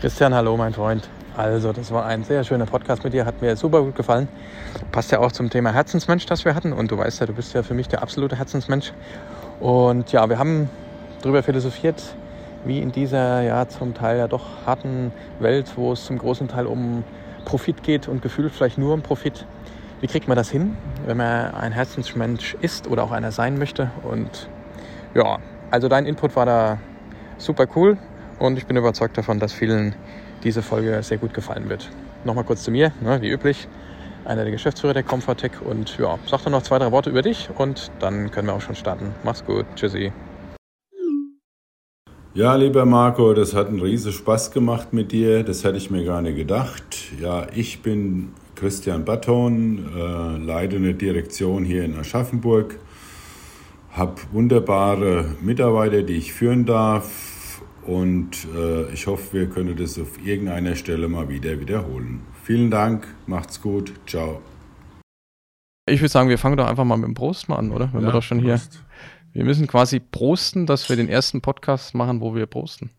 Christian, 0.00 0.32
hallo 0.32 0.56
mein 0.56 0.72
Freund. 0.72 1.08
Also, 1.36 1.72
das 1.72 1.90
war 1.90 2.06
ein 2.06 2.22
sehr 2.22 2.44
schöner 2.44 2.66
Podcast 2.66 3.02
mit 3.02 3.14
dir, 3.14 3.26
hat 3.26 3.42
mir 3.42 3.56
super 3.56 3.82
gut 3.82 3.96
gefallen. 3.96 4.28
Passt 4.92 5.10
ja 5.10 5.18
auch 5.18 5.32
zum 5.32 5.50
Thema 5.50 5.72
Herzensmensch, 5.72 6.24
das 6.24 6.44
wir 6.44 6.54
hatten. 6.54 6.72
Und 6.72 6.92
du 6.92 6.98
weißt 6.98 7.18
ja, 7.18 7.26
du 7.26 7.32
bist 7.32 7.52
ja 7.52 7.64
für 7.64 7.74
mich 7.74 7.88
der 7.88 8.00
absolute 8.00 8.38
Herzensmensch. 8.38 8.92
Und 9.58 10.12
ja, 10.12 10.28
wir 10.28 10.38
haben 10.38 10.70
darüber 11.20 11.42
philosophiert, 11.42 12.00
wie 12.64 12.78
in 12.78 12.92
dieser 12.92 13.42
ja 13.42 13.66
zum 13.66 13.92
Teil 13.92 14.18
ja 14.18 14.28
doch 14.28 14.64
harten 14.66 15.10
Welt, 15.40 15.72
wo 15.74 15.90
es 15.90 16.04
zum 16.04 16.16
großen 16.16 16.46
Teil 16.46 16.66
um 16.66 17.02
Profit 17.44 17.82
geht 17.82 18.06
und 18.06 18.22
gefühlt 18.22 18.52
vielleicht 18.52 18.78
nur 18.78 18.94
um 18.94 19.02
Profit. 19.02 19.46
Wie 20.00 20.06
kriegt 20.06 20.28
man 20.28 20.36
das 20.36 20.48
hin, 20.48 20.76
wenn 21.06 21.16
man 21.16 21.52
ein 21.56 21.72
Herzensmensch 21.72 22.54
ist 22.60 22.86
oder 22.86 23.02
auch 23.02 23.10
einer 23.10 23.32
sein 23.32 23.58
möchte? 23.58 23.90
Und 24.04 24.48
ja, 25.16 25.38
also 25.72 25.88
dein 25.88 26.06
Input 26.06 26.36
war 26.36 26.46
da 26.46 26.78
super 27.36 27.66
cool 27.74 27.98
und 28.38 28.58
ich 28.58 28.66
bin 28.66 28.76
überzeugt 28.76 29.18
davon, 29.18 29.38
dass 29.38 29.52
vielen 29.52 29.94
diese 30.44 30.62
Folge 30.62 31.02
sehr 31.02 31.18
gut 31.18 31.34
gefallen 31.34 31.68
wird. 31.68 31.90
Nochmal 32.24 32.44
kurz 32.44 32.62
zu 32.62 32.70
mir, 32.70 32.92
ne, 33.00 33.20
wie 33.20 33.30
üblich, 33.30 33.68
einer 34.24 34.42
der 34.42 34.52
Geschäftsführer 34.52 34.94
der 34.94 35.02
Comfortech 35.02 35.52
und 35.64 35.98
ja, 35.98 36.18
sag 36.26 36.44
doch 36.44 36.50
noch 36.50 36.62
zwei, 36.62 36.78
drei 36.78 36.92
Worte 36.92 37.10
über 37.10 37.22
dich 37.22 37.48
und 37.56 37.90
dann 37.98 38.30
können 38.30 38.48
wir 38.48 38.54
auch 38.54 38.60
schon 38.60 38.74
starten. 38.74 39.14
Mach's 39.24 39.44
gut, 39.44 39.66
tschüssi. 39.74 40.12
Ja, 42.34 42.54
lieber 42.54 42.84
Marco, 42.84 43.32
das 43.34 43.54
hat 43.54 43.68
einen 43.68 43.80
riesen 43.80 44.12
Spaß 44.12 44.52
gemacht 44.52 44.92
mit 44.92 45.10
dir. 45.10 45.42
Das 45.42 45.64
hätte 45.64 45.76
ich 45.76 45.90
mir 45.90 46.04
gar 46.04 46.22
nicht 46.22 46.36
gedacht. 46.36 46.96
Ja, 47.20 47.46
ich 47.52 47.82
bin 47.82 48.32
Christian 48.54 49.04
Batton, 49.04 49.88
äh, 49.96 50.36
leite 50.36 50.76
eine 50.76 50.94
Direktion 50.94 51.64
hier 51.64 51.84
in 51.84 51.98
Aschaffenburg, 51.98 52.78
habe 53.90 54.14
wunderbare 54.30 55.34
Mitarbeiter, 55.40 56.02
die 56.02 56.14
ich 56.14 56.32
führen 56.32 56.64
darf 56.64 57.27
und 57.88 58.46
äh, 58.54 58.92
ich 58.92 59.06
hoffe, 59.06 59.32
wir 59.32 59.48
können 59.48 59.76
das 59.76 59.98
auf 59.98 60.24
irgendeiner 60.24 60.76
Stelle 60.76 61.08
mal 61.08 61.28
wieder 61.28 61.58
wiederholen. 61.58 62.20
Vielen 62.44 62.70
Dank, 62.70 63.06
macht's 63.26 63.60
gut, 63.60 63.92
ciao. 64.06 64.42
Ich 65.86 66.00
würde 66.00 66.10
sagen, 66.10 66.28
wir 66.28 66.38
fangen 66.38 66.58
doch 66.58 66.66
einfach 66.66 66.84
mal 66.84 66.98
mit 66.98 67.06
dem 67.06 67.14
Prost 67.14 67.48
mal 67.48 67.56
an, 67.56 67.72
oder? 67.72 67.92
Wenn 67.92 68.02
ja, 68.02 68.08
wir 68.08 68.12
doch 68.12 68.22
schon 68.22 68.42
Prost. 68.42 68.72
hier 68.72 68.80
wir 69.32 69.44
müssen 69.44 69.66
quasi 69.66 70.00
prosten, 70.00 70.66
dass 70.66 70.88
wir 70.88 70.96
den 70.96 71.08
ersten 71.08 71.40
Podcast 71.40 71.94
machen, 71.94 72.20
wo 72.20 72.34
wir 72.34 72.46
prosten. 72.46 72.90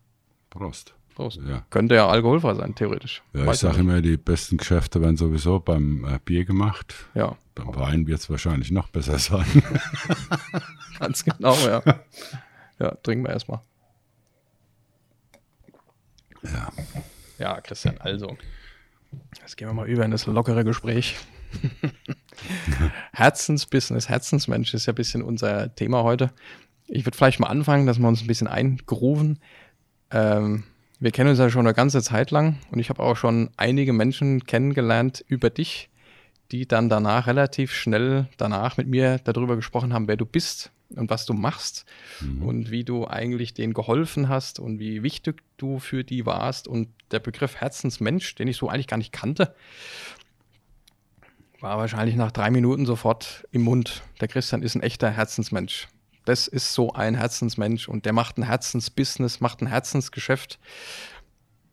Prost. 0.48 0.94
Prost. 1.14 1.40
Ja. 1.46 1.64
Könnte 1.70 1.96
ja 1.96 2.08
alkoholfrei 2.08 2.54
sein, 2.54 2.74
theoretisch. 2.74 3.22
Ja, 3.34 3.46
Weiß 3.46 3.56
ich 3.56 3.60
sage 3.60 3.80
immer, 3.80 4.00
die 4.00 4.16
besten 4.16 4.56
Geschäfte 4.56 5.02
werden 5.02 5.16
sowieso 5.16 5.60
beim 5.60 6.04
äh, 6.04 6.18
Bier 6.24 6.44
gemacht. 6.44 6.94
Ja. 7.14 7.36
Beim 7.54 7.74
Wein 7.74 8.06
wird 8.06 8.20
es 8.20 8.30
wahrscheinlich 8.30 8.70
noch 8.70 8.88
besser 8.88 9.18
sein. 9.18 9.44
Ganz 10.98 11.24
genau, 11.24 11.54
ja. 11.66 11.82
Ja, 12.78 12.94
trinken 13.02 13.24
wir 13.24 13.30
erstmal. 13.30 13.60
Ja, 17.40 17.60
Christian, 17.62 17.96
also. 17.98 18.36
Jetzt 19.40 19.56
gehen 19.56 19.66
wir 19.66 19.72
mal 19.72 19.88
über 19.88 20.04
in 20.04 20.10
das 20.10 20.26
lockere 20.26 20.62
Gespräch. 20.62 21.16
Herzensbusiness, 23.12 24.08
Herzensmensch 24.08 24.74
ist 24.74 24.86
ja 24.86 24.92
ein 24.92 24.96
bisschen 24.96 25.22
unser 25.22 25.74
Thema 25.74 26.04
heute. 26.04 26.30
Ich 26.86 27.06
würde 27.06 27.16
vielleicht 27.16 27.40
mal 27.40 27.48
anfangen, 27.48 27.86
dass 27.86 27.98
wir 27.98 28.06
uns 28.06 28.20
ein 28.20 28.26
bisschen 28.26 28.46
eingrooven. 28.46 29.38
Ähm, 30.10 30.64
wir 31.00 31.12
kennen 31.12 31.30
uns 31.30 31.38
ja 31.38 31.48
schon 31.48 31.66
eine 31.66 31.74
ganze 31.74 32.02
Zeit 32.02 32.30
lang 32.30 32.58
und 32.70 32.78
ich 32.78 32.90
habe 32.90 33.02
auch 33.02 33.16
schon 33.16 33.50
einige 33.56 33.94
Menschen 33.94 34.44
kennengelernt 34.44 35.24
über 35.26 35.48
dich, 35.48 35.88
die 36.52 36.66
dann 36.66 36.88
danach 36.88 37.26
relativ 37.26 37.72
schnell 37.72 38.28
danach 38.36 38.76
mit 38.76 38.88
mir 38.88 39.18
darüber 39.24 39.56
gesprochen 39.56 39.92
haben, 39.92 40.08
wer 40.08 40.16
du 40.16 40.26
bist 40.26 40.70
und 40.96 41.10
was 41.10 41.26
du 41.26 41.32
machst 41.32 41.84
mhm. 42.20 42.42
und 42.42 42.70
wie 42.70 42.84
du 42.84 43.06
eigentlich 43.06 43.54
denen 43.54 43.74
geholfen 43.74 44.28
hast 44.28 44.58
und 44.58 44.78
wie 44.78 45.02
wichtig 45.02 45.42
du 45.56 45.78
für 45.78 46.04
die 46.04 46.26
warst 46.26 46.68
und 46.68 46.88
der 47.10 47.20
Begriff 47.20 47.56
Herzensmensch, 47.56 48.34
den 48.34 48.48
ich 48.48 48.56
so 48.56 48.68
eigentlich 48.68 48.88
gar 48.88 48.96
nicht 48.96 49.12
kannte, 49.12 49.54
war 51.60 51.78
wahrscheinlich 51.78 52.16
nach 52.16 52.32
drei 52.32 52.50
Minuten 52.50 52.86
sofort 52.86 53.46
im 53.50 53.62
Mund. 53.62 54.02
Der 54.20 54.28
Christian 54.28 54.62
ist 54.62 54.74
ein 54.74 54.82
echter 54.82 55.10
Herzensmensch. 55.10 55.88
Das 56.24 56.48
ist 56.48 56.74
so 56.74 56.92
ein 56.92 57.14
Herzensmensch 57.14 57.88
und 57.88 58.04
der 58.06 58.12
macht 58.12 58.38
ein 58.38 58.42
Herzensbusiness, 58.42 59.40
macht 59.40 59.62
ein 59.62 59.66
Herzensgeschäft. 59.66 60.58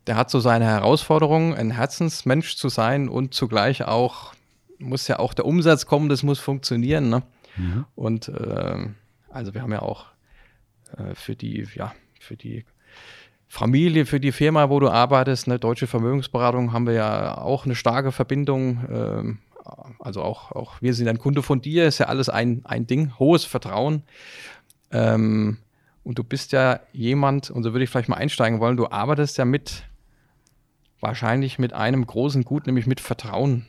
Der 0.08 0.16
hat 0.16 0.30
so 0.30 0.40
seine 0.40 0.66
Herausforderungen, 0.66 1.54
ein 1.54 1.72
Herzensmensch 1.72 2.56
zu 2.56 2.70
sein 2.70 3.10
und 3.10 3.34
zugleich 3.34 3.84
auch, 3.84 4.34
muss 4.80 5.08
ja 5.08 5.20
auch 5.20 5.34
der 5.34 5.46
Umsatz 5.46 5.86
kommen, 5.86 6.10
das 6.10 6.24
muss 6.24 6.40
funktionieren. 6.40 7.10
Ne? 7.10 7.24
Mhm. 7.58 7.86
Und 7.96 8.30
äh, 8.30 8.88
also 9.30 9.54
wir 9.54 9.62
haben 9.62 9.72
ja 9.72 9.82
auch 9.82 10.06
äh, 10.98 11.16
für 11.16 11.36
die, 11.36 11.68
ja, 11.76 11.94
für 12.20 12.36
die 12.36 12.66
Familie, 13.48 14.06
für 14.06 14.20
die 14.20 14.32
Firma, 14.32 14.70
wo 14.70 14.80
du 14.80 14.90
arbeitest, 14.90 15.48
eine 15.48 15.60
deutsche 15.60 15.88
Vermögensberatung, 15.88 16.74
haben 16.74 16.86
wir 16.86 16.94
ja 16.94 17.38
auch 17.38 17.66
eine 17.66 17.76
starke 17.76 18.12
Verbindung. 18.12 18.84
Äh, 18.90 19.38
also 20.00 20.22
auch, 20.22 20.52
auch 20.52 20.82
wir 20.82 20.94
sind 20.94 21.08
ein 21.08 21.18
Kunde 21.18 21.44
von 21.44 21.62
dir, 21.62 21.88
ist 21.88 21.98
ja 21.98 22.08
alles 22.08 22.30
ein, 22.30 22.62
ein 22.66 22.88
Ding, 22.88 23.14
hohes 23.20 23.46
Vertrauen. 23.46 24.04
Ähm, 24.92 25.58
und 26.04 26.18
du 26.18 26.24
bist 26.24 26.54
ja 26.54 26.80
jemand, 26.94 27.50
und 27.50 27.64
so 27.64 27.74
würde 27.74 27.84
ich 27.84 27.90
vielleicht 27.90 28.10
mal 28.10 28.16
einsteigen 28.16 28.60
wollen, 28.60 28.78
du 28.78 28.90
arbeitest 28.90 29.38
ja 29.38 29.46
mit, 29.46 29.84
wahrscheinlich 31.02 31.60
mit 31.60 31.74
einem 31.74 32.06
großen 32.06 32.44
Gut, 32.44 32.66
nämlich 32.66 32.88
mit 32.88 33.02
Vertrauen. 33.02 33.66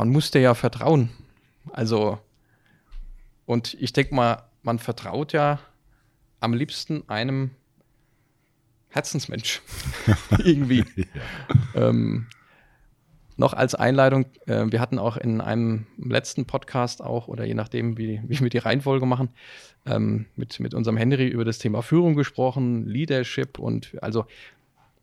Man 0.00 0.08
muss 0.08 0.30
dir 0.30 0.40
ja 0.40 0.54
vertrauen. 0.54 1.10
Also, 1.72 2.18
und 3.44 3.74
ich 3.74 3.92
denke 3.92 4.14
mal, 4.14 4.44
man 4.62 4.78
vertraut 4.78 5.34
ja 5.34 5.58
am 6.40 6.54
liebsten 6.54 7.06
einem 7.06 7.50
Herzensmensch. 8.88 9.60
Irgendwie. 10.38 10.86
Ja. 10.96 11.04
Ähm, 11.88 12.28
noch 13.36 13.52
als 13.52 13.74
Einleitung, 13.74 14.24
äh, 14.46 14.64
wir 14.70 14.80
hatten 14.80 14.98
auch 14.98 15.18
in 15.18 15.42
einem 15.42 15.86
letzten 15.98 16.46
Podcast 16.46 17.02
auch, 17.02 17.28
oder 17.28 17.44
je 17.44 17.52
nachdem, 17.52 17.98
wie, 17.98 18.22
wie 18.26 18.40
wir 18.40 18.48
die 18.48 18.56
Reihenfolge 18.56 19.04
machen, 19.04 19.28
ähm, 19.84 20.24
mit, 20.34 20.60
mit 20.60 20.72
unserem 20.72 20.96
Henry 20.96 21.28
über 21.28 21.44
das 21.44 21.58
Thema 21.58 21.82
Führung 21.82 22.14
gesprochen, 22.14 22.86
Leadership 22.86 23.58
und 23.58 23.98
also 24.00 24.24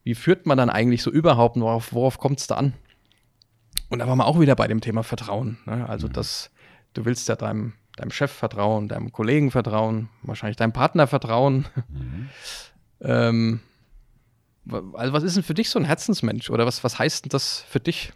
wie 0.04 0.16
führt 0.16 0.48
man 0.48 0.58
dann 0.58 0.72
eigentlich 0.72 1.04
so 1.04 1.12
überhaupt, 1.12 1.56
worauf, 1.60 1.94
worauf 1.94 2.18
kommt 2.18 2.40
es 2.40 2.48
da 2.48 2.56
an? 2.56 2.74
Und 3.90 4.00
da 4.00 4.08
waren 4.08 4.18
wir 4.18 4.26
auch 4.26 4.40
wieder 4.40 4.56
bei 4.56 4.68
dem 4.68 4.82
Thema 4.82 5.04
Vertrauen. 5.04 5.58
Ne? 5.66 5.88
Also, 5.88 6.08
mhm. 6.08 6.14
dass 6.14 6.52
du 6.94 7.06
willst 7.06 7.28
ja 7.30 7.36
deinem, 7.36 7.74
deinem 7.96 8.12
Chef 8.12 8.32
vertrauen, 8.32 8.88
deinem 8.88 9.12
Kollegen 9.12 9.52
vertrauen, 9.52 10.10
wahrscheinlich 10.24 10.58
deinem 10.58 10.74
Partner 10.74 11.08
vertrauen. 11.08 11.68
Mhm. 11.90 12.30
ähm, 13.02 13.60
also 14.94 15.14
was 15.14 15.24
ist 15.24 15.38
denn 15.38 15.44
für 15.44 15.54
dich 15.54 15.70
so 15.70 15.80
ein 15.80 15.86
Herzensmensch 15.86 16.50
oder 16.50 16.66
was, 16.66 16.84
was 16.84 17.00
heißt 17.00 17.26
denn 17.26 17.30
das 17.30 17.64
für 17.70 17.80
dich? 17.80 18.12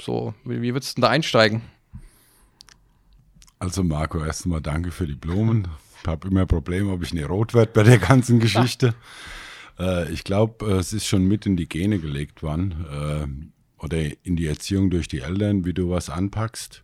So, 0.00 0.34
wie, 0.44 0.60
wie 0.60 0.74
würdest 0.74 0.98
du 0.98 1.02
da 1.02 1.08
einsteigen? 1.08 1.62
Also 3.58 3.82
Marco, 3.82 4.24
erstmal 4.24 4.60
danke 4.60 4.90
für 4.90 5.06
die 5.06 5.14
Blumen. 5.14 5.68
Ich 6.02 6.08
habe 6.08 6.28
immer 6.28 6.46
Probleme, 6.46 6.92
ob 6.92 7.02
ich 7.02 7.12
nicht 7.12 7.28
rot 7.28 7.54
werde 7.54 7.72
bei 7.72 7.82
der 7.82 7.98
ganzen 7.98 8.40
Geschichte. 8.40 8.94
Äh, 9.78 10.12
ich 10.12 10.24
glaube, 10.24 10.66
äh, 10.66 10.78
es 10.78 10.92
ist 10.92 11.06
schon 11.06 11.26
mit 11.26 11.46
in 11.46 11.56
die 11.56 11.66
Gene 11.66 12.00
gelegt 12.00 12.42
worden 12.42 12.84
äh, 12.90 13.26
oder 13.82 13.98
in 14.24 14.36
die 14.36 14.46
Erziehung 14.46 14.90
durch 14.90 15.08
die 15.08 15.20
Eltern, 15.20 15.64
wie 15.64 15.74
du 15.74 15.90
was 15.90 16.10
anpackst. 16.10 16.82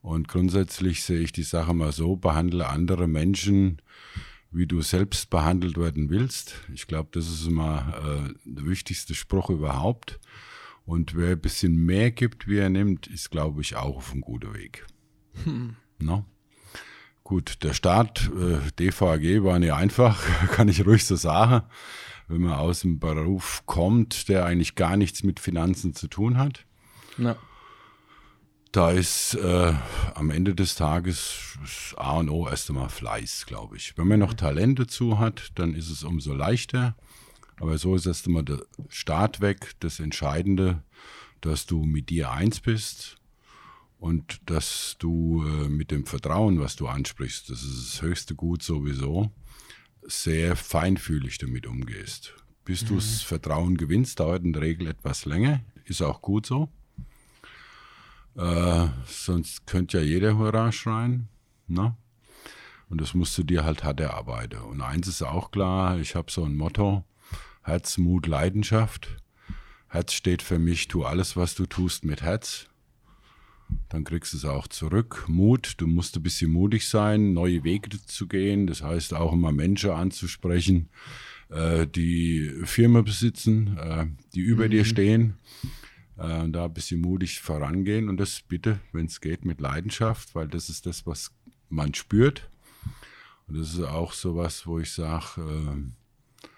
Und 0.00 0.28
grundsätzlich 0.28 1.02
sehe 1.02 1.20
ich 1.20 1.32
die 1.32 1.42
Sache 1.42 1.74
mal 1.74 1.92
so, 1.92 2.16
behandle 2.16 2.68
andere 2.68 3.08
Menschen, 3.08 3.82
wie 4.50 4.66
du 4.66 4.80
selbst 4.80 5.30
behandelt 5.30 5.76
werden 5.76 6.08
willst. 6.08 6.54
Ich 6.72 6.86
glaube, 6.86 7.08
das 7.12 7.28
ist 7.28 7.50
mal 7.50 8.28
äh, 8.28 8.34
der 8.44 8.66
wichtigste 8.66 9.14
Spruch 9.14 9.50
überhaupt. 9.50 10.20
Und 10.84 11.16
wer 11.16 11.32
ein 11.32 11.40
bisschen 11.40 11.76
mehr 11.76 12.12
gibt, 12.12 12.46
wie 12.46 12.58
er 12.58 12.70
nimmt, 12.70 13.08
ist, 13.08 13.30
glaube 13.30 13.60
ich, 13.60 13.74
auch 13.74 13.96
auf 13.96 14.12
einem 14.12 14.20
guten 14.20 14.54
Weg. 14.54 14.86
Hm. 15.44 15.74
No? 15.98 16.24
Gut, 17.24 17.64
der 17.64 17.74
Start 17.74 18.30
äh, 18.38 18.60
DVAG 18.78 19.42
war 19.42 19.58
nicht 19.58 19.72
einfach, 19.72 20.22
kann 20.52 20.68
ich 20.68 20.86
ruhig 20.86 21.04
so 21.04 21.16
sagen. 21.16 21.66
Wenn 22.28 22.42
man 22.42 22.54
aus 22.54 22.80
dem 22.80 22.98
Beruf 22.98 23.62
kommt, 23.66 24.28
der 24.28 24.44
eigentlich 24.44 24.74
gar 24.74 24.96
nichts 24.96 25.22
mit 25.22 25.40
Finanzen 25.40 25.94
zu 25.94 26.08
tun 26.08 26.38
hat. 26.38 26.66
Ja. 27.18 27.36
Da 28.72 28.90
ist 28.90 29.34
äh, 29.34 29.72
am 30.14 30.30
Ende 30.30 30.54
des 30.54 30.74
Tages 30.74 31.94
A 31.96 32.18
und 32.18 32.28
O 32.28 32.48
erst 32.48 32.68
einmal 32.68 32.90
Fleiß, 32.90 33.46
glaube 33.46 33.76
ich. 33.76 33.96
Wenn 33.96 34.08
man 34.08 34.20
noch 34.20 34.34
Talent 34.34 34.78
dazu 34.78 35.18
hat, 35.18 35.52
dann 35.54 35.74
ist 35.74 35.88
es 35.88 36.04
umso 36.04 36.34
leichter. 36.34 36.96
Aber 37.58 37.78
so 37.78 37.94
ist 37.94 38.06
erst 38.06 38.26
einmal 38.26 38.44
der 38.44 38.60
Start 38.88 39.40
weg. 39.40 39.72
Das 39.80 39.98
Entscheidende, 39.98 40.82
dass 41.40 41.64
du 41.64 41.84
mit 41.84 42.10
dir 42.10 42.32
eins 42.32 42.60
bist 42.60 43.16
und 43.98 44.40
dass 44.50 44.96
du 44.98 45.44
äh, 45.46 45.68
mit 45.68 45.90
dem 45.90 46.04
Vertrauen, 46.04 46.60
was 46.60 46.76
du 46.76 46.86
ansprichst, 46.86 47.48
das 47.48 47.62
ist 47.62 47.94
das 47.94 48.02
höchste 48.02 48.34
Gut 48.34 48.62
sowieso, 48.62 49.30
sehr 50.06 50.56
feinfühlig 50.56 51.38
damit 51.38 51.66
umgehst. 51.66 52.34
Bis 52.64 52.82
mhm. 52.82 52.88
du 52.88 52.94
das 52.96 53.22
Vertrauen 53.22 53.76
gewinnst, 53.76 54.20
dauert 54.20 54.44
in 54.44 54.52
der 54.52 54.62
Regel 54.62 54.88
etwas 54.88 55.24
länger, 55.24 55.60
ist 55.84 56.02
auch 56.02 56.22
gut 56.22 56.46
so. 56.46 56.68
Äh, 58.36 58.88
sonst 59.06 59.66
könnte 59.66 59.98
ja 59.98 60.04
jeder 60.04 60.36
Hurra 60.36 60.70
schreien. 60.72 61.28
Ne? 61.68 61.96
Und 62.88 63.00
das 63.00 63.14
musst 63.14 63.36
du 63.38 63.42
dir 63.42 63.64
halt 63.64 63.82
hart 63.82 64.00
erarbeiten. 64.00 64.60
Und 64.60 64.80
eins 64.80 65.08
ist 65.08 65.22
auch 65.22 65.50
klar, 65.50 65.98
ich 65.98 66.14
habe 66.14 66.30
so 66.30 66.44
ein 66.44 66.56
Motto, 66.56 67.04
Herz, 67.62 67.98
Mut, 67.98 68.26
Leidenschaft. 68.26 69.16
Herz 69.88 70.12
steht 70.12 70.42
für 70.42 70.58
mich, 70.58 70.88
tu 70.88 71.04
alles, 71.04 71.36
was 71.36 71.54
du 71.54 71.66
tust 71.66 72.04
mit 72.04 72.22
Herz. 72.22 72.66
Dann 73.88 74.04
kriegst 74.04 74.32
du 74.32 74.36
es 74.36 74.44
auch 74.44 74.68
zurück. 74.68 75.24
Mut, 75.28 75.74
du 75.78 75.86
musst 75.86 76.16
ein 76.16 76.22
bisschen 76.22 76.50
mutig 76.50 76.88
sein, 76.88 77.32
neue 77.32 77.64
Wege 77.64 77.88
zu 78.04 78.26
gehen. 78.26 78.66
Das 78.66 78.82
heißt 78.82 79.14
auch 79.14 79.32
immer 79.32 79.52
Menschen 79.52 79.90
anzusprechen, 79.90 80.88
äh, 81.50 81.86
die 81.86 82.50
Firma 82.64 83.02
besitzen, 83.02 83.76
äh, 83.78 84.06
die 84.34 84.40
über 84.40 84.66
mhm. 84.66 84.70
dir 84.70 84.84
stehen. 84.84 85.34
Äh, 86.16 86.40
und 86.42 86.52
da 86.52 86.64
ein 86.64 86.74
bisschen 86.74 87.00
mutig 87.00 87.40
vorangehen 87.40 88.08
und 88.08 88.18
das 88.18 88.42
bitte, 88.42 88.80
wenn 88.92 89.06
es 89.06 89.20
geht, 89.20 89.44
mit 89.44 89.60
Leidenschaft, 89.60 90.34
weil 90.34 90.48
das 90.48 90.68
ist 90.68 90.86
das, 90.86 91.06
was 91.06 91.32
man 91.68 91.94
spürt. 91.94 92.48
Und 93.46 93.58
das 93.58 93.74
ist 93.74 93.80
auch 93.80 94.12
so 94.12 94.36
was, 94.36 94.66
wo 94.66 94.78
ich 94.78 94.90
sage, 94.90 95.40
äh, 95.40 96.48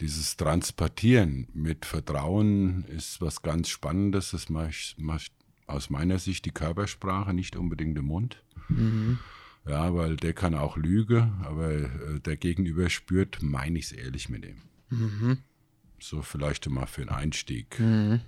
dieses 0.00 0.36
Transportieren 0.36 1.48
mit 1.54 1.86
Vertrauen 1.86 2.84
ist 2.84 3.20
was 3.20 3.42
ganz 3.42 3.68
Spannendes. 3.68 4.32
Das 4.32 4.48
macht, 4.48 4.96
macht 4.98 5.32
aus 5.66 5.90
meiner 5.90 6.18
Sicht 6.18 6.44
die 6.44 6.50
Körpersprache, 6.50 7.32
nicht 7.32 7.56
unbedingt 7.56 7.96
der 7.96 8.04
Mund. 8.04 8.42
Mhm. 8.68 9.18
Ja, 9.66 9.94
weil 9.94 10.16
der 10.16 10.34
kann 10.34 10.54
auch 10.54 10.76
Lüge, 10.76 11.32
aber 11.42 11.70
äh, 11.72 12.20
der 12.20 12.36
Gegenüber 12.36 12.90
spürt, 12.90 13.42
meine 13.42 13.78
ich 13.78 13.86
es 13.86 13.92
ehrlich 13.92 14.28
mit 14.28 14.44
ihm. 14.44 14.60
Mhm. 14.90 15.38
So 15.98 16.20
vielleicht 16.20 16.68
mal 16.68 16.86
für 16.86 17.02
einen 17.02 17.10
Einstieg. 17.10 17.80
Mhm. 17.80 18.20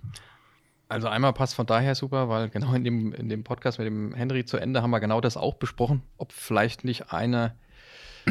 Also 0.88 1.08
einmal 1.08 1.32
passt 1.32 1.54
von 1.54 1.66
daher 1.66 1.94
super, 1.94 2.28
weil 2.28 2.48
genau 2.48 2.72
in 2.72 2.84
dem, 2.84 3.12
in 3.12 3.28
dem 3.28 3.44
Podcast 3.44 3.78
mit 3.78 3.86
dem 3.86 4.14
Henry 4.14 4.44
zu 4.44 4.56
Ende 4.56 4.82
haben 4.82 4.90
wir 4.90 5.00
genau 5.00 5.20
das 5.20 5.36
auch 5.36 5.54
besprochen, 5.54 6.02
ob 6.16 6.32
vielleicht 6.32 6.84
nicht 6.84 7.12
eine 7.12 7.56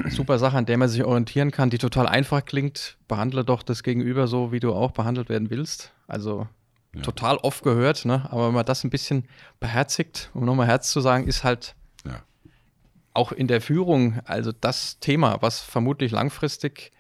super 0.10 0.40
Sache, 0.40 0.58
an 0.58 0.66
der 0.66 0.78
man 0.78 0.90
sich 0.90 1.04
orientieren 1.04 1.51
kann, 1.51 1.69
die 1.69 1.78
total 1.78 2.08
einfach 2.08 2.46
klingt, 2.46 2.98
behandle 3.08 3.44
doch 3.44 3.62
das 3.62 3.84
Gegenüber 3.84 4.28
so, 4.28 4.51
wie 4.51 4.60
du 4.60 4.74
auch 4.74 4.92
behandelt 4.92 5.30
werden 5.30 5.50
willst. 5.50 5.94
Also 6.08 6.48
ja. 6.96 7.02
total 7.02 7.38
oft 7.38 7.64
gehört, 7.64 8.06
ne? 8.06 8.28
aber 8.32 8.48
wenn 8.48 8.54
man 8.54 8.66
das 8.66 8.84
ein 8.84 8.90
bisschen 8.90 9.28
beherzigt, 9.60 10.30
um 10.34 10.46
nochmal 10.46 10.68
Herz 10.68 10.92
zu 10.92 11.02
sagen, 11.02 11.28
ist 11.28 11.44
halt 11.44 11.76
ja. 12.06 12.22
auch 13.14 13.32
in 13.32 13.48
der 13.48 13.62
Führung, 13.62 14.20
also 14.26 14.52
das 14.52 15.00
Thema, 15.00 15.42
was 15.42 15.62
vermutlich 15.62 16.12
langfristig 16.12 16.92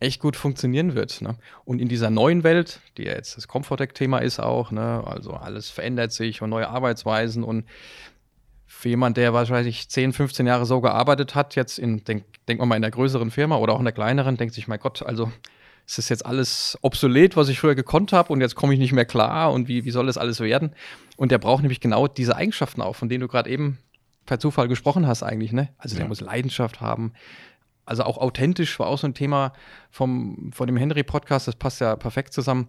echt 0.00 0.20
gut 0.20 0.36
funktionieren 0.36 0.94
wird. 0.94 1.22
Ne? 1.22 1.36
Und 1.64 1.80
in 1.80 1.88
dieser 1.88 2.10
neuen 2.10 2.42
Welt, 2.42 2.80
die 2.96 3.04
ja 3.04 3.12
jetzt 3.12 3.36
das 3.36 3.48
Comfortec-Thema 3.48 4.18
ist 4.18 4.40
auch, 4.40 4.70
ne? 4.70 5.02
also 5.06 5.32
alles 5.32 5.70
verändert 5.70 6.12
sich 6.12 6.42
und 6.42 6.50
neue 6.50 6.68
Arbeitsweisen 6.68 7.44
und 7.44 7.64
für 8.66 8.88
jemand, 8.88 9.16
der 9.16 9.32
wahrscheinlich 9.32 9.88
10, 9.88 10.12
15 10.12 10.46
Jahre 10.46 10.66
so 10.66 10.80
gearbeitet 10.80 11.34
hat, 11.34 11.54
jetzt 11.54 11.78
in, 11.78 12.02
denk, 12.04 12.24
denk 12.48 12.60
mal 12.64 12.74
in 12.74 12.82
der 12.82 12.90
größeren 12.90 13.30
Firma 13.30 13.56
oder 13.56 13.74
auch 13.74 13.78
in 13.78 13.84
der 13.84 13.92
kleineren, 13.92 14.36
denkt 14.36 14.54
sich, 14.54 14.66
mein 14.66 14.80
Gott, 14.80 15.02
also 15.02 15.30
es 15.86 15.98
ist 15.98 16.08
jetzt 16.08 16.24
alles 16.24 16.78
obsolet, 16.82 17.36
was 17.36 17.48
ich 17.48 17.60
früher 17.60 17.74
gekonnt 17.74 18.12
habe 18.12 18.32
und 18.32 18.40
jetzt 18.40 18.54
komme 18.54 18.72
ich 18.74 18.80
nicht 18.80 18.92
mehr 18.92 19.04
klar 19.04 19.52
und 19.52 19.68
wie, 19.68 19.84
wie 19.84 19.90
soll 19.90 20.06
das 20.06 20.18
alles 20.18 20.40
werden? 20.40 20.74
Und 21.16 21.32
der 21.32 21.38
braucht 21.38 21.62
nämlich 21.62 21.80
genau 21.80 22.08
diese 22.08 22.36
Eigenschaften 22.36 22.82
auch, 22.82 22.96
von 22.96 23.08
denen 23.08 23.20
du 23.20 23.28
gerade 23.28 23.50
eben 23.50 23.78
per 24.26 24.38
Zufall 24.38 24.68
gesprochen 24.68 25.06
hast 25.06 25.22
eigentlich, 25.22 25.52
ne? 25.52 25.68
Also 25.78 25.96
der 25.96 26.04
ja. 26.04 26.08
muss 26.08 26.20
Leidenschaft 26.20 26.80
haben, 26.80 27.12
also 27.84 28.04
auch 28.04 28.18
authentisch 28.18 28.78
war 28.78 28.86
auch 28.86 28.98
so 28.98 29.06
ein 29.06 29.14
Thema 29.14 29.52
vom, 29.90 30.50
von 30.52 30.66
dem 30.66 30.76
Henry-Podcast, 30.76 31.48
das 31.48 31.56
passt 31.56 31.80
ja 31.80 31.96
perfekt 31.96 32.32
zusammen. 32.32 32.68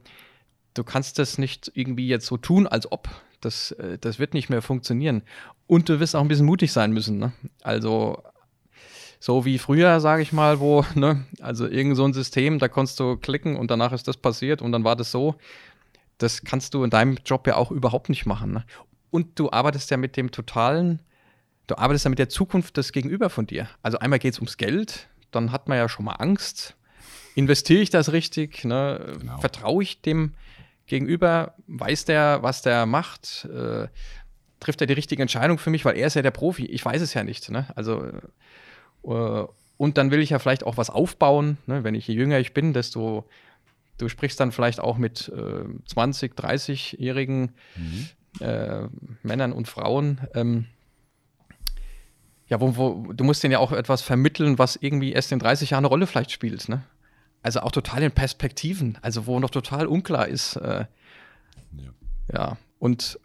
Du 0.74 0.84
kannst 0.84 1.20
das 1.20 1.38
nicht 1.38 1.72
irgendwie 1.76 2.08
jetzt 2.08 2.26
so 2.26 2.38
tun, 2.38 2.66
als 2.66 2.92
ob. 2.92 3.10
Das, 3.42 3.72
äh, 3.74 4.00
das 4.00 4.18
wird 4.18 4.34
nicht 4.34 4.50
mehr 4.50 4.62
funktionieren. 4.62 5.22
Und 5.68 5.88
du 5.88 6.00
wirst 6.00 6.16
auch 6.16 6.22
ein 6.22 6.28
bisschen 6.28 6.46
mutig 6.46 6.72
sein 6.72 6.92
müssen. 6.92 7.20
Ne? 7.20 7.32
Also 7.62 8.24
so 9.24 9.46
wie 9.46 9.58
früher, 9.58 10.02
sage 10.02 10.22
ich 10.22 10.34
mal, 10.34 10.60
wo, 10.60 10.84
ne, 10.96 11.26
also 11.40 11.66
irgend 11.66 11.96
so 11.96 12.04
ein 12.04 12.14
System, 12.14 12.60
da 12.60 12.68
konntest 12.68 13.00
du 13.00 13.16
klicken 13.16 13.56
und 13.56 13.72
danach 13.72 13.94
ist 13.94 14.08
das 14.08 14.18
passiert 14.18 14.62
und 14.62 14.74
dann 14.74 14.84
war 14.84 14.98
das 14.98 15.12
so. 15.12 15.36
Das 16.18 16.44
kannst 16.44 16.74
du 16.74 16.84
in 16.84 16.90
deinem 16.90 17.18
Job 17.26 17.48
ja 17.48 17.56
auch 17.56 17.72
überhaupt 17.72 18.10
nicht 18.10 18.26
machen. 18.26 18.52
Ne? 18.52 18.66
Und 19.12 19.40
du 19.40 19.52
arbeitest 19.52 19.92
ja 19.92 19.98
mit 19.98 20.18
dem 20.18 20.32
totalen 20.32 21.00
du 21.68 21.78
arbeitest 21.78 22.06
ja 22.06 22.10
mit 22.10 22.20
der 22.20 22.30
Zukunft 22.30 22.78
des 22.78 22.92
Gegenüber 22.92 23.30
von 23.30 23.48
dir. 23.48 23.70
Also 23.82 24.00
einmal 24.00 24.20
geht 24.20 24.34
es 24.34 24.40
ums 24.40 24.58
Geld, 24.58 25.08
dann 25.32 25.52
hat 25.52 25.68
man 25.68 25.78
ja 25.78 25.90
schon 25.90 26.06
mal 26.06 26.16
Angst. 26.16 26.76
Investiere 27.36 27.82
ich 27.82 27.90
das 27.90 28.12
richtig? 28.12 28.64
Ne? 28.64 29.16
Genau. 29.20 29.40
Vertraue 29.40 29.84
ich 29.84 30.02
dem 30.02 30.34
Gegenüber? 30.86 31.56
Weiß 31.68 32.06
der, 32.06 32.44
was 32.44 32.62
der 32.62 32.86
macht? 32.86 33.46
Äh, 33.46 33.88
trifft 34.60 34.82
er 34.82 34.88
die 34.88 34.94
richtige 34.94 35.22
Entscheidung 35.22 35.58
für 35.58 35.70
mich? 35.70 35.86
Weil 35.86 35.98
er 35.98 36.08
ist 36.08 36.16
ja 36.16 36.22
der 36.22 36.32
Profi. 36.32 36.66
Ich 36.66 36.84
weiß 36.84 37.02
es 37.02 37.14
ja 37.14 37.24
nicht. 37.24 37.50
Ne? 37.50 37.68
Also 37.76 38.04
äh, 38.04 38.22
und 39.04 39.98
dann 39.98 40.12
will 40.12 40.22
ich 40.22 40.32
ja 40.32 40.40
vielleicht 40.40 40.66
auch 40.66 40.78
was 40.78 40.90
aufbauen. 40.90 41.58
Ne? 41.68 41.84
Wenn 41.84 41.96
ich 41.96 42.08
je 42.08 42.16
jünger 42.16 42.40
ich 42.40 42.54
bin, 42.54 42.74
desto 42.74 43.26
du 43.98 44.10
sprichst 44.10 44.40
dann 44.40 44.52
vielleicht 44.52 44.80
auch 44.80 44.98
mit 44.98 45.32
äh, 45.36 45.66
20, 45.86 46.34
30-jährigen 46.34 47.52
mhm. 47.76 48.08
äh, 48.40 48.88
Männern 49.22 49.54
und 49.54 49.68
Frauen. 49.68 50.22
Ähm, 50.34 50.66
ja, 52.48 52.60
wo, 52.60 52.76
wo, 52.76 53.14
du 53.14 53.24
musst 53.24 53.44
denen 53.44 53.54
ja 53.54 53.60
auch 53.60 53.72
etwas 53.72 54.02
vermitteln, 54.02 54.60
was 54.60 54.76
irgendwie 54.76 55.14
erst 55.14 55.32
in 55.32 55.40
30 55.40 55.72
Jahren 55.72 55.84
eine 55.84 55.90
Rolle 55.90 56.08
vielleicht 56.08 56.32
spielt, 56.32 56.70
ne? 56.70 56.84
Also 57.42 57.60
auch 57.60 57.72
total 57.72 58.04
in 58.04 58.12
Perspektiven, 58.12 58.98
also 59.02 59.26
wo 59.26 59.40
noch 59.40 59.50
total 59.50 59.86
unklar 59.86 60.28
ist. 60.30 60.56
Äh, 60.56 60.86
ja. 61.74 61.90
ja. 62.34 62.58
und, 62.80 63.20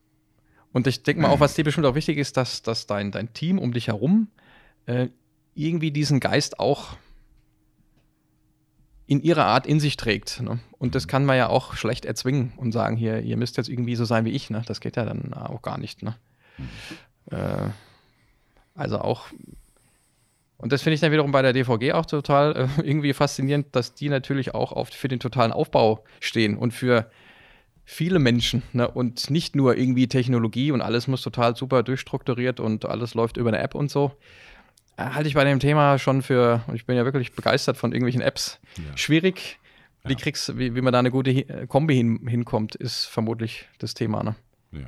und 0.72 0.86
ich 0.88 1.04
denke 1.04 1.22
mal 1.22 1.28
auch, 1.28 1.38
was 1.38 1.54
dir 1.54 1.64
bestimmt 1.64 1.86
auch 1.86 1.94
wichtig 1.94 2.18
ist, 2.18 2.36
dass, 2.36 2.62
dass 2.62 2.86
dein, 2.86 3.12
dein 3.12 3.32
Team 3.32 3.60
um 3.60 3.72
dich 3.72 3.86
herum 3.86 4.26
äh, 4.86 5.08
irgendwie 5.58 5.90
diesen 5.90 6.20
Geist 6.20 6.60
auch 6.60 6.96
in 9.06 9.22
ihrer 9.22 9.46
Art 9.46 9.66
in 9.66 9.80
sich 9.80 9.96
trägt. 9.96 10.40
Ne? 10.42 10.60
Und 10.78 10.94
das 10.94 11.08
kann 11.08 11.24
man 11.24 11.36
ja 11.36 11.48
auch 11.48 11.74
schlecht 11.74 12.04
erzwingen 12.04 12.52
und 12.56 12.72
sagen, 12.72 12.96
hier, 12.96 13.20
ihr 13.22 13.36
müsst 13.36 13.56
jetzt 13.56 13.68
irgendwie 13.68 13.96
so 13.96 14.04
sein 14.04 14.24
wie 14.24 14.30
ich. 14.30 14.50
Ne? 14.50 14.62
Das 14.66 14.80
geht 14.80 14.96
ja 14.96 15.04
dann 15.04 15.32
auch 15.32 15.62
gar 15.62 15.78
nicht. 15.78 16.02
Ne? 16.02 16.14
Äh, 17.30 17.70
also 18.74 19.00
auch, 19.00 19.28
und 20.58 20.72
das 20.72 20.82
finde 20.82 20.94
ich 20.94 21.00
dann 21.00 21.10
wiederum 21.10 21.32
bei 21.32 21.42
der 21.42 21.54
DVG 21.54 21.92
auch 21.92 22.06
total 22.06 22.68
äh, 22.78 22.82
irgendwie 22.82 23.14
faszinierend, 23.14 23.74
dass 23.74 23.94
die 23.94 24.10
natürlich 24.10 24.54
auch 24.54 24.72
auf, 24.72 24.90
für 24.90 25.08
den 25.08 25.20
totalen 25.20 25.52
Aufbau 25.52 26.04
stehen 26.20 26.56
und 26.58 26.72
für 26.72 27.10
viele 27.84 28.18
Menschen 28.18 28.62
ne? 28.74 28.86
und 28.86 29.30
nicht 29.30 29.56
nur 29.56 29.78
irgendwie 29.78 30.06
Technologie 30.06 30.70
und 30.70 30.82
alles 30.82 31.08
muss 31.08 31.22
total 31.22 31.56
super 31.56 31.82
durchstrukturiert 31.82 32.60
und 32.60 32.84
alles 32.84 33.14
läuft 33.14 33.38
über 33.38 33.48
eine 33.48 33.60
App 33.60 33.74
und 33.74 33.90
so. 33.90 34.12
Äh, 34.98 35.10
halte 35.10 35.28
ich 35.28 35.34
bei 35.34 35.44
dem 35.44 35.60
Thema 35.60 35.98
schon 35.98 36.22
für, 36.22 36.62
und 36.66 36.74
ich 36.74 36.84
bin 36.84 36.96
ja 36.96 37.04
wirklich 37.04 37.32
begeistert 37.32 37.76
von 37.76 37.92
irgendwelchen 37.92 38.20
Apps, 38.20 38.58
ja. 38.76 38.96
schwierig. 38.96 39.58
Wie, 40.04 40.14
kriegst, 40.14 40.56
wie, 40.56 40.74
wie 40.74 40.80
man 40.80 40.92
da 40.92 41.00
eine 41.00 41.10
gute 41.10 41.66
Kombi 41.66 41.94
hin, 41.94 42.26
hinkommt, 42.26 42.74
ist 42.74 43.04
vermutlich 43.06 43.68
das 43.78 43.94
Thema. 43.94 44.22
Ne? 44.22 44.36
Ja. 44.72 44.86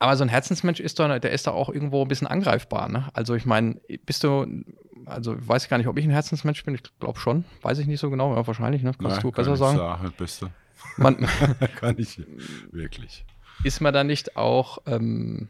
Aber 0.00 0.16
so 0.16 0.24
ein 0.24 0.28
Herzensmensch 0.28 0.80
ist 0.80 0.98
doch, 0.98 1.18
der 1.18 1.30
ist 1.30 1.46
doch 1.46 1.54
auch 1.54 1.68
irgendwo 1.68 2.02
ein 2.02 2.08
bisschen 2.08 2.26
angreifbar. 2.26 2.88
Ne? 2.88 3.08
Also 3.12 3.34
ich 3.34 3.46
meine, 3.46 3.80
bist 4.04 4.24
du, 4.24 4.64
also 5.04 5.36
weiß 5.38 5.64
ich 5.64 5.70
gar 5.70 5.78
nicht, 5.78 5.86
ob 5.86 5.98
ich 5.98 6.04
ein 6.04 6.10
Herzensmensch 6.10 6.64
bin. 6.64 6.74
Ich 6.74 6.82
glaube 6.98 7.20
schon. 7.20 7.44
Weiß 7.62 7.78
ich 7.78 7.86
nicht 7.86 8.00
so 8.00 8.10
genau. 8.10 8.34
Ja, 8.34 8.44
wahrscheinlich. 8.46 8.82
Ne? 8.82 8.92
Kannst 8.98 9.16
Nein, 9.16 9.22
du 9.22 9.30
besser 9.30 9.56
sagen? 9.56 9.78
sagen 9.78 10.12
bist 10.18 10.42
du. 10.42 10.48
Man, 10.96 11.28
kann 11.76 11.96
ich 11.98 12.20
wirklich. 12.72 13.24
Ist 13.62 13.80
man 13.80 13.94
da 13.94 14.02
nicht 14.02 14.36
auch, 14.36 14.78
ähm, 14.86 15.48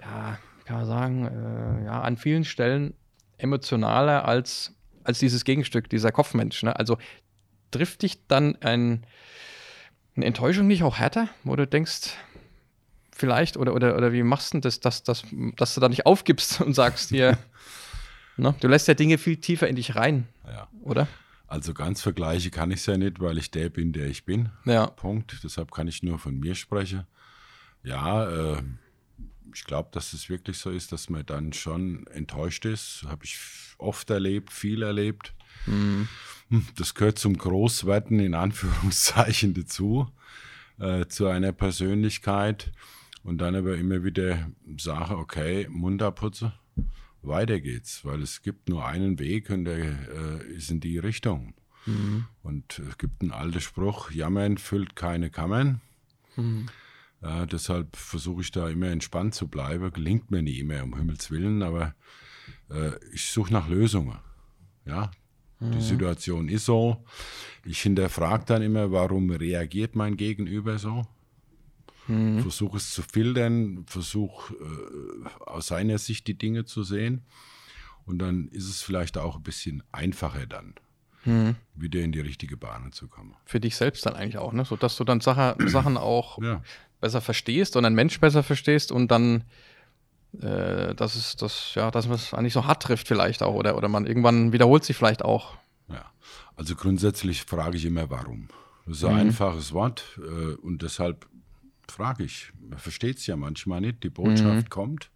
ja, 0.00 0.38
kann 0.68 0.76
man 0.76 0.86
sagen, 0.86 1.24
äh, 1.24 1.84
ja, 1.86 2.02
an 2.02 2.18
vielen 2.18 2.44
Stellen 2.44 2.92
emotionaler 3.38 4.26
als, 4.26 4.74
als 5.02 5.18
dieses 5.18 5.44
Gegenstück, 5.44 5.88
dieser 5.88 6.12
Kopfmensch. 6.12 6.62
Ne? 6.62 6.76
Also 6.76 6.98
trifft 7.70 8.02
dich 8.02 8.26
dann 8.26 8.56
ein, 8.56 9.06
eine 10.14 10.26
Enttäuschung 10.26 10.66
nicht 10.66 10.82
auch 10.82 10.98
härter, 10.98 11.28
wo 11.42 11.56
du 11.56 11.66
denkst, 11.66 12.10
vielleicht? 13.12 13.56
Oder, 13.56 13.74
oder, 13.74 13.96
oder 13.96 14.12
wie 14.12 14.22
machst 14.22 14.52
du 14.52 14.60
das, 14.60 14.80
dass, 14.80 15.02
dass, 15.02 15.24
dass 15.56 15.74
du 15.74 15.80
da 15.80 15.88
nicht 15.88 16.04
aufgibst 16.04 16.60
und 16.60 16.74
sagst 16.74 17.12
dir, 17.12 17.38
ne? 18.36 18.54
du 18.60 18.68
lässt 18.68 18.88
ja 18.88 18.94
Dinge 18.94 19.16
viel 19.16 19.38
tiefer 19.38 19.68
in 19.68 19.76
dich 19.76 19.96
rein, 19.96 20.28
ja. 20.46 20.68
oder? 20.82 21.08
Also 21.46 21.72
ganz 21.72 22.02
vergleiche 22.02 22.50
kann 22.50 22.70
ich 22.70 22.80
es 22.80 22.86
ja 22.86 22.98
nicht, 22.98 23.20
weil 23.20 23.38
ich 23.38 23.50
der 23.50 23.70
bin, 23.70 23.94
der 23.94 24.08
ich 24.08 24.26
bin. 24.26 24.50
Ja. 24.66 24.86
Punkt. 24.86 25.40
Deshalb 25.42 25.72
kann 25.72 25.88
ich 25.88 26.02
nur 26.02 26.18
von 26.18 26.38
mir 26.38 26.54
sprechen. 26.54 27.06
Ja, 27.82 28.28
äh, 28.28 28.62
ich 29.54 29.64
glaube, 29.64 29.90
dass 29.92 30.12
es 30.12 30.28
wirklich 30.28 30.58
so 30.58 30.70
ist, 30.70 30.92
dass 30.92 31.10
man 31.10 31.24
dann 31.26 31.52
schon 31.52 32.06
enttäuscht 32.08 32.64
ist. 32.64 33.04
Habe 33.06 33.24
ich 33.24 33.38
oft 33.78 34.10
erlebt, 34.10 34.52
viel 34.52 34.82
erlebt. 34.82 35.34
Mhm. 35.66 36.08
Das 36.76 36.94
gehört 36.94 37.18
zum 37.18 37.36
Großwerden 37.36 38.20
in 38.20 38.34
Anführungszeichen 38.34 39.54
dazu, 39.54 40.08
äh, 40.78 41.06
zu 41.06 41.26
einer 41.26 41.52
Persönlichkeit. 41.52 42.72
Und 43.22 43.38
dann 43.38 43.56
aber 43.56 43.76
immer 43.76 44.04
wieder 44.04 44.50
sage, 44.78 45.18
okay, 45.18 45.66
Mund 45.68 46.02
abputzen, 46.02 46.52
weiter 47.22 47.60
geht's, 47.60 48.04
weil 48.04 48.22
es 48.22 48.42
gibt 48.42 48.68
nur 48.68 48.86
einen 48.86 49.18
Weg 49.18 49.50
und 49.50 49.64
der 49.64 49.78
äh, 49.78 50.52
ist 50.52 50.70
in 50.70 50.80
die 50.80 50.98
Richtung. 50.98 51.52
Mhm. 51.84 52.26
Und 52.42 52.78
es 52.78 52.96
gibt 52.96 53.20
einen 53.22 53.32
alten 53.32 53.60
Spruch, 53.60 54.10
Jammern 54.10 54.56
füllt 54.56 54.96
keine 54.96 55.30
Kammern. 55.30 55.80
Mhm. 56.36 56.66
Ja, 57.22 57.46
deshalb 57.46 57.96
versuche 57.96 58.42
ich 58.42 58.50
da 58.50 58.68
immer 58.68 58.88
entspannt 58.88 59.34
zu 59.34 59.48
bleiben. 59.48 59.92
Gelingt 59.92 60.30
mir 60.30 60.42
nie 60.42 60.60
immer, 60.60 60.82
um 60.82 60.96
Himmels 60.96 61.30
Willen, 61.30 61.62
aber 61.62 61.94
äh, 62.70 62.92
ich 63.12 63.30
suche 63.30 63.52
nach 63.52 63.68
Lösungen. 63.68 64.18
Ja, 64.84 65.10
Mhm. 65.60 65.72
Die 65.72 65.80
Situation 65.80 66.48
ist 66.48 66.64
so. 66.64 67.04
Ich 67.64 67.82
hinterfrage 67.82 68.44
dann 68.46 68.62
immer, 68.62 68.92
warum 68.92 69.30
reagiert 69.30 69.96
mein 69.96 70.16
Gegenüber 70.16 70.78
so? 70.78 71.06
Mhm. 72.06 72.40
Versuche 72.40 72.78
es 72.78 72.92
zu 72.92 73.02
filtern, 73.02 73.84
versuche 73.86 74.54
äh, 74.54 75.28
aus 75.44 75.66
seiner 75.66 75.98
Sicht 75.98 76.26
die 76.26 76.38
Dinge 76.38 76.64
zu 76.64 76.82
sehen. 76.82 77.22
Und 78.06 78.20
dann 78.20 78.48
ist 78.48 78.68
es 78.68 78.80
vielleicht 78.80 79.18
auch 79.18 79.36
ein 79.36 79.42
bisschen 79.42 79.82
einfacher 79.92 80.46
dann, 80.46 80.74
mhm. 81.26 81.56
wieder 81.74 82.00
in 82.00 82.12
die 82.12 82.20
richtige 82.20 82.56
Bahn 82.56 82.90
zu 82.92 83.06
kommen. 83.06 83.34
Für 83.44 83.60
dich 83.60 83.76
selbst 83.76 84.06
dann 84.06 84.14
eigentlich 84.14 84.38
auch, 84.38 84.54
ne? 84.54 84.64
So 84.64 84.76
dass 84.76 84.96
du 84.96 85.04
dann 85.04 85.20
Sache, 85.20 85.56
Sachen 85.66 85.98
auch 85.98 86.40
ja. 86.40 86.62
Besser 87.00 87.20
verstehst 87.20 87.76
und 87.76 87.84
ein 87.84 87.94
Mensch 87.94 88.20
besser 88.20 88.42
verstehst 88.42 88.92
und 88.92 89.10
dann 89.10 89.44
äh, 90.40 90.94
dass 90.94 91.16
es 91.16 91.36
das, 91.36 91.74
ja, 91.74 91.90
dass 91.90 92.06
man 92.06 92.16
es 92.16 92.34
eigentlich 92.34 92.52
so 92.52 92.66
hart 92.66 92.82
trifft 92.82 93.08
vielleicht 93.08 93.42
auch 93.42 93.54
oder, 93.54 93.76
oder 93.76 93.88
man 93.88 94.06
irgendwann 94.06 94.52
wiederholt 94.52 94.84
sich 94.84 94.96
vielleicht 94.96 95.24
auch. 95.24 95.56
Ja, 95.88 96.04
also 96.56 96.74
grundsätzlich 96.74 97.42
frage 97.42 97.78
ich 97.78 97.84
immer, 97.86 98.10
warum. 98.10 98.48
Das 98.86 98.98
ist 98.98 99.04
ein 99.04 99.14
mhm. 99.14 99.20
einfaches 99.20 99.72
Wort 99.72 100.18
äh, 100.18 100.54
und 100.56 100.82
deshalb 100.82 101.26
frage 101.88 102.24
ich. 102.24 102.52
Man 102.60 102.78
versteht 102.78 103.18
es 103.18 103.26
ja 103.26 103.36
manchmal 103.36 103.80
nicht. 103.80 104.02
Die 104.02 104.10
Botschaft 104.10 104.66
mhm. 104.66 104.68
kommt, 104.68 105.10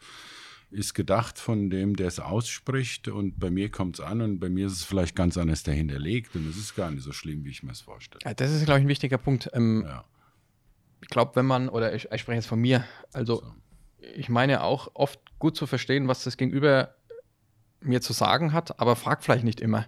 ist 0.70 0.94
gedacht 0.94 1.38
von 1.38 1.68
dem, 1.68 1.94
der 1.94 2.08
es 2.08 2.18
ausspricht 2.18 3.08
und 3.08 3.38
bei 3.38 3.50
mir 3.50 3.70
kommt 3.70 3.98
es 3.98 4.04
an 4.04 4.22
und 4.22 4.40
bei 4.40 4.48
mir 4.48 4.66
ist 4.66 4.72
es 4.72 4.84
vielleicht 4.84 5.14
ganz 5.14 5.36
anders 5.36 5.62
dahinterlegt 5.62 6.34
und 6.34 6.48
es 6.48 6.56
ist 6.56 6.74
gar 6.74 6.90
nicht 6.90 7.02
so 7.02 7.12
schlimm, 7.12 7.44
wie 7.44 7.50
ich 7.50 7.62
mir 7.62 7.72
es 7.72 7.82
vorstelle. 7.82 8.20
Ja, 8.24 8.32
das 8.32 8.50
ist, 8.50 8.64
glaube 8.64 8.80
ich, 8.80 8.86
ein 8.86 8.88
wichtiger 8.88 9.18
Punkt. 9.18 9.50
Ähm, 9.52 9.84
ja. 9.86 10.04
Ich 11.02 11.09
glaube, 11.09 11.32
wenn 11.35 11.47
man, 11.47 11.68
oder 11.68 11.94
ich, 11.94 12.11
ich, 12.11 12.21
spreche 12.21 12.37
jetzt 12.37 12.47
von 12.47 12.61
mir, 12.61 12.85
also 13.12 13.37
so 13.37 13.52
ich 14.14 14.28
meine 14.28 14.62
auch 14.62 14.90
oft 14.94 15.21
gut 15.38 15.56
zu 15.56 15.66
verstehen, 15.66 16.09
was 16.09 16.25
das 16.25 16.37
Gegenüber 16.37 16.94
mir 17.80 18.00
zu 18.00 18.12
sagen 18.12 18.52
hat, 18.52 18.78
aber 18.80 18.97
frag 18.97 19.23
vielleicht 19.23 19.44
nicht 19.44 19.61
immer. 19.61 19.87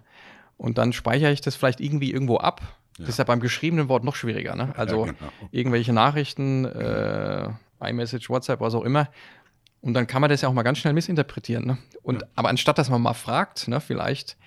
Und 0.57 0.77
dann 0.77 0.93
speichere 0.93 1.31
ich 1.31 1.41
das 1.41 1.55
vielleicht 1.55 1.79
irgendwie 1.79 2.11
irgendwo 2.11 2.37
ab. 2.37 2.61
Ja. 2.97 3.05
Das 3.05 3.09
ist 3.09 3.17
ja 3.17 3.23
beim 3.25 3.39
geschriebenen 3.39 3.89
Wort 3.89 4.03
noch 4.03 4.15
schwieriger. 4.15 4.55
Ne? 4.55 4.73
Also 4.77 5.05
ja, 5.05 5.11
genau. 5.11 5.31
irgendwelche 5.51 5.93
Nachrichten, 5.93 6.65
äh, 6.65 7.49
iMessage, 7.81 8.29
WhatsApp, 8.29 8.61
was 8.61 8.73
auch 8.73 8.83
immer. 8.83 9.09
Und 9.81 9.93
dann 9.93 10.07
kann 10.07 10.21
man 10.21 10.29
das 10.29 10.41
ja 10.41 10.49
auch 10.49 10.53
mal 10.53 10.63
ganz 10.63 10.79
schnell 10.79 10.93
missinterpretieren. 10.93 11.65
Ne? 11.65 11.77
Und, 12.03 12.21
ja. 12.21 12.27
Aber 12.35 12.49
anstatt 12.49 12.77
dass 12.77 12.89
man 12.89 13.01
mal 13.01 13.13
fragt, 13.13 13.67
ne, 13.67 13.81
vielleicht, 13.81 14.37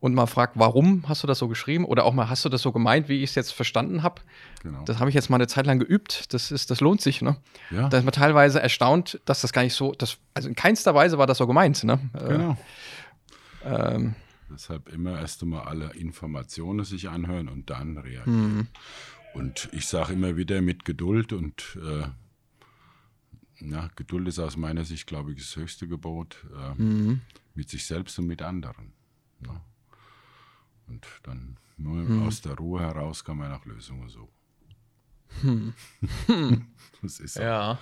und 0.00 0.14
mal 0.14 0.26
fragt, 0.26 0.58
warum 0.58 1.08
hast 1.08 1.22
du 1.22 1.26
das 1.26 1.38
so 1.38 1.48
geschrieben 1.48 1.84
oder 1.84 2.04
auch 2.04 2.12
mal 2.12 2.28
hast 2.28 2.44
du 2.44 2.48
das 2.48 2.62
so 2.62 2.72
gemeint, 2.72 3.08
wie 3.08 3.22
ich 3.22 3.30
es 3.30 3.34
jetzt 3.34 3.52
verstanden 3.52 4.02
habe. 4.02 4.20
Genau. 4.62 4.84
Das 4.84 4.98
habe 4.98 5.08
ich 5.08 5.14
jetzt 5.14 5.30
mal 5.30 5.36
eine 5.36 5.46
Zeit 5.46 5.66
lang 5.66 5.78
geübt. 5.78 6.32
Das 6.34 6.50
ist, 6.50 6.70
das 6.70 6.80
lohnt 6.80 7.00
sich. 7.00 7.22
Ne? 7.22 7.36
Ja. 7.70 7.88
Da 7.88 7.98
ist 7.98 8.04
man 8.04 8.12
teilweise 8.12 8.60
erstaunt, 8.60 9.20
dass 9.24 9.40
das 9.40 9.52
gar 9.52 9.62
nicht 9.62 9.74
so, 9.74 9.92
das, 9.92 10.18
also 10.34 10.48
in 10.48 10.54
keinster 10.54 10.94
Weise 10.94 11.18
war 11.18 11.26
das 11.26 11.38
so 11.38 11.46
gemeint. 11.46 11.82
Ne? 11.84 11.98
Äh, 12.12 12.28
genau. 12.28 12.56
Äh, 13.64 13.94
ähm, 13.94 14.14
Deshalb 14.50 14.88
immer 14.92 15.18
erst 15.18 15.42
einmal 15.42 15.62
alle 15.62 15.92
Informationen 15.94 16.84
sich 16.84 17.08
anhören 17.08 17.48
und 17.48 17.70
dann 17.70 17.98
reagieren. 17.98 18.56
Mhm. 18.56 18.66
Und 19.34 19.68
ich 19.72 19.86
sage 19.86 20.12
immer 20.12 20.36
wieder 20.36 20.62
mit 20.62 20.84
Geduld 20.84 21.32
und 21.32 21.78
äh, 21.82 22.06
ja, 23.58 23.90
Geduld 23.96 24.28
ist 24.28 24.38
aus 24.38 24.56
meiner 24.56 24.84
Sicht, 24.84 25.06
glaube 25.06 25.32
ich, 25.32 25.38
das 25.38 25.56
höchste 25.56 25.88
Gebot 25.88 26.44
äh, 26.54 26.80
mhm. 26.80 27.22
mit 27.54 27.68
sich 27.68 27.86
selbst 27.86 28.18
und 28.18 28.26
mit 28.26 28.42
anderen. 28.42 28.92
Ja. 29.44 29.60
Und 30.88 31.06
dann 31.24 31.58
nur 31.76 32.06
hm. 32.06 32.26
aus 32.26 32.40
der 32.40 32.54
Ruhe 32.54 32.80
heraus 32.80 33.24
kann 33.24 33.38
man 33.38 33.50
nach 33.50 33.64
Lösungen 33.64 34.08
suchen. 34.08 34.32
Hm. 35.40 35.74
das 37.02 37.20
ist 37.20 37.34
so. 37.34 37.42
Ja. 37.42 37.78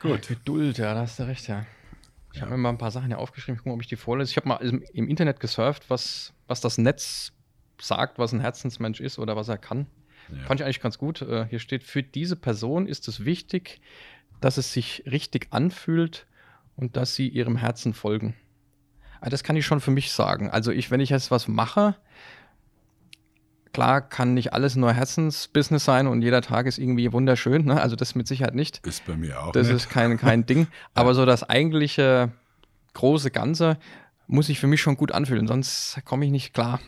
Gut. 0.00 0.28
Geduld, 0.28 0.78
ja, 0.78 0.94
da 0.94 1.00
hast 1.00 1.18
du 1.18 1.26
recht, 1.26 1.48
ja. 1.48 1.66
Ich 2.32 2.36
ja. 2.36 2.42
habe 2.42 2.52
mir 2.52 2.58
mal 2.58 2.68
ein 2.70 2.78
paar 2.78 2.90
Sachen 2.90 3.08
hier 3.08 3.18
aufgeschrieben, 3.18 3.56
ich 3.56 3.58
gucke 3.60 3.70
mal, 3.70 3.74
ob 3.74 3.82
ich 3.82 3.88
die 3.88 3.96
vorlese. 3.96 4.30
Ich 4.30 4.36
habe 4.36 4.48
mal 4.48 4.56
im 4.56 5.08
Internet 5.08 5.40
gesurft, 5.40 5.88
was, 5.88 6.32
was 6.46 6.60
das 6.60 6.78
Netz 6.78 7.32
sagt, 7.80 8.18
was 8.18 8.32
ein 8.32 8.40
Herzensmensch 8.40 9.00
ist 9.00 9.18
oder 9.18 9.36
was 9.36 9.48
er 9.48 9.58
kann. 9.58 9.86
Ja. 10.30 10.44
Fand 10.44 10.60
ich 10.60 10.64
eigentlich 10.64 10.80
ganz 10.80 10.98
gut. 10.98 11.22
Äh, 11.22 11.46
hier 11.48 11.58
steht, 11.58 11.82
für 11.82 12.02
diese 12.02 12.36
Person 12.36 12.86
ist 12.86 13.08
es 13.08 13.24
wichtig, 13.24 13.80
dass 14.40 14.56
es 14.56 14.72
sich 14.72 15.04
richtig 15.06 15.48
anfühlt 15.50 16.26
und 16.76 16.96
dass 16.96 17.14
sie 17.14 17.28
ihrem 17.28 17.56
Herzen 17.56 17.94
folgen. 17.94 18.34
Ah, 19.20 19.30
das 19.30 19.42
kann 19.42 19.56
ich 19.56 19.66
schon 19.66 19.80
für 19.80 19.90
mich 19.90 20.10
sagen. 20.12 20.50
Also 20.50 20.70
ich, 20.70 20.90
wenn 20.90 21.00
ich 21.00 21.10
jetzt 21.10 21.30
was 21.30 21.48
mache, 21.48 21.96
klar 23.72 24.00
kann 24.00 24.34
nicht 24.34 24.52
alles 24.52 24.76
nur 24.76 24.92
Herzensbusiness 24.92 25.84
sein 25.84 26.06
und 26.06 26.22
jeder 26.22 26.42
Tag 26.42 26.66
ist 26.66 26.78
irgendwie 26.78 27.12
wunderschön. 27.12 27.64
Ne? 27.64 27.80
Also 27.80 27.96
das 27.96 28.14
mit 28.14 28.26
Sicherheit 28.26 28.54
nicht. 28.54 28.86
Ist 28.86 29.04
bei 29.06 29.16
mir 29.16 29.42
auch. 29.42 29.52
Das 29.52 29.66
nicht. 29.66 29.76
ist 29.76 29.90
kein, 29.90 30.16
kein 30.18 30.46
Ding. 30.46 30.66
Aber 30.94 31.14
so 31.14 31.26
das 31.26 31.42
eigentliche 31.42 32.30
große 32.94 33.30
Ganze 33.30 33.78
muss 34.26 34.48
ich 34.48 34.58
für 34.58 34.66
mich 34.66 34.80
schon 34.80 34.96
gut 34.96 35.12
anfühlen, 35.12 35.46
sonst 35.46 36.00
komme 36.04 36.24
ich 36.24 36.30
nicht 36.30 36.54
klar. 36.54 36.80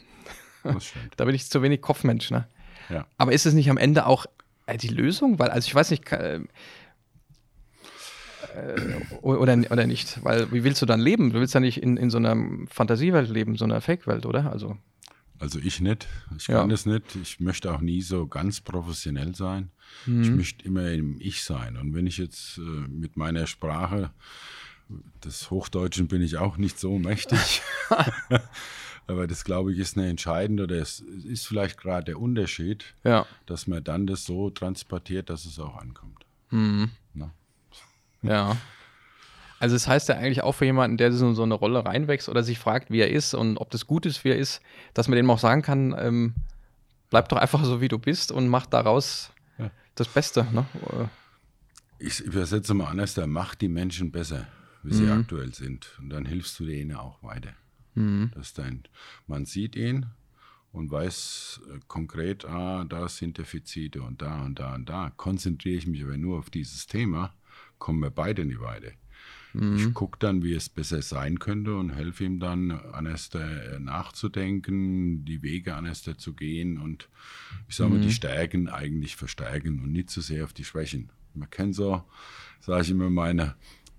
Da 1.17 1.25
bin 1.25 1.35
ich 1.35 1.49
zu 1.49 1.63
wenig 1.63 1.81
Kopfmensch. 1.81 2.31
Ne? 2.31 2.47
Ja. 2.89 3.07
Aber 3.17 3.33
ist 3.33 3.47
es 3.47 3.55
nicht 3.55 3.71
am 3.71 3.77
Ende 3.77 4.07
auch 4.07 4.27
äh, 4.67 4.77
die 4.77 4.89
Lösung? 4.89 5.39
Weil, 5.39 5.51
also 5.51 5.67
ich 5.67 5.75
weiß 5.75 5.91
nicht, 5.91 6.05
äh, 8.55 9.17
oder, 9.23 9.57
oder 9.71 9.87
nicht? 9.87 10.23
Weil 10.25 10.51
wie 10.53 10.65
willst 10.65 10.83
du 10.83 10.87
dann 10.87 11.01
leben? 11.01 11.33
Du 11.33 11.41
willst 11.41 11.55
ja 11.55 11.61
nicht 11.61 11.83
in, 11.83 11.97
in 11.97 12.11
so 12.11 12.19
einer 12.19 12.37
Fantasiewelt 12.69 13.31
leben, 13.31 13.57
so 13.57 13.65
einer 13.65 13.81
Fake-Welt, 13.81 14.27
oder? 14.27 14.51
Also, 14.51 14.77
also 15.39 15.59
ich 15.59 15.81
nicht. 15.81 16.07
Ich 16.37 16.47
kann 16.47 16.57
ja. 16.57 16.67
das 16.67 16.87
nicht. 16.87 17.17
Ich 17.17 17.41
möchte 17.41 17.73
auch 17.73 17.81
nie 17.81 18.03
so 18.03 18.27
ganz 18.27 18.61
professionell 18.61 19.35
sein. 19.35 19.71
Mhm. 20.07 20.23
Ich 20.23 20.31
möchte 20.31 20.65
immer 20.65 20.91
im 20.91 21.17
Ich 21.21 21.45
sein. 21.45 21.77
Und 21.77 21.95
wenn 21.95 22.07
ich 22.07 22.19
jetzt 22.19 22.59
äh, 22.59 22.61
mit 22.61 23.17
meiner 23.17 23.47
Sprache, 23.47 24.11
des 25.25 25.51
Hochdeutschen 25.51 26.09
bin 26.09 26.23
ich 26.23 26.37
auch 26.39 26.57
nicht 26.57 26.79
so 26.79 26.99
mächtig. 26.99 27.63
Aber 29.07 29.27
das, 29.27 29.45
glaube 29.45 29.73
ich, 29.73 29.79
ist 29.79 29.97
eine 29.97 30.09
entscheidende, 30.09 30.65
oder 30.65 30.77
es 30.77 31.01
ist 31.01 31.47
vielleicht 31.47 31.79
gerade 31.79 32.05
der 32.05 32.21
Unterschied, 32.21 32.85
ja. 33.05 33.27
dass 33.47 33.67
man 33.67 33.83
dann 33.83 34.07
das 34.07 34.25
so 34.25 34.51
transportiert, 34.51 35.31
dass 35.31 35.47
es 35.47 35.59
auch 35.59 35.77
ankommt. 35.77 36.27
Mhm. 36.51 36.91
Ja. 38.23 38.57
Also 39.61 39.75
es 39.75 39.83
das 39.83 39.89
heißt 39.89 40.09
ja 40.09 40.17
eigentlich 40.17 40.43
auch 40.43 40.53
für 40.53 40.65
jemanden, 40.65 40.97
der 40.97 41.13
so, 41.13 41.33
so 41.35 41.43
eine 41.43 41.55
Rolle 41.55 41.85
reinwächst 41.85 42.29
oder 42.29 42.43
sich 42.43 42.59
fragt, 42.59 42.91
wie 42.91 43.01
er 43.01 43.11
ist 43.11 43.35
und 43.35 43.57
ob 43.57 43.71
das 43.71 43.87
gut 43.87 44.07
ist, 44.07 44.25
wie 44.25 44.31
er 44.31 44.37
ist, 44.37 44.61
dass 44.95 45.09
man 45.09 45.17
dem 45.17 45.29
auch 45.31 45.39
sagen 45.39 45.63
kann, 45.63 45.95
ähm, 45.99 46.35
bleib 47.11 47.29
doch 47.29 47.39
einfach 47.39 47.65
so, 47.65 47.81
wie 47.81 47.89
du 47.89 47.99
bist 47.99 48.31
und 48.31 48.49
mach 48.49 48.67
daraus 48.67 49.31
ja. 49.59 49.71
das 49.97 50.09
Beste. 50.09 50.47
Ne? 50.53 50.65
Ich 51.99 52.21
übersetze 52.21 52.75
mal 52.75 52.87
anders, 52.87 53.15
der 53.15 53.27
macht 53.27 53.61
die 53.61 53.69
Menschen 53.69 54.13
besser, 54.13 54.47
wie 54.85 54.95
sie 54.95 55.05
mhm. 55.05 55.21
aktuell 55.21 55.53
sind. 55.53 55.89
Und 55.99 56.11
dann 56.11 56.25
hilfst 56.25 56.61
du 56.61 56.67
denen 56.67 56.95
auch 56.95 57.21
weiter. 57.25 57.53
Mhm. 57.95 58.31
Das 58.35 58.55
dein, 58.55 58.85
man 59.27 59.45
sieht 59.45 59.75
ihn 59.75 60.07
und 60.71 60.91
weiß 60.91 61.63
äh, 61.75 61.81
konkret, 61.89 62.45
ah, 62.45 62.85
da 62.85 63.09
sind 63.09 63.39
Defizite 63.39 64.03
und 64.03 64.23
da 64.23 64.45
und 64.45 64.61
da 64.61 64.75
und 64.75 64.89
da. 64.89 65.11
Konzentriere 65.17 65.79
ich 65.79 65.87
mich 65.89 66.05
aber 66.05 66.17
nur 66.17 66.39
auf 66.39 66.51
dieses 66.51 66.87
Thema, 66.87 67.35
kommen 67.79 68.01
wir 68.01 68.11
beide 68.11 68.45
nicht 68.45 68.61
weiter. 68.61 68.91
Mhm. 69.55 69.77
Ich 69.77 69.95
gucke 69.95 70.19
dann, 70.19 70.43
wie 70.43 70.55
es 70.55 70.69
besser 70.69 71.03
sein 71.03 71.39
könnte 71.39 71.75
und 71.75 71.91
helfe 71.91 72.25
ihm 72.25 72.39
dann, 72.39 72.71
an 72.71 73.07
Esther 73.07 73.75
äh, 73.75 73.81
nachzudenken, 73.81 75.25
die 75.25 75.43
Wege 75.43 75.75
an 75.75 75.87
Esther 75.87 76.19
zu 76.19 76.35
gehen 76.35 76.79
und 76.79 77.09
ich 77.69 77.77
sage 77.77 77.91
mal, 77.91 78.01
die 78.01 78.09
mhm. 78.09 78.13
Stärken 78.13 78.69
eigentlich 78.69 79.17
verstärken 79.17 79.81
und 79.83 79.93
nicht 79.93 80.11
zu 80.11 80.21
sehr 80.21 80.45
auf 80.45 80.53
die 80.53 80.65
Schwächen. 80.65 81.11
Man 81.35 81.51
kennt 81.51 81.75
so, 81.75 82.05
sage 82.61 82.83
ich 82.83 82.91
immer, 82.91 83.11
meine, 83.11 83.55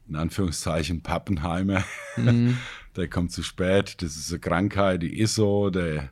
in 0.08 0.16
Anführungszeichen, 0.16 1.02
Pappenheimer. 1.02 1.84
Mhm. 2.18 2.58
der 2.96 3.08
kommt 3.08 3.32
zu 3.32 3.44
spät, 3.44 4.02
das 4.02 4.18
ist 4.18 4.32
eine 4.32 4.40
Krankheit, 4.40 5.04
die 5.04 5.20
ist 5.20 5.36
so, 5.36 5.70
der, 5.70 6.12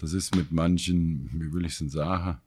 das 0.00 0.12
ist 0.12 0.34
mit 0.34 0.52
manchen, 0.52 1.30
wie 1.32 1.52
will 1.52 1.64
ich 1.64 1.72
es 1.72 1.78
denn 1.78 1.90
sagen, 1.90 2.38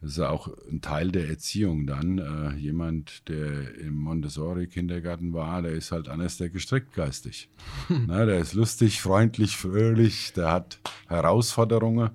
das 0.00 0.12
ist 0.12 0.18
ja 0.18 0.30
auch 0.30 0.48
ein 0.70 0.80
Teil 0.80 1.12
der 1.12 1.28
Erziehung 1.28 1.86
dann. 1.86 2.18
Äh, 2.18 2.56
jemand, 2.56 3.28
der 3.28 3.74
im 3.76 3.94
Montessori-Kindergarten 3.96 5.34
war, 5.34 5.60
der 5.60 5.72
ist 5.72 5.92
halt 5.92 6.08
anders 6.08 6.38
der 6.38 6.48
gestrickt 6.48 6.94
geistig. 6.94 7.50
Na, 7.88 8.24
der 8.24 8.38
ist 8.38 8.54
lustig, 8.54 9.02
freundlich, 9.02 9.56
fröhlich, 9.56 10.32
der 10.32 10.52
hat 10.52 10.80
Herausforderungen. 11.08 12.10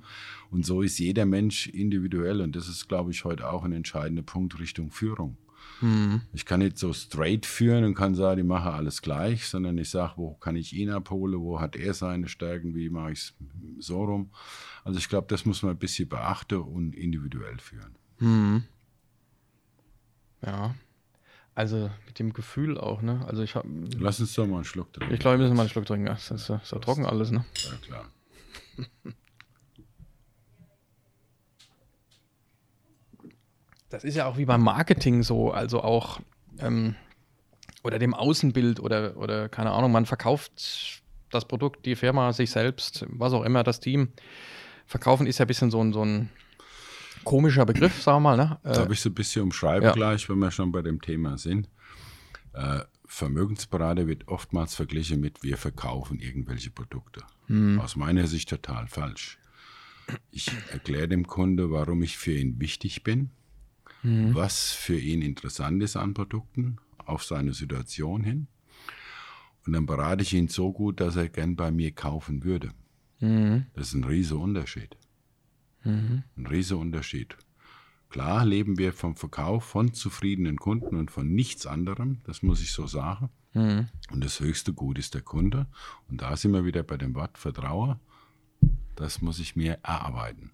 Und 0.50 0.66
so 0.66 0.82
ist 0.82 0.98
jeder 0.98 1.26
Mensch 1.26 1.68
individuell. 1.68 2.42
Und 2.42 2.56
das 2.56 2.68
ist, 2.68 2.88
glaube 2.88 3.12
ich, 3.12 3.24
heute 3.24 3.50
auch 3.50 3.64
ein 3.64 3.74
entscheidender 3.74 4.24
Punkt 4.24 4.60
Richtung 4.60 4.90
Führung. 4.90 5.38
Mhm. 5.82 6.22
Ich 6.34 6.46
kann 6.46 6.60
nicht 6.60 6.78
so 6.78 6.94
straight 6.94 7.46
führen 7.46 7.84
und 7.84 7.96
kann 7.96 8.16
sagen, 8.16 8.40
ich 8.40 8.46
mache 8.46 8.72
alles 8.72 9.02
gleich, 9.02 9.48
sondern 9.48 9.78
ich 9.78 9.90
sage, 9.90 10.14
wo 10.18 10.34
kann 10.36 10.56
ich 10.56 10.74
ihn 10.74 10.90
abholen, 10.90 11.40
wo 11.42 11.60
hat 11.60 11.76
er 11.76 11.94
seine 11.94 12.28
Stärken, 12.28 12.76
wie 12.76 12.90
mache 12.90 13.12
ich 13.12 13.20
es 13.20 13.34
so 13.80 14.04
rum. 14.04 14.32
Also 14.84 15.00
ich 15.00 15.10
glaube, 15.10 15.28
das 15.30 15.46
muss 15.46 15.64
man 15.64 15.72
ein 15.72 15.80
bisschen 15.80 16.08
beachten 16.08 16.60
und 16.60 16.96
individuell 16.96 17.60
führen. 17.60 17.96
Mhm. 18.20 18.64
Ja. 20.46 20.76
Also 21.56 21.90
mit 22.06 22.20
dem 22.20 22.34
Gefühl 22.34 22.78
auch, 22.78 23.02
ne? 23.02 23.26
Also 23.28 23.42
ich 23.42 23.56
habe. 23.56 23.68
Lass 23.98 24.20
uns 24.20 24.34
doch 24.34 24.46
mal 24.46 24.58
einen 24.58 24.66
Schluck 24.66 24.92
trinken. 24.92 25.14
Ich 25.14 25.20
glaube, 25.22 25.38
wir 25.38 25.44
müssen 25.44 25.56
mal 25.56 25.64
einen 25.64 25.70
Schluck 25.70 25.86
trinken. 25.86 26.08
Das 26.08 26.30
ist, 26.30 26.50
ja 26.50 26.60
trocken 26.60 27.06
alles, 27.06 27.32
ne? 27.32 27.46
Ja, 27.56 27.78
klar. 27.78 28.12
Das 33.90 34.04
ist 34.04 34.16
ja 34.16 34.26
auch 34.26 34.38
wie 34.38 34.46
beim 34.46 34.62
Marketing 34.62 35.24
so, 35.24 35.52
also 35.52 35.82
auch 35.82 36.20
ähm, 36.60 36.96
oder 37.84 38.00
dem 38.00 38.14
Außenbild 38.14 38.80
oder, 38.80 39.16
oder 39.18 39.48
keine 39.48 39.72
Ahnung, 39.72 39.92
man 39.92 40.06
verkauft 40.06 41.04
das 41.30 41.48
Produkt, 41.48 41.86
die 41.86 41.96
Firma, 41.96 42.34
sich 42.34 42.50
selbst, 42.52 43.06
was 43.10 43.34
auch 43.34 43.44
immer, 43.44 43.64
das 43.64 43.80
Team. 43.80 44.10
Verkaufen 44.88 45.28
ist 45.28 45.38
ja 45.38 45.46
ein 45.46 45.48
bisschen 45.48 45.72
so 45.72 45.84
ein, 45.84 45.94
so 45.94 46.04
ein 46.04 46.30
komischer 47.24 47.66
Begriff, 47.66 48.02
sagen 48.02 48.24
wir 48.24 48.36
mal. 48.36 48.38
Ne? 48.38 48.60
Darf 48.64 48.90
ich 48.90 49.02
so 49.02 49.10
ein 49.10 49.16
bisschen 49.16 49.44
umschreiben 49.44 49.84
ja. 49.84 49.92
gleich, 49.94 50.28
wenn 50.30 50.40
wir 50.40 50.52
schon 50.52 50.72
bei 50.72 50.82
dem 50.82 51.02
Thema 51.02 51.38
sind? 51.38 51.70
Äh, 52.54 52.80
Vermögensberater 53.06 54.08
wird 54.08 54.28
oftmals 54.28 54.76
verglichen 54.76 55.20
mit, 55.20 55.44
wir 55.44 55.58
verkaufen 55.58 56.20
irgendwelche 56.20 56.72
Produkte. 56.72 57.22
Hm. 57.48 57.80
Aus 57.80 57.96
meiner 57.96 58.26
Sicht 58.28 58.50
total 58.50 58.88
falsch. 58.88 59.38
Ich 60.32 60.52
erkläre 60.72 61.08
dem 61.08 61.28
Kunde, 61.28 61.72
warum 61.72 62.02
ich 62.04 62.18
für 62.18 62.34
ihn 62.34 62.60
wichtig 62.60 63.04
bin, 63.04 63.32
Hm. 64.06 64.36
was 64.36 64.72
für 64.72 65.00
ihn 65.00 65.24
interessant 65.24 65.82
ist 65.82 65.96
an 65.96 66.14
Produkten, 66.14 66.78
auf 66.98 67.24
seine 67.24 67.54
Situation 67.54 68.24
hin. 68.24 68.48
Und 69.66 69.74
dann 69.74 69.88
berate 69.88 70.22
ich 70.22 70.34
ihn 70.34 70.48
so 70.48 70.72
gut, 70.72 71.00
dass 71.00 71.16
er 71.16 71.28
gern 71.28 71.56
bei 71.56 71.72
mir 71.72 71.92
kaufen 71.92 72.44
würde. 72.44 72.70
Mhm. 73.20 73.66
Das 73.74 73.88
ist 73.88 73.94
ein 73.96 74.04
riesiger 74.04 74.40
Unterschied. 74.40 74.96
Mhm. 75.84 76.22
Ein 76.38 76.46
riesiger 76.46 76.80
Unterschied. 76.80 77.36
Klar 78.10 78.46
leben 78.46 78.78
wir 78.78 78.94
vom 78.94 79.16
Verkauf 79.16 79.64
von 79.64 79.94
zufriedenen 79.96 80.58
Kunden 80.58 80.98
und 80.98 81.10
von 81.10 81.28
nichts 81.34 81.66
anderem, 81.66 82.20
das 82.26 82.44
muss 82.44 82.62
ich 82.62 82.74
so 82.74 82.86
sagen. 82.86 83.30
Mhm. 83.54 83.88
Und 84.12 84.24
das 84.24 84.40
höchste 84.40 84.72
Gut 84.74 85.00
ist 85.00 85.16
der 85.16 85.22
Kunde. 85.22 85.66
Und 86.10 86.22
da 86.22 86.38
sind 86.38 86.52
wir 86.52 86.64
wieder 86.64 86.84
bei 86.84 86.98
dem 86.98 87.16
Wort 87.16 87.40
Vertrauen. 87.40 88.00
Das 88.96 89.22
muss 89.24 89.40
ich 89.40 89.56
mir 89.56 89.80
erarbeiten. 89.82 90.52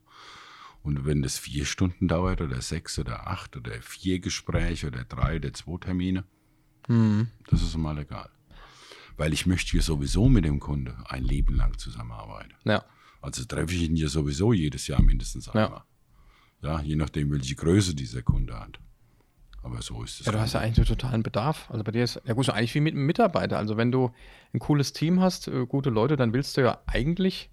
Und 0.84 1.06
wenn 1.06 1.22
das 1.22 1.38
vier 1.38 1.66
Stunden 1.66 2.08
dauert 2.08 2.42
oder 2.42 2.62
sechs 2.62 2.98
oder 2.98 3.28
acht 3.28 3.56
oder 3.56 3.72
vier 3.82 4.20
Gespräche 4.20 4.88
oder 4.88 5.04
drei 5.04 5.36
oder 5.38 5.54
zwei 5.54 5.78
Termine, 5.78 6.24
Mhm. 6.88 7.28
das 7.50 7.62
ist 7.62 7.78
mal 7.78 7.98
egal. 8.00 8.30
Weil 9.18 9.34
ich 9.34 9.46
möchte 9.46 9.76
ja 9.78 9.84
sowieso 9.84 10.28
mit 10.30 10.46
dem 10.46 10.60
Kunde 10.60 10.96
ein 11.06 11.24
Leben 11.24 11.56
lang 11.56 11.78
zusammenarbeiten. 11.78 12.54
Ja. 12.64 12.84
Also 13.22 13.46
treffe 13.46 13.76
ich 13.76 13.84
ihn 13.84 13.96
ja 13.96 14.08
sowieso 14.08 14.52
jedes 14.54 14.88
Jahr 14.88 15.02
mindestens 15.02 15.46
Ja. 15.48 15.66
einmal. 15.66 15.84
Ja, 16.64 16.82
je 16.82 16.96
nachdem, 16.96 17.32
welche 17.32 17.56
Größe 17.56 17.94
dieser 17.94 18.24
Kunde 18.24 18.60
hat. 18.60 18.80
Aber 19.64 19.82
so 19.84 20.02
ist 20.04 20.22
es. 20.22 20.26
Ja, 20.26 20.32
du 20.32 20.40
hast 20.40 20.54
ja 20.54 20.60
eigentlich 20.60 20.80
einen 20.90 20.98
totalen 20.98 21.22
Bedarf. 21.24 21.70
Also 21.70 21.84
bei 21.84 21.92
dir 21.92 22.04
ist, 22.04 22.20
ja 22.26 22.34
gut, 22.34 22.46
so 22.46 22.52
eigentlich 22.52 22.74
wie 22.74 22.80
mit 22.80 22.96
einem 22.96 23.06
Mitarbeiter. 23.06 23.60
Also 23.60 23.78
wenn 23.78 23.92
du 23.92 24.12
ein 24.54 24.60
cooles 24.60 24.92
Team 24.94 25.20
hast, 25.22 25.48
äh, 25.48 25.68
gute 25.68 25.92
Leute, 25.92 26.16
dann 26.16 26.34
willst 26.34 26.58
du 26.58 26.62
ja 26.62 26.82
eigentlich, 26.88 27.52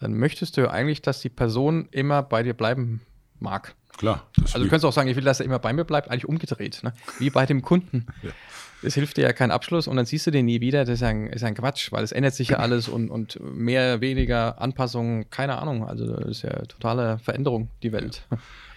dann 0.00 0.14
möchtest 0.14 0.56
du 0.56 0.62
ja 0.62 0.70
eigentlich, 0.70 1.02
dass 1.02 1.20
die 1.20 1.28
Person 1.28 1.88
immer 1.90 2.22
bei 2.22 2.42
dir 2.42 2.54
bleiben 2.54 3.00
mag. 3.40 3.74
Klar. 3.96 4.26
Das 4.36 4.54
Also 4.54 4.64
du 4.64 4.70
könntest 4.70 4.84
auch 4.84 4.92
sagen, 4.92 5.08
ich 5.08 5.16
will, 5.16 5.24
dass 5.24 5.40
er 5.40 5.46
immer 5.46 5.58
bei 5.58 5.72
mir 5.72 5.84
bleibt, 5.84 6.08
eigentlich 6.10 6.28
umgedreht, 6.28 6.80
ne? 6.84 6.92
wie 7.18 7.30
bei 7.30 7.46
dem 7.46 7.62
Kunden. 7.62 8.06
Ja. 8.22 8.30
Es 8.80 8.94
hilft 8.94 9.16
dir 9.16 9.22
ja 9.22 9.32
kein 9.32 9.50
Abschluss 9.50 9.88
und 9.88 9.96
dann 9.96 10.06
siehst 10.06 10.24
du 10.28 10.30
den 10.30 10.46
nie 10.46 10.60
wieder. 10.60 10.84
Das 10.84 10.94
ist 10.94 11.02
ein, 11.02 11.26
ist 11.26 11.42
ein 11.42 11.54
Quatsch, 11.56 11.90
weil 11.90 12.04
es 12.04 12.12
ändert 12.12 12.34
sich 12.34 12.50
ja 12.50 12.58
alles 12.58 12.86
und, 12.86 13.10
und 13.10 13.40
mehr, 13.42 14.00
weniger 14.00 14.60
Anpassungen, 14.60 15.28
keine 15.30 15.58
Ahnung. 15.58 15.84
Also 15.84 16.06
das 16.06 16.26
ist 16.28 16.42
ja 16.42 16.50
totale 16.66 17.18
Veränderung, 17.18 17.70
die 17.82 17.90
Welt. 17.90 18.22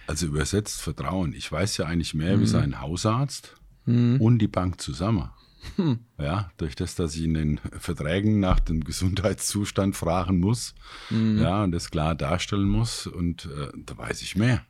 Also 0.08 0.26
übersetzt 0.26 0.82
Vertrauen. 0.82 1.32
Ich 1.34 1.50
weiß 1.52 1.76
ja 1.76 1.86
eigentlich 1.86 2.14
mehr 2.14 2.36
Mhm. 2.36 2.40
wie 2.40 2.46
sein 2.46 2.80
Hausarzt 2.80 3.54
und 3.86 4.38
die 4.38 4.48
Bank 4.48 4.80
zusammen. 4.80 5.30
Hm. 5.76 6.00
Ja, 6.18 6.50
durch 6.56 6.74
das, 6.74 6.94
dass 6.94 7.14
ich 7.14 7.22
in 7.24 7.34
den 7.34 7.58
Verträgen 7.78 8.40
nach 8.40 8.60
dem 8.60 8.82
Gesundheitszustand 8.84 9.96
fragen 9.96 10.38
muss, 10.40 10.74
Mhm. 11.10 11.38
ja, 11.38 11.62
und 11.64 11.72
das 11.72 11.90
klar 11.90 12.14
darstellen 12.14 12.68
muss, 12.68 13.06
und 13.06 13.46
äh, 13.46 13.68
da 13.76 13.96
weiß 13.96 14.22
ich 14.22 14.36
mehr. 14.36 14.64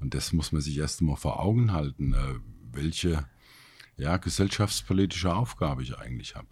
Und 0.00 0.14
das 0.14 0.32
muss 0.32 0.52
man 0.52 0.60
sich 0.62 0.76
erst 0.78 1.02
mal 1.02 1.16
vor 1.16 1.40
Augen 1.40 1.72
halten, 1.72 2.12
äh, 2.14 2.34
welche 2.72 3.26
ja, 3.96 4.16
gesellschaftspolitische 4.16 5.32
Aufgabe 5.34 5.82
ich 5.82 5.96
eigentlich 5.98 6.34
habe. 6.34 6.48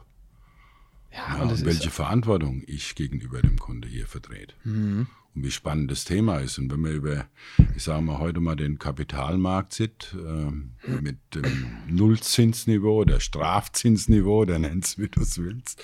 Ja, 1.11 1.37
Ja, 1.39 1.43
und 1.43 1.65
welche 1.65 1.91
Verantwortung 1.91 2.63
ich 2.67 2.95
gegenüber 2.95 3.43
dem 3.43 3.59
Kunde 3.59 3.89
hier 3.89 4.07
vertrete. 4.07 4.55
Mhm. 4.65 5.07
Und 5.35 5.45
wie 5.45 5.51
spannend 5.51 5.91
das 5.91 6.05
Thema 6.05 6.39
ist. 6.39 6.59
Und 6.59 6.71
wenn 6.71 6.81
man 6.81 6.93
über, 6.93 7.27
ich 7.75 7.83
sage 7.83 8.03
mal, 8.03 8.19
heute 8.19 8.41
mal 8.41 8.57
den 8.57 8.79
Kapitalmarkt 8.79 9.73
sieht, 9.73 10.15
ähm, 10.15 10.73
mit 11.01 11.19
dem 11.35 11.79
Nullzinsniveau 11.89 13.01
oder 13.01 13.19
Strafzinsniveau, 13.19 14.43
oder 14.43 14.59
nenn's 14.59 14.99
wie 14.99 15.09
du 15.09 15.23
es 15.23 15.39
willst, 15.39 15.83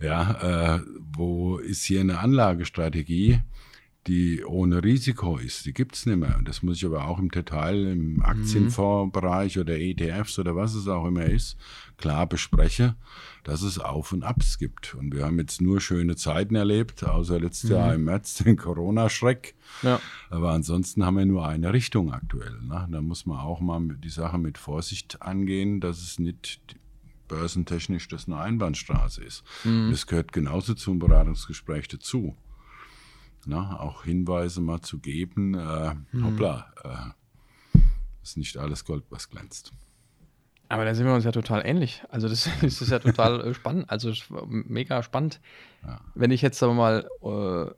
ja, 0.00 0.76
äh, 0.76 0.80
wo 1.16 1.58
ist 1.58 1.84
hier 1.84 2.00
eine 2.00 2.20
Anlagestrategie, 2.20 3.40
die 4.08 4.44
ohne 4.44 4.82
Risiko 4.82 5.36
ist? 5.36 5.66
Die 5.66 5.72
gibt's 5.72 6.06
nicht 6.06 6.16
mehr. 6.18 6.36
Und 6.38 6.48
das 6.48 6.62
muss 6.62 6.78
ich 6.78 6.86
aber 6.86 7.06
auch 7.06 7.18
im 7.18 7.30
Detail 7.30 7.86
im 7.86 8.22
Aktienfondsbereich 8.22 9.58
oder 9.58 9.78
ETFs 9.78 10.38
oder 10.38 10.56
was 10.56 10.74
es 10.74 10.88
auch 10.88 11.06
immer 11.06 11.26
ist, 11.26 11.56
klar 11.98 12.26
bespreche, 12.26 12.96
dass 13.44 13.62
es 13.62 13.78
Auf 13.78 14.12
und 14.12 14.24
Abs 14.24 14.58
gibt. 14.58 14.94
Und 14.94 15.14
wir 15.14 15.26
haben 15.26 15.38
jetzt 15.38 15.60
nur 15.60 15.80
schöne 15.80 16.16
Zeiten 16.16 16.54
erlebt, 16.54 17.04
außer 17.04 17.38
letztes 17.38 17.70
Jahr 17.70 17.94
im 17.94 18.04
März 18.04 18.34
den 18.36 18.56
Corona-Schreck. 18.56 19.54
ja. 19.82 20.00
Aber 20.30 20.50
ansonsten 20.52 21.04
haben 21.04 21.18
wir 21.18 21.26
nur 21.26 21.46
eine 21.46 21.72
Richtung 21.72 22.12
aktuell. 22.12 22.58
Ne? 22.62 22.88
Da 22.90 23.00
muss 23.00 23.26
man 23.26 23.38
auch 23.38 23.60
mal 23.60 23.80
die 24.02 24.08
Sache 24.08 24.38
mit 24.38 24.58
Vorsicht 24.58 25.22
angehen, 25.22 25.80
dass 25.80 26.02
es 26.02 26.18
nicht 26.18 26.60
börsentechnisch 27.28 28.08
das 28.08 28.26
eine 28.26 28.38
Einbahnstraße 28.38 29.22
ist. 29.22 29.44
Das 29.90 30.06
gehört 30.06 30.32
genauso 30.32 30.74
zum 30.74 30.98
Beratungsgespräch 30.98 31.86
dazu. 31.88 32.34
Na, 33.48 33.80
auch 33.80 34.04
Hinweise 34.04 34.60
mal 34.60 34.82
zu 34.82 34.98
geben, 34.98 35.54
äh, 35.54 35.94
hoppla, 36.22 36.70
äh, 36.84 37.80
ist 38.22 38.36
nicht 38.36 38.58
alles 38.58 38.84
Gold, 38.84 39.04
was 39.08 39.30
glänzt. 39.30 39.72
Aber 40.68 40.84
da 40.84 40.94
sind 40.94 41.06
wir 41.06 41.14
uns 41.14 41.24
ja 41.24 41.32
total 41.32 41.64
ähnlich. 41.64 42.02
Also 42.10 42.28
das, 42.28 42.46
das 42.60 42.82
ist 42.82 42.90
ja 42.90 42.98
total 42.98 43.40
äh, 43.40 43.54
spannend. 43.54 43.88
Also 43.88 44.12
mega 44.28 45.02
spannend. 45.02 45.40
Ja. 45.82 45.98
Wenn 46.14 46.30
ich 46.30 46.42
jetzt 46.42 46.60
wir 46.60 46.74
mal 46.74 47.08
äh, 47.22 47.72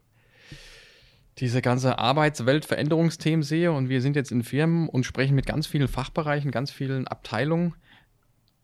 diese 1.38 1.62
ganze 1.62 2.00
Arbeitswelt 2.00 2.64
Veränderungsthemen 2.64 3.44
sehe 3.44 3.70
und 3.70 3.88
wir 3.88 4.02
sind 4.02 4.16
jetzt 4.16 4.32
in 4.32 4.42
Firmen 4.42 4.88
und 4.88 5.06
sprechen 5.06 5.36
mit 5.36 5.46
ganz 5.46 5.68
vielen 5.68 5.86
Fachbereichen, 5.86 6.50
ganz 6.50 6.72
vielen 6.72 7.06
Abteilungen 7.06 7.76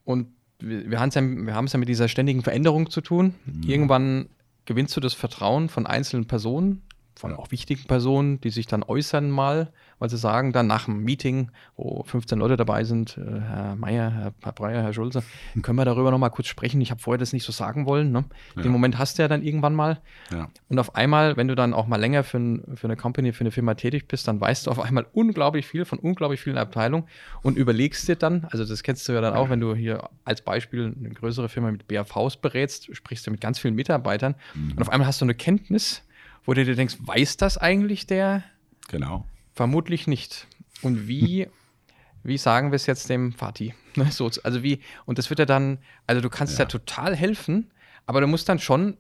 und 0.02 0.26
wir, 0.58 0.90
wir 0.90 0.98
haben 0.98 1.10
es 1.10 1.14
ja, 1.14 1.22
wir 1.22 1.54
haben 1.54 1.66
es 1.66 1.72
ja 1.72 1.78
mit 1.78 1.88
dieser 1.88 2.08
ständigen 2.08 2.42
Veränderung 2.42 2.90
zu 2.90 3.00
tun. 3.00 3.36
Irgendwann 3.64 4.28
gewinnst 4.64 4.96
du 4.96 5.00
das 5.00 5.14
Vertrauen 5.14 5.68
von 5.68 5.86
einzelnen 5.86 6.26
Personen, 6.26 6.82
von 7.18 7.34
auch 7.34 7.50
wichtigen 7.50 7.84
Personen, 7.84 8.40
die 8.40 8.50
sich 8.50 8.66
dann 8.66 8.82
äußern 8.82 9.30
mal, 9.30 9.72
weil 9.98 10.10
sie 10.10 10.18
sagen 10.18 10.52
dann 10.52 10.66
nach 10.66 10.86
einem 10.86 11.02
Meeting, 11.02 11.50
wo 11.76 12.02
15 12.02 12.38
Leute 12.38 12.56
dabei 12.56 12.84
sind, 12.84 13.16
äh, 13.16 13.40
Herr 13.40 13.76
Meier, 13.76 14.32
Herr, 14.42 14.52
Breyer, 14.52 14.82
Herr 14.82 14.92
Schulze, 14.92 15.22
können 15.62 15.78
wir 15.78 15.84
darüber 15.86 16.10
nochmal 16.10 16.30
kurz 16.30 16.48
sprechen? 16.48 16.80
Ich 16.80 16.90
habe 16.90 17.00
vorher 17.00 17.18
das 17.18 17.32
nicht 17.32 17.44
so 17.44 17.52
sagen 17.52 17.86
wollen. 17.86 18.12
Ne? 18.12 18.24
Ja. 18.54 18.62
Den 18.62 18.72
Moment 18.72 18.98
hast 18.98 19.18
du 19.18 19.22
ja 19.22 19.28
dann 19.28 19.42
irgendwann 19.42 19.74
mal. 19.74 20.00
Ja. 20.30 20.48
Und 20.68 20.78
auf 20.78 20.94
einmal, 20.94 21.36
wenn 21.36 21.48
du 21.48 21.54
dann 21.54 21.72
auch 21.72 21.86
mal 21.86 21.96
länger 21.96 22.22
für, 22.22 22.38
ein, 22.38 22.76
für 22.76 22.86
eine 22.86 22.96
Company, 22.96 23.32
für 23.32 23.40
eine 23.40 23.50
Firma 23.50 23.74
tätig 23.74 24.06
bist, 24.08 24.28
dann 24.28 24.40
weißt 24.40 24.66
du 24.66 24.70
auf 24.70 24.80
einmal 24.80 25.06
unglaublich 25.12 25.66
viel 25.66 25.86
von 25.86 25.98
unglaublich 25.98 26.40
vielen 26.40 26.58
Abteilungen 26.58 27.06
und 27.42 27.56
überlegst 27.56 28.06
dir 28.08 28.16
dann, 28.16 28.46
also 28.50 28.64
das 28.64 28.82
kennst 28.82 29.08
du 29.08 29.12
ja 29.12 29.22
dann 29.22 29.34
auch, 29.34 29.48
wenn 29.48 29.60
du 29.60 29.74
hier 29.74 30.10
als 30.24 30.42
Beispiel 30.42 30.94
eine 30.98 31.10
größere 31.10 31.48
Firma 31.48 31.70
mit 31.70 31.88
BAVs 31.88 32.36
berätst, 32.36 32.94
sprichst 32.94 33.26
du 33.26 33.30
mit 33.30 33.40
ganz 33.40 33.58
vielen 33.58 33.74
Mitarbeitern 33.74 34.34
und 34.54 34.80
auf 34.80 34.90
einmal 34.90 35.06
hast 35.06 35.20
du 35.20 35.24
eine 35.24 35.34
Kenntnis, 35.34 36.02
wo 36.46 36.54
du 36.54 36.64
dir 36.64 36.74
denkst, 36.76 36.96
weiß 37.00 37.36
das 37.36 37.58
eigentlich 37.58 38.06
der? 38.06 38.42
Genau. 38.88 39.26
Vermutlich 39.54 40.06
nicht. 40.06 40.46
Und 40.82 41.06
wie, 41.08 41.48
wie 42.22 42.38
sagen 42.38 42.70
wir 42.70 42.76
es 42.76 42.86
jetzt 42.86 43.10
dem 43.10 43.32
Fatih? 43.32 43.74
Ne, 43.96 44.10
So, 44.10 44.30
also 44.44 44.62
wie, 44.62 44.80
und 45.06 45.16
das 45.16 45.30
wird 45.30 45.38
ja 45.38 45.46
dann, 45.46 45.78
also 46.06 46.20
du 46.20 46.28
kannst 46.28 46.58
ja. 46.58 46.64
Ja. 46.64 46.68
total 46.68 47.16
helfen, 47.16 47.70
aber 48.04 48.20
du 48.20 48.26
musst 48.26 48.46
dann 48.48 48.58
schon, 48.58 48.98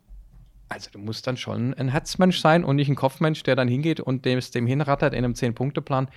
also 0.70 0.90
du 0.90 0.98
musst 0.98 1.26
dann 1.26 1.36
schon 1.36 1.74
ein 1.74 1.88
Herzmensch 1.88 2.40
sein 2.40 2.64
und 2.64 2.76
nicht 2.76 2.88
ein 2.88 2.94
Kopfmensch, 2.96 3.42
der 3.42 3.56
dann 3.56 3.68
hingeht 3.68 4.00
und 4.00 4.24
dem, 4.24 4.40
dem 4.40 4.66
hinrattert 4.66 5.12
in 5.12 5.18
einem 5.22 5.34
Zehn-Punkte-Plan. 5.34 6.08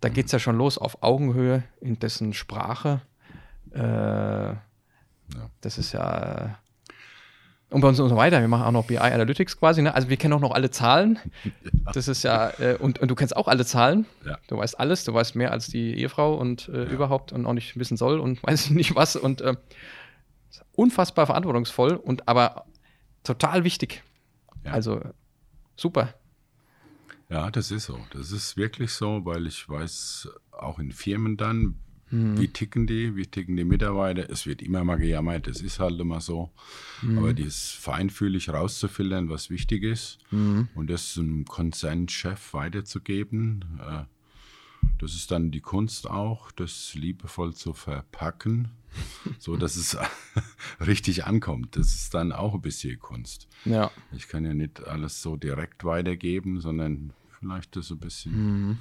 Da 0.00 0.08
geht 0.08 0.26
es 0.26 0.32
ja 0.32 0.38
schon 0.38 0.56
los 0.56 0.78
auf 0.78 1.02
Augenhöhe 1.02 1.64
in 1.80 1.98
dessen 1.98 2.32
Sprache. 2.32 3.00
Äh, 3.72 4.54
Das 5.62 5.76
ist 5.78 5.92
ja. 5.92 6.58
Und 7.74 7.80
bei 7.80 7.88
uns 7.88 7.98
und 7.98 8.08
so 8.08 8.14
weiter. 8.14 8.40
Wir 8.40 8.46
machen 8.46 8.62
auch 8.62 8.70
noch 8.70 8.86
BI 8.86 8.98
Analytics 8.98 9.58
quasi. 9.58 9.82
Ne? 9.82 9.92
Also 9.92 10.08
wir 10.08 10.16
kennen 10.16 10.32
auch 10.32 10.40
noch 10.40 10.52
alle 10.52 10.70
Zahlen. 10.70 11.18
Das 11.92 12.08
ist 12.08 12.22
ja, 12.22 12.50
äh, 12.60 12.76
und, 12.78 12.98
und 13.00 13.10
du 13.10 13.14
kennst 13.14 13.36
auch 13.36 13.46
alle 13.46 13.66
Zahlen. 13.66 14.06
Ja. 14.24 14.38
Du 14.46 14.56
weißt 14.56 14.80
alles, 14.80 15.04
du 15.04 15.12
weißt 15.12 15.36
mehr 15.36 15.50
als 15.52 15.66
die 15.66 15.94
Ehefrau 15.98 16.34
und 16.34 16.68
äh, 16.70 16.84
überhaupt 16.84 17.32
und 17.32 17.44
auch 17.44 17.52
nicht 17.52 17.78
wissen 17.78 17.96
soll 17.96 18.20
und 18.20 18.42
weiß 18.46 18.66
ich 18.66 18.70
nicht 18.70 18.94
was. 18.94 19.16
Und 19.16 19.42
äh, 19.42 19.54
unfassbar 20.72 21.26
verantwortungsvoll 21.26 21.94
und 21.94 22.26
aber 22.26 22.64
total 23.22 23.64
wichtig. 23.64 24.02
Ja. 24.64 24.72
Also 24.72 25.00
super. 25.76 26.14
Ja, 27.28 27.50
das 27.50 27.70
ist 27.70 27.86
so. 27.86 27.98
Das 28.12 28.30
ist 28.30 28.56
wirklich 28.56 28.92
so, 28.92 29.24
weil 29.24 29.46
ich 29.46 29.68
weiß 29.68 30.28
auch 30.52 30.78
in 30.78 30.92
Firmen 30.92 31.36
dann, 31.36 31.74
wie 32.10 32.48
ticken 32.48 32.86
die, 32.86 33.16
wie 33.16 33.26
ticken 33.26 33.56
die 33.56 33.64
Mitarbeiter. 33.64 34.28
Es 34.30 34.46
wird 34.46 34.62
immer 34.62 34.84
mal 34.84 34.96
gejammert, 34.96 35.46
das 35.46 35.60
ist 35.60 35.80
halt 35.80 35.98
immer 36.00 36.20
so. 36.20 36.50
Aber 37.16 37.32
dieses 37.32 37.72
feinfühlig 37.72 38.50
rauszufiltern, 38.50 39.28
was 39.28 39.50
wichtig 39.50 39.82
ist 39.82 40.18
und 40.30 40.86
das 40.88 41.18
einem 41.18 41.44
Konzernchef 41.44 42.54
weiterzugeben, 42.54 43.64
äh, 43.80 44.04
das 44.98 45.14
ist 45.14 45.30
dann 45.30 45.50
die 45.50 45.60
Kunst 45.60 46.08
auch, 46.08 46.52
das 46.52 46.94
liebevoll 46.94 47.54
zu 47.54 47.72
verpacken, 47.72 48.68
so 49.38 49.56
dass 49.56 49.76
es 49.76 49.96
richtig 50.86 51.24
ankommt. 51.24 51.76
Das 51.76 51.94
ist 51.94 52.14
dann 52.14 52.32
auch 52.32 52.54
ein 52.54 52.62
bisschen 52.62 52.98
Kunst. 52.98 53.48
Ja. 53.64 53.90
Ich 54.12 54.28
kann 54.28 54.44
ja 54.44 54.54
nicht 54.54 54.86
alles 54.86 55.22
so 55.22 55.36
direkt 55.36 55.84
weitergeben, 55.84 56.60
sondern 56.60 57.12
vielleicht 57.38 57.76
das 57.76 57.90
ein 57.90 57.98
bisschen. 57.98 58.32
Mhm. 58.32 58.78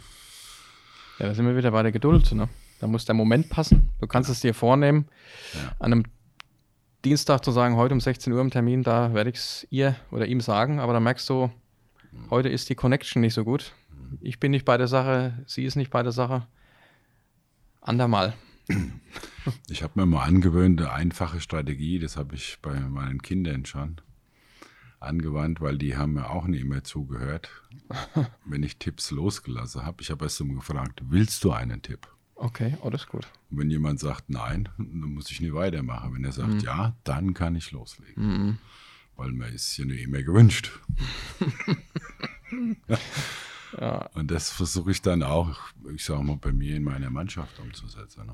Ja, 1.20 1.28
da 1.28 1.36
sind 1.36 1.46
wir 1.46 1.56
wieder 1.56 1.72
bei 1.72 1.84
der 1.84 1.92
Geduld. 1.92 2.32
Ne? 2.32 2.50
Da 2.80 2.88
muss 2.88 3.06
der 3.06 3.16
Moment 3.16 3.50
passen. 3.50 3.90
Du 4.00 4.08
kannst 4.08 4.30
es 4.30 4.42
dir 4.42 4.54
vornehmen, 4.54 5.08
Ja. 5.54 5.72
an 5.80 5.94
einem 5.94 6.04
Dienstag 7.06 7.44
zu 7.44 7.52
sagen, 7.52 7.76
heute 7.76 7.94
um 7.94 8.02
16 8.02 8.32
Uhr 8.34 8.42
im 8.42 8.50
Termin, 8.50 8.84
da 8.84 9.14
werde 9.14 9.30
ich 9.30 9.36
es 9.38 9.68
ihr 9.70 9.96
oder 10.12 10.26
ihm 10.26 10.42
sagen, 10.42 10.80
aber 10.80 10.94
dann 10.94 11.04
merkst 11.04 11.30
du, 11.30 11.52
heute 12.30 12.50
ist 12.50 12.70
die 12.70 12.76
Connection 12.76 13.22
nicht 13.22 13.34
so 13.34 13.44
gut. 13.44 13.74
Ich 14.22 14.40
bin 14.40 14.52
nicht 14.52 14.64
bei 14.66 14.78
der 14.78 14.88
Sache, 14.88 15.44
sie 15.48 15.64
ist 15.66 15.76
nicht 15.76 15.92
bei 15.92 16.04
der 16.04 16.12
Sache. 16.12 16.48
Andermal. 17.82 18.34
Ich 19.70 19.84
habe 19.84 20.00
mir 20.00 20.06
mal 20.06 20.24
angewöhnt, 20.24 20.80
eine 20.80 20.94
einfache 20.94 21.42
Strategie, 21.42 22.00
das 22.00 22.16
habe 22.16 22.34
ich 22.36 22.60
bei 22.62 22.80
meinen 22.80 23.22
Kindern 23.22 23.66
schon 23.66 23.98
angewandt, 25.02 25.60
weil 25.60 25.78
die 25.78 25.98
haben 25.98 26.14
mir 26.14 26.30
auch 26.30 26.46
nicht 26.48 26.62
immer 26.62 26.82
zugehört, 26.86 27.50
wenn 28.46 28.64
ich 28.64 28.78
Tipps 28.78 29.12
losgelassen 29.12 29.86
habe. 29.86 30.02
Ich 30.02 30.12
habe 30.12 30.24
erst 30.24 30.42
mal 30.46 30.56
gefragt, 30.56 31.02
willst 31.10 31.44
du 31.44 31.52
einen 31.52 31.82
Tipp? 31.82 32.08
Okay, 32.36 32.78
oh, 32.82 32.89
das 32.89 33.04
ist 33.04 33.10
gut. 33.10 33.28
Und 33.50 33.60
wenn 33.60 33.69
jemand 33.69 34.00
sagt 34.00 34.30
nein, 34.30 34.69
dann 34.78 35.13
muss 35.13 35.32
ich 35.32 35.39
nicht 35.39 35.54
weitermachen. 35.54 36.13
Wenn 36.13 36.24
er 36.24 36.32
sagt 36.32 36.63
ja, 36.63 36.96
dann 37.04 37.34
kann 37.34 37.56
ich 37.56 37.72
loslegen. 37.72 38.60
Weil 39.15 39.32
mir 39.32 39.48
ist 39.48 39.78
ja 39.78 39.86
nicht 39.86 40.04
immer 40.04 40.22
gewünscht. 40.24 40.72
Ja. 43.80 44.10
Und 44.13 44.30
das 44.30 44.52
versuche 44.52 44.91
ich 44.91 45.02
dann 45.02 45.24
auch, 45.24 45.58
ich 45.96 46.06
sage 46.06 46.24
mal, 46.24 46.38
bei 46.38 46.52
mir 46.52 46.76
in 46.76 46.84
meiner 46.84 47.10
Mannschaft 47.10 47.60
umzusetzen. 47.60 48.30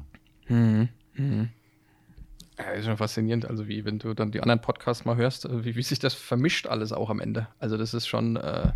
Ne? 0.50 0.90
Ja, 2.58 2.72
ist 2.72 2.86
schon 2.86 2.98
faszinierend, 2.98 3.46
also 3.46 3.68
wie 3.70 3.86
wenn 3.86 4.00
du 4.00 4.14
dann 4.14 4.32
die 4.32 4.42
anderen 4.42 4.60
Podcasts 4.60 5.06
mal 5.06 5.16
hörst, 5.16 5.46
äh, 5.46 5.64
wie, 5.64 5.78
wie 5.78 5.82
sich 5.82 6.00
das 6.00 6.14
vermischt 6.14 6.68
alles 6.68 6.92
auch 6.92 7.10
am 7.10 7.22
Ende. 7.22 7.48
Also 7.58 7.78
das 7.78 7.94
ist 7.94 8.08
schon. 8.08 8.36
Äh, 8.36 8.74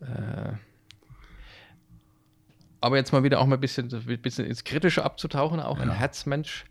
äh, 0.00 0.52
aber 2.86 2.96
jetzt 2.96 3.12
mal 3.12 3.22
wieder 3.22 3.40
auch 3.40 3.46
mal 3.46 3.56
ein 3.56 3.60
bisschen, 3.60 3.92
ein 3.92 4.22
bisschen 4.22 4.46
ins 4.46 4.64
Kritische 4.64 5.04
abzutauchen, 5.04 5.60
auch 5.60 5.78
ein 5.78 5.88
Ja. 5.88 5.94
Herzmensch 5.94 6.64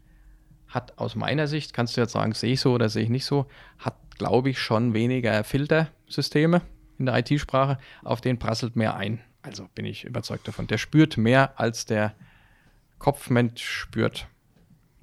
hat 0.68 0.98
aus 0.98 1.16
meiner 1.16 1.48
Sicht, 1.48 1.74
kannst 1.74 1.96
du 1.96 2.02
jetzt 2.02 2.14
sagen, 2.14 2.34
sehe 2.34 2.54
ich 2.54 2.62
so 2.62 2.74
oder 2.74 2.90
sehe 2.90 3.04
ich 3.04 3.10
nicht 3.10 3.26
so, 3.26 3.46
hat, 3.80 3.96
glaube 4.18 4.50
ich, 4.50 4.60
schon 4.60 4.94
weniger 4.94 5.44
Filtersysteme 5.44 6.62
in 6.98 7.06
der 7.06 7.18
IT-Sprache, 7.20 7.78
auf 8.04 8.22
den 8.22 8.40
prasselt 8.40 8.76
mehr 8.76 8.96
ein. 8.96 9.22
Also 9.42 9.68
bin 9.76 9.86
ich 9.86 10.06
überzeugt 10.06 10.48
davon. 10.48 10.68
Der 10.68 10.78
spürt 10.78 11.18
mehr, 11.18 11.60
als 11.60 11.86
der 11.86 12.16
Kopfmensch 12.98 13.64
spürt 13.64 14.28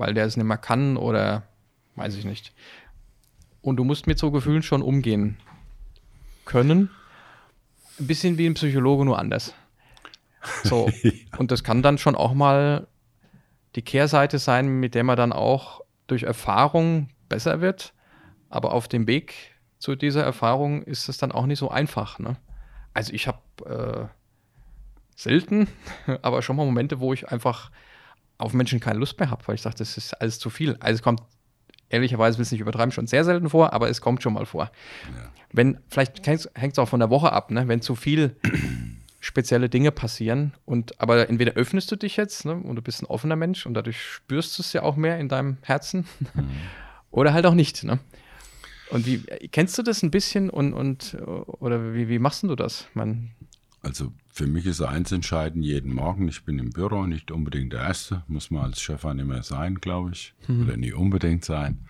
weil 0.02 0.14
der 0.14 0.26
es 0.26 0.36
nicht 0.36 0.46
mehr 0.46 0.58
kann 0.58 0.96
oder 0.96 1.44
weiß 1.94 2.16
ich 2.16 2.24
nicht. 2.24 2.52
Und 3.60 3.76
du 3.76 3.84
musst 3.84 4.08
mit 4.08 4.18
so 4.18 4.32
Gefühlen 4.32 4.64
schon 4.64 4.82
umgehen 4.82 5.36
können. 6.44 6.90
Ein 8.00 8.08
bisschen 8.08 8.36
wie 8.36 8.46
ein 8.46 8.54
Psychologe, 8.54 9.04
nur 9.04 9.16
anders. 9.18 9.54
So. 10.64 10.90
Und 11.38 11.50
das 11.50 11.64
kann 11.64 11.82
dann 11.82 11.98
schon 11.98 12.14
auch 12.14 12.34
mal 12.34 12.86
die 13.74 13.82
Kehrseite 13.82 14.38
sein, 14.38 14.68
mit 14.80 14.94
der 14.94 15.04
man 15.04 15.16
dann 15.16 15.32
auch 15.32 15.80
durch 16.06 16.24
Erfahrung 16.24 17.08
besser 17.28 17.60
wird. 17.60 17.94
Aber 18.48 18.72
auf 18.72 18.88
dem 18.88 19.06
Weg 19.06 19.34
zu 19.78 19.96
dieser 19.96 20.22
Erfahrung 20.22 20.82
ist 20.82 21.08
es 21.08 21.16
dann 21.16 21.32
auch 21.32 21.46
nicht 21.46 21.58
so 21.58 21.70
einfach. 21.70 22.18
Ne? 22.18 22.36
Also 22.94 23.12
ich 23.12 23.26
habe 23.26 23.40
äh, 23.64 24.06
selten, 25.16 25.68
aber 26.22 26.42
schon 26.42 26.56
mal 26.56 26.66
Momente, 26.66 27.00
wo 27.00 27.12
ich 27.12 27.28
einfach 27.28 27.70
auf 28.38 28.52
Menschen 28.52 28.80
keine 28.80 28.98
Lust 28.98 29.18
mehr 29.18 29.30
habe, 29.30 29.46
weil 29.46 29.54
ich 29.54 29.62
sage, 29.62 29.76
das 29.76 29.96
ist 29.96 30.14
alles 30.14 30.38
zu 30.38 30.50
viel. 30.50 30.76
Also 30.80 30.96
es 30.96 31.02
kommt, 31.02 31.22
ehrlicherweise 31.88 32.38
will 32.38 32.42
es 32.42 32.52
nicht 32.52 32.60
übertreiben, 32.60 32.92
schon 32.92 33.06
sehr 33.06 33.24
selten 33.24 33.48
vor, 33.48 33.72
aber 33.72 33.88
es 33.88 34.00
kommt 34.00 34.22
schon 34.22 34.34
mal 34.34 34.46
vor. 34.46 34.70
Wenn, 35.52 35.78
vielleicht 35.88 36.26
hängt 36.26 36.72
es 36.72 36.78
auch 36.78 36.88
von 36.88 37.00
der 37.00 37.10
Woche 37.10 37.32
ab, 37.32 37.50
ne? 37.50 37.68
wenn 37.68 37.82
zu 37.82 37.94
viel 37.94 38.36
spezielle 39.22 39.68
Dinge 39.68 39.92
passieren 39.92 40.52
und 40.64 41.00
aber 41.00 41.28
entweder 41.30 41.52
öffnest 41.52 41.90
du 41.92 41.96
dich 41.96 42.16
jetzt 42.16 42.44
ne? 42.44 42.54
und 42.54 42.74
du 42.74 42.82
bist 42.82 43.02
ein 43.02 43.06
offener 43.06 43.36
Mensch 43.36 43.66
und 43.66 43.74
dadurch 43.74 44.02
spürst 44.02 44.58
du 44.58 44.62
es 44.62 44.72
ja 44.72 44.82
auch 44.82 44.96
mehr 44.96 45.18
in 45.20 45.28
deinem 45.28 45.58
Herzen 45.62 46.06
oder 47.12 47.32
halt 47.32 47.46
auch 47.46 47.54
nicht. 47.54 47.84
Ne? 47.84 48.00
Und 48.90 49.06
wie 49.06 49.18
kennst 49.52 49.78
du 49.78 49.82
das 49.84 50.02
ein 50.02 50.10
bisschen 50.10 50.50
und, 50.50 50.74
und 50.74 51.16
oder 51.24 51.94
wie, 51.94 52.08
wie 52.08 52.18
machst 52.18 52.42
du 52.42 52.56
das? 52.56 52.88
Man, 52.94 53.30
Also 53.80 54.12
für 54.32 54.48
mich 54.48 54.66
ist 54.66 54.80
eins 54.80 55.12
entscheidend, 55.12 55.64
jeden 55.64 55.94
Morgen, 55.94 56.26
ich 56.26 56.44
bin 56.44 56.58
im 56.58 56.70
Büro, 56.70 57.06
nicht 57.06 57.30
unbedingt 57.30 57.72
der 57.72 57.82
Erste, 57.82 58.24
muss 58.26 58.50
man 58.50 58.64
als 58.64 58.80
Chef 58.80 59.04
auch 59.04 59.14
nicht 59.14 59.28
mehr 59.28 59.44
sein, 59.44 59.76
glaube 59.76 60.10
ich, 60.12 60.34
oder 60.48 60.76
nie 60.76 60.92
unbedingt 60.92 61.44
sein. 61.44 61.86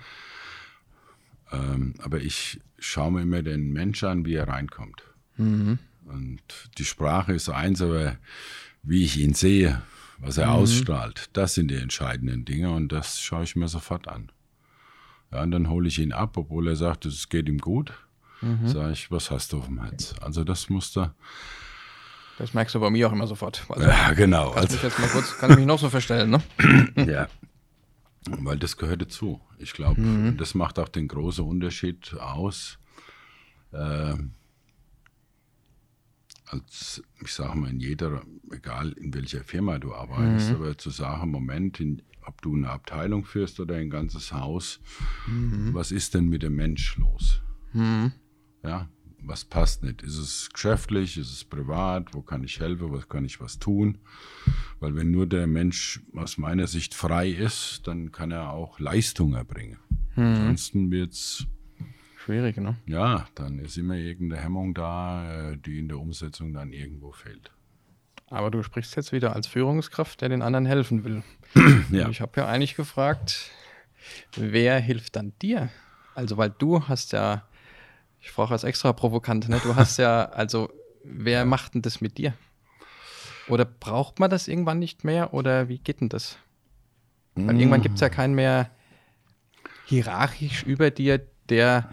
Ähm, 1.51 1.95
aber 2.03 2.21
ich 2.21 2.61
schaue 2.79 3.13
mir 3.13 3.23
immer 3.23 3.43
den 3.43 3.73
Mensch 3.73 4.05
an, 4.05 4.27
wie 4.27 4.35
er 4.35 4.49
reinkommt. 4.49 5.03
Und 6.07 6.41
die 6.79 6.85
Sprache 6.85 7.33
ist 7.33 7.49
eins, 7.49 7.81
aber 7.81 8.17
wie 8.83 9.05
ich 9.05 9.19
ihn 9.19 9.35
sehe, 9.35 9.83
was 10.19 10.39
er 10.39 10.53
ausstrahlt, 10.53 11.31
das 11.33 11.55
sind 11.55 11.69
die 11.69 11.77
entscheidenden 11.77 12.45
Dinge 12.45 12.71
und 12.71 12.91
das 12.91 13.21
schaue 13.21 13.45
ich 13.45 13.57
mir 13.57 13.69
sofort 13.69 14.09
an. 14.09 14.31
Ja, 15.33 15.43
und 15.43 15.51
dann 15.51 15.69
hole 15.69 15.89
ich 15.89 15.99
ihn 15.99 16.13
ab, 16.13 16.37
obwohl 16.37 16.69
er 16.69 16.77
sagt, 16.77 17.07
es 17.07 17.29
geht 17.29 17.49
ihm 17.49 17.59
gut. 17.59 17.93
Sage 18.65 18.93
ich, 18.93 19.09
was 19.13 19.31
hast 19.31 19.53
du 19.53 19.59
auf 19.59 19.67
dem 19.67 19.81
Herz? 19.81 20.15
Also 20.21 20.43
das 20.43 20.69
muss 20.69 20.93
da, 20.93 21.15
das 22.39 22.55
merkst 22.55 22.75
du 22.75 22.81
bei 22.81 22.91
mir 22.91 23.09
auch 23.09 23.13
immer 23.13 23.27
sofort. 23.27 23.65
Also, 23.69 23.89
ja 23.89 24.13
genau, 24.15 24.51
kannst 24.51 24.73
also 24.73 24.75
mich 24.75 24.83
jetzt 24.83 24.99
mal 24.99 25.09
kurz, 25.09 25.39
kannst 25.39 25.57
mich 25.57 25.67
noch 25.67 25.79
so 25.79 25.89
verstellen, 25.91 26.31
ne? 26.31 26.43
Ja. 27.07 27.29
Weil 28.29 28.57
das 28.57 28.77
gehört 28.77 29.03
dazu. 29.03 29.41
Ich 29.59 29.73
glaube, 29.73 30.35
das 30.39 30.55
macht 30.55 30.79
auch 30.79 30.89
den 30.89 31.09
großen 31.09 31.45
Unterschied 31.45 32.15
aus. 32.15 32.79
Ähm, 33.73 34.35
als, 36.53 37.03
ich 37.21 37.33
sage 37.33 37.57
mal, 37.59 37.71
in 37.71 37.81
jeder, 37.81 38.23
egal 38.51 38.93
in 38.93 39.15
welcher 39.15 39.43
Firma 39.43 39.79
du 39.79 39.95
arbeitest, 39.95 40.51
aber 40.57 40.77
zu 40.77 40.91
sagen, 40.91 41.31
Moment, 41.31 41.81
in, 41.81 42.03
ob 42.27 42.43
du 42.43 42.55
eine 42.55 42.69
Abteilung 42.69 43.25
führst 43.25 43.59
oder 43.59 43.77
ein 43.77 43.91
ganzes 43.91 44.33
Haus, 44.33 44.81
was 45.73 45.91
ist 45.93 46.15
denn 46.15 46.29
mit 46.29 46.43
dem 46.43 46.55
Mensch 46.57 46.97
los? 46.99 47.41
Ja, 48.63 48.89
was 49.25 49.45
passt 49.45 49.83
nicht? 49.83 50.03
Ist 50.03 50.19
es 50.19 50.51
geschäftlich? 50.53 51.17
Ist 51.17 51.33
es 51.33 51.45
privat? 51.45 52.13
Wo 52.13 52.23
kann 52.23 52.43
ich 52.45 52.59
helfen? 52.61 52.93
Was 52.93 53.09
kann 53.09 53.25
ich 53.25 53.41
was 53.41 53.59
tun? 53.59 53.99
Weil 54.81 54.95
wenn 54.97 55.11
nur 55.11 55.27
der 55.27 55.47
Mensch 55.47 56.01
aus 56.15 56.39
meiner 56.39 56.67
Sicht 56.67 56.95
frei 56.95 57.31
ist, 57.31 57.83
dann 57.87 58.11
kann 58.13 58.31
er 58.33 58.51
auch 58.51 58.79
Leistung 58.81 59.35
erbringen. 59.35 59.79
Ansonsten 60.17 60.91
wird's 60.91 61.47
Schwierig, 62.25 62.57
ne? 62.57 62.77
ja, 62.87 63.27
dann 63.35 63.59
ist 63.59 63.77
immer 63.77 63.95
irgendeine 63.95 64.41
Hemmung 64.43 64.75
da, 64.75 65.51
äh, 65.51 65.57
die 65.57 65.81
in 65.81 65.89
der 65.89 65.99
Umsetzung 65.99 66.53
dann 66.53 66.73
irgendwo 66.73 67.11
fehlt. 67.11 67.51
Aber 68.29 68.51
du 68.51 68.63
sprichst 68.63 68.95
jetzt 68.97 69.13
wieder 69.13 69.35
als 69.35 69.47
Führungskraft, 69.47 70.21
der 70.21 70.29
den 70.29 70.41
anderen 70.41 70.67
helfen 70.67 71.05
will. 71.05 71.23
Ja. 71.91 72.09
Ich 72.09 72.23
habe 72.23 72.41
ja 72.41 72.47
eigentlich 72.47 72.77
gefragt, 72.77 73.51
wer 74.37 74.79
hilft 74.79 75.17
dann 75.17 75.33
dir? 75.43 75.69
Also, 76.15 76.39
weil 76.39 76.51
du 76.51 76.89
hast 76.89 77.13
ja, 77.13 77.47
ich 78.21 78.31
frage 78.31 78.53
als 78.53 78.65
extra 78.65 78.93
provokant, 78.95 79.49
ne? 79.49 79.61
du 79.63 79.77
hast 79.77 79.99
ja, 79.99 80.25
also, 80.33 80.71
wer 81.05 81.45
macht 81.45 81.75
denn 81.75 81.83
das 81.83 82.01
mit 82.01 82.17
dir? 82.17 82.33
Oder 83.49 83.65
braucht 83.67 84.21
man 84.21 84.31
das 84.31 84.49
irgendwann 84.49 84.79
nicht 84.79 85.05
mehr? 85.05 85.35
Oder 85.35 85.69
wie 85.69 85.79
geht 85.79 86.01
denn 86.01 86.09
das? 86.09 86.39
Weil 87.35 87.59
irgendwann 87.59 87.83
gibt 87.83 87.97
es 87.97 88.01
ja 88.01 88.09
keinen 88.09 88.35
mehr 88.35 88.71
hierarchisch 89.87 90.63
über 90.63 90.91
dir, 90.91 91.21
der 91.49 91.93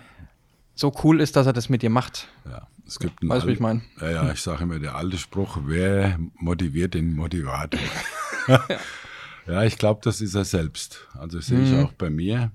so 0.79 0.93
cool 1.03 1.19
ist, 1.21 1.35
dass 1.35 1.45
er 1.45 1.53
das 1.53 1.69
mit 1.69 1.81
dir 1.81 1.89
macht. 1.89 2.27
Ja, 2.45 2.67
es 2.87 2.99
gibt 2.99 3.21
einen 3.21 3.29
Weißt 3.31 3.43
du, 3.43 3.49
wie 3.49 3.53
ich 3.53 3.59
meine? 3.59 3.81
Ja, 3.99 4.09
ja, 4.11 4.31
ich 4.31 4.41
sage 4.41 4.63
immer, 4.63 4.79
der 4.79 4.95
alte 4.95 5.17
Spruch, 5.17 5.59
wer 5.65 6.17
motiviert 6.35 6.93
den 6.93 7.13
Motivator? 7.15 7.79
ja, 9.47 9.63
ich 9.63 9.77
glaube, 9.77 10.01
das 10.03 10.21
ist 10.21 10.35
er 10.35 10.45
selbst. 10.45 11.07
Also 11.13 11.39
sehe 11.41 11.61
ich 11.61 11.73
Mhm. 11.73 11.79
auch 11.79 11.93
bei 11.93 12.09
mir. 12.09 12.51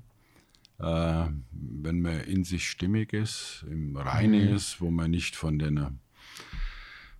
Äh, 0.81 1.27
wenn 1.53 2.01
man 2.01 2.21
in 2.23 2.45
sich 2.45 2.69
stimmig 2.69 3.13
ist, 3.13 3.65
im 3.71 3.97
Reinen 3.97 4.49
Mhm. 4.49 4.57
ist, 4.57 4.81
wo 4.81 4.91
man 4.91 5.11
nicht 5.11 5.37
von 5.37 5.59
den 5.59 6.01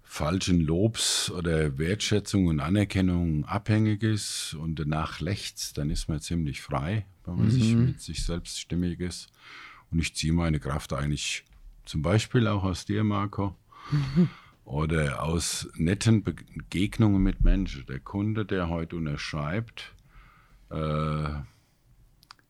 falschen 0.03 0.61
Lobs 0.61 1.31
oder 1.31 1.77
Wertschätzung 1.79 2.47
und 2.47 2.61
Anerkennung 2.61 3.45
abhängig 3.47 4.03
ist 4.03 4.55
und 4.55 4.79
danach 4.79 5.21
lechzt, 5.21 5.77
dann 5.79 5.91
ist 5.91 6.09
man 6.09 6.21
ziemlich 6.21 6.61
frei, 6.63 7.05
wenn 7.25 7.37
man 7.37 7.51
sich 7.51 7.75
Mhm. 7.75 7.85
mit 7.87 8.01
sich 8.01 8.25
selbst 8.25 8.61
stimmig 8.61 9.01
ist. 9.01 9.29
Und 9.95 10.01
ich 10.01 10.17
ziehe 10.17 10.33
meine 10.33 10.59
Kraft 10.59 10.93
eigentlich 10.93 11.45
zum 11.85 12.03
Beispiel 12.03 12.49
auch 12.49 12.65
aus 12.65 12.85
dir, 12.85 13.05
Marco, 13.05 13.57
oder 14.65 15.23
aus 15.23 15.69
netten 15.77 16.25
Begegnungen 16.25 17.23
mit 17.23 17.45
Menschen. 17.45 17.87
Der 17.87 18.01
Kunde, 18.01 18.45
der 18.45 18.69
heute 18.69 18.97
unterschreibt, 18.97 19.95
äh, 20.71 20.75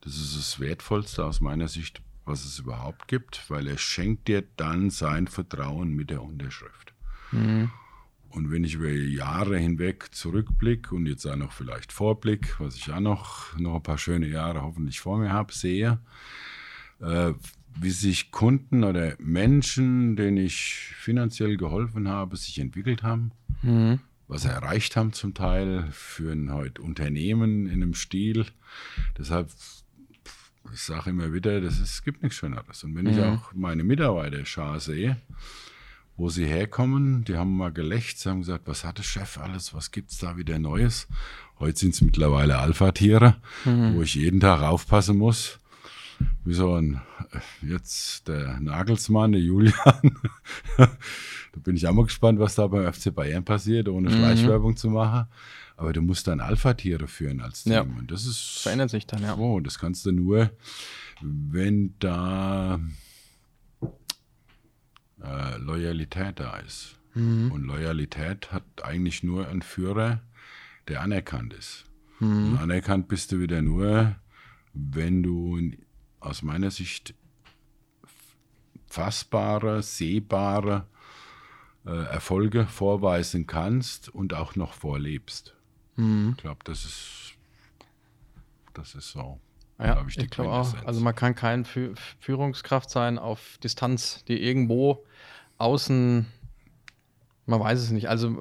das 0.01 0.17
ist 0.17 0.39
das 0.39 0.59
Wertvollste 0.59 1.23
aus 1.23 1.43
meiner 1.43 1.69
Sicht, 1.69 2.01
was 2.25 2.47
es 2.47 2.61
überhaupt 2.61 3.09
gibt, 3.09 3.45
weil 3.51 3.67
er 3.67 3.77
schenkt 3.77 4.27
dir 4.29 4.43
dann 4.57 4.89
sein 4.89 5.27
Vertrauen 5.27 5.93
mit 5.93 6.09
der 6.09 6.23
Unterschrift. 6.23 6.95
und 8.31 8.51
wenn 8.51 8.65
ich 8.65 8.75
über 8.75 8.89
Jahre 8.89 9.59
hinweg 9.59 10.15
zurückblicke 10.15 10.95
und 10.95 11.07
jetzt 11.07 11.27
auch 11.27 11.37
noch 11.37 11.53
vielleicht 11.53 11.93
Vorblick, 11.93 12.59
was 12.59 12.75
ich 12.75 12.91
auch 12.91 13.01
noch, 13.01 13.57
noch 13.59 13.77
ein 13.77 13.83
paar 13.83 13.99
schöne 13.99 14.27
Jahre 14.27 14.63
hoffentlich 14.63 14.99
vor 14.99 15.19
mir 15.19 15.31
habe, 15.31 15.53
sehe, 15.53 16.01
äh, 17.01 17.33
wie 17.81 17.91
sich 17.91 18.31
Kunden 18.31 18.85
oder 18.85 19.15
Menschen, 19.19 20.17
denen 20.17 20.37
ich 20.37 20.93
finanziell 20.97 21.57
geholfen 21.57 22.09
habe, 22.09 22.37
sich 22.37 22.59
entwickelt 22.59 23.03
haben, 23.03 23.33
mhm. 23.63 24.01
was 24.29 24.43
sie 24.43 24.49
erreicht 24.49 24.97
haben 24.97 25.13
zum 25.13 25.35
Teil, 25.35 25.89
führen 25.91 26.53
heute 26.53 26.83
Unternehmen 26.83 27.67
in 27.67 27.83
einem 27.83 27.95
Stil. 27.95 28.47
Deshalb, 29.19 29.51
ich 30.73 30.81
sage 30.81 31.11
immer 31.11 31.33
wieder, 31.33 31.61
das 31.61 31.75
ist, 31.75 31.95
es 31.95 32.05
gibt 32.05 32.23
nichts 32.23 32.39
Schöneres. 32.39 32.85
Und 32.85 32.95
wenn 32.95 33.05
mhm. 33.05 33.11
ich 33.11 33.21
auch 33.21 33.53
meine 33.55 33.85
Mitarbeiter 33.85 34.45
Schar 34.45 34.81
sehe, 34.81 35.17
wo 36.17 36.29
sie 36.29 36.47
herkommen, 36.47 37.25
die 37.25 37.37
haben 37.37 37.57
mal 37.57 37.73
gelächt, 37.73 38.21
sie 38.21 38.29
haben 38.29 38.41
gesagt, 38.41 38.69
was 38.69 38.85
hat 38.85 38.99
der 38.99 39.03
Chef 39.03 39.37
alles, 39.39 39.75
was 39.75 39.91
gibt 39.91 40.13
es 40.13 40.19
da 40.19 40.37
wieder 40.37 40.61
Neues? 40.61 41.09
Heute 41.59 41.81
sind 41.81 41.95
es 41.95 42.03
mittlerweile 42.03 42.59
Alpha-Tiere, 42.59 43.37
mhm. 43.65 43.97
wo 43.97 44.03
ich 44.03 44.15
jeden 44.15 44.39
Tag 44.39 44.63
aufpassen 44.63 45.19
muss 45.19 45.59
wie 46.45 46.55
so 46.55 46.75
ein, 46.75 47.01
jetzt 47.63 48.29
der 48.29 48.61
Nagelsmann, 48.61 49.33
der 49.33 49.41
Julian. 49.41 49.75
da 50.77 50.89
bin 51.63 51.77
ich 51.77 51.87
auch 51.87 51.93
mal 51.93 52.05
gespannt, 52.05 52.39
was 52.39 52.55
da 52.55 52.67
beim 52.67 52.93
FC 52.93 53.15
Bayern 53.15 53.45
passiert, 53.45 53.89
ohne 53.89 54.11
mhm. 54.11 54.15
Schleichwerbung 54.15 54.77
zu 54.77 54.91
machen. 54.91 55.27
Aber 55.77 55.93
du 55.93 56.03
musst 56.03 56.27
dann 56.29 56.41
Alpha-Tiere 56.41 57.09
führen 57.09 57.41
als 57.41 57.65
Team. 57.65 57.73
Ja. 57.73 57.81
Und 57.83 58.11
das 58.11 58.27
ist. 58.27 58.61
Verändert 58.63 58.91
sich 58.91 59.07
dann, 59.07 59.23
ja. 59.23 59.37
Oh, 59.37 59.61
das 59.61 59.79
kannst 59.79 60.07
du 60.07 60.13
nur, 60.13 60.51
wenn 61.21 61.95
da 61.99 62.81
äh, 65.23 65.57
Loyalität 65.59 66.39
da 66.39 66.59
ist. 66.59 66.97
Mhm. 67.15 67.51
Und 67.51 67.65
Loyalität 67.65 68.53
hat 68.53 68.65
eigentlich 68.83 69.23
nur 69.23 69.49
ein 69.49 69.63
Führer, 69.63 70.21
der 70.89 71.01
anerkannt 71.01 71.55
ist. 71.55 71.87
Mhm. 72.21 72.53
Und 72.53 72.59
anerkannt 72.59 73.09
bist 73.09 73.33
du 73.33 73.41
wieder 73.41 73.63
nur, 73.63 74.17
wenn 74.75 75.23
du 75.23 75.59
aus 76.25 76.43
meiner 76.43 76.71
Sicht 76.71 77.15
fassbare, 78.89 79.83
sehbare 79.83 80.87
äh, 81.85 81.91
Erfolge 81.91 82.67
vorweisen 82.67 83.47
kannst 83.47 84.09
und 84.09 84.35
auch 84.35 84.57
noch 84.57 84.73
vorlebst. 84.73 85.55
Mhm. 85.97 86.35
Ich 86.37 86.43
glaube, 86.43 86.61
das 86.65 86.85
ist, 86.85 87.35
das 88.73 88.95
ist 88.95 89.11
so. 89.11 89.41
Ja, 89.79 90.05
ich, 90.07 90.17
ich 90.17 90.31
glaube 90.31 90.53
auch. 90.53 90.73
Also 90.85 91.01
man 91.01 91.15
kann 91.15 91.35
kein 91.35 91.65
Führungskraft 91.65 92.89
sein 92.89 93.19
auf 93.19 93.59
Distanz, 93.63 94.25
die 94.25 94.41
irgendwo 94.41 95.05
außen, 95.59 96.27
man 97.47 97.61
weiß 97.61 97.81
es 97.81 97.91
nicht. 97.91 98.09
Also 98.09 98.37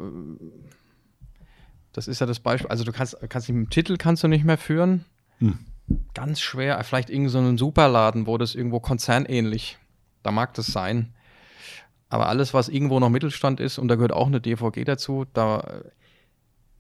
das 1.92 2.08
ist 2.08 2.20
ja 2.20 2.28
das 2.28 2.40
Beispiel. 2.40 2.70
Also 2.70 2.84
du 2.84 2.92
kannst, 2.92 3.18
kannst 3.30 3.50
nicht 3.50 3.58
mit 3.58 3.68
dem 3.68 3.70
Titel 3.72 3.98
kannst 3.98 4.24
du 4.24 4.28
nicht 4.28 4.46
mehr 4.46 4.60
führen. 4.60 5.06
Hm 5.40 5.73
ganz 6.14 6.40
schwer. 6.40 6.84
Vielleicht 6.84 7.10
irgendein 7.10 7.58
so 7.58 7.66
Superladen, 7.66 8.28
wo 8.28 8.38
das 8.38 8.56
irgendwo 8.56 8.80
konzernähnlich, 8.80 9.78
da 10.24 10.32
mag 10.32 10.54
das 10.54 10.68
sein. 10.68 11.14
Aber 12.10 12.28
alles, 12.28 12.54
was 12.54 12.70
irgendwo 12.70 13.00
noch 13.00 13.10
Mittelstand 13.10 13.60
ist, 13.60 13.80
und 13.80 13.88
da 13.88 13.96
gehört 13.96 14.14
auch 14.14 14.28
eine 14.28 14.40
DVG 14.40 14.84
dazu, 14.86 15.26
da, 15.34 15.82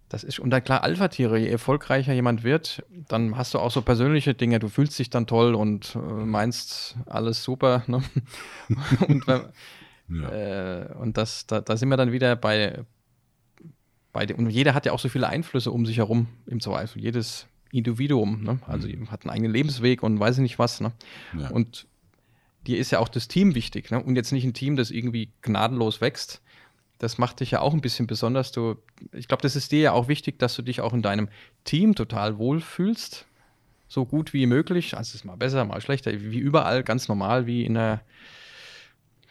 das 0.10 0.24
ist, 0.24 0.40
und 0.40 0.52
dann 0.52 0.64
klar, 0.64 0.84
Alpha-Tiere, 0.84 1.40
je 1.40 1.48
erfolgreicher 1.48 2.14
jemand 2.14 2.44
wird, 2.44 2.84
dann 3.08 3.36
hast 3.36 3.56
du 3.56 3.60
auch 3.60 3.72
so 3.72 3.82
persönliche 3.82 4.36
Dinge, 4.36 4.60
du 4.60 4.70
fühlst 4.70 5.00
dich 5.00 5.10
dann 5.10 5.26
toll 5.26 5.56
und 5.56 5.96
äh, 5.96 5.98
meinst 5.98 6.98
alles 7.08 7.44
super. 7.44 7.84
Ne? 7.88 8.04
und, 9.08 9.26
ja. 10.22 10.30
äh, 10.30 10.94
und 11.00 11.18
das, 11.18 11.48
da, 11.48 11.62
da 11.62 11.78
sind 11.78 11.90
wir 11.90 11.98
dann 11.98 12.12
wieder 12.12 12.36
bei, 12.36 12.84
bei 14.12 14.28
dem, 14.28 14.38
und 14.38 14.50
jeder 14.52 14.76
hat 14.76 14.86
ja 14.86 14.92
auch 14.92 15.00
so 15.00 15.10
viele 15.10 15.28
Einflüsse 15.28 15.72
um 15.72 15.88
sich 15.88 15.98
herum 15.98 16.28
im 16.46 16.60
Zweifel. 16.60 17.02
Jedes 17.02 17.48
Individuum. 17.74 18.44
Ne? 18.44 18.60
Also 18.68 18.88
mhm. 18.88 19.12
hat 19.12 19.24
einen 19.24 19.32
eigenen 19.32 19.52
Lebensweg 19.52 20.04
und 20.04 20.20
weiß 20.20 20.38
ich 20.38 20.42
nicht 20.42 20.60
was. 20.60 20.80
Ne? 20.80 20.92
Ja. 21.38 21.50
Und 21.50 21.88
dir 22.68 22.78
ist 22.78 22.92
ja 22.92 23.00
auch 23.00 23.10
das 23.10 23.28
Team 23.28 23.56
wichtig. 23.56 23.92
Ne? 23.92 24.02
Und 24.02 24.16
jetzt 24.16 24.32
nicht 24.32 24.46
ein 24.46 24.54
Team, 24.54 24.76
das 24.76 24.92
irgendwie 24.92 25.30
gnadenlos 25.42 26.00
wächst. 26.00 26.42
Das 27.00 27.18
macht 27.18 27.40
dich 27.40 27.52
ja 27.52 27.62
auch 27.62 27.74
ein 27.74 27.82
bisschen 27.82 28.08
besonders. 28.08 28.52
Du, 28.52 28.78
ich 29.12 29.28
glaube, 29.28 29.42
das 29.42 29.56
ist 29.56 29.72
dir 29.72 29.80
ja 29.82 29.92
auch 29.92 30.08
wichtig, 30.08 30.40
dass 30.40 30.56
du 30.56 30.62
dich 30.62 30.82
auch 30.82 30.94
in 30.94 31.02
deinem 31.02 31.28
Team 31.64 31.96
total 31.96 32.38
wohlfühlst. 32.38 33.26
So 33.88 34.06
gut 34.06 34.34
wie 34.34 34.46
möglich. 34.46 34.96
Also 34.96 35.10
es 35.10 35.16
ist 35.16 35.26
mal 35.26 35.36
besser, 35.36 35.66
mal 35.66 35.82
schlechter, 35.82 36.12
wie 36.14 36.40
überall, 36.40 36.84
ganz 36.84 37.08
normal, 37.08 37.46
wie 37.48 37.66
in 37.66 37.74
der 37.74 38.02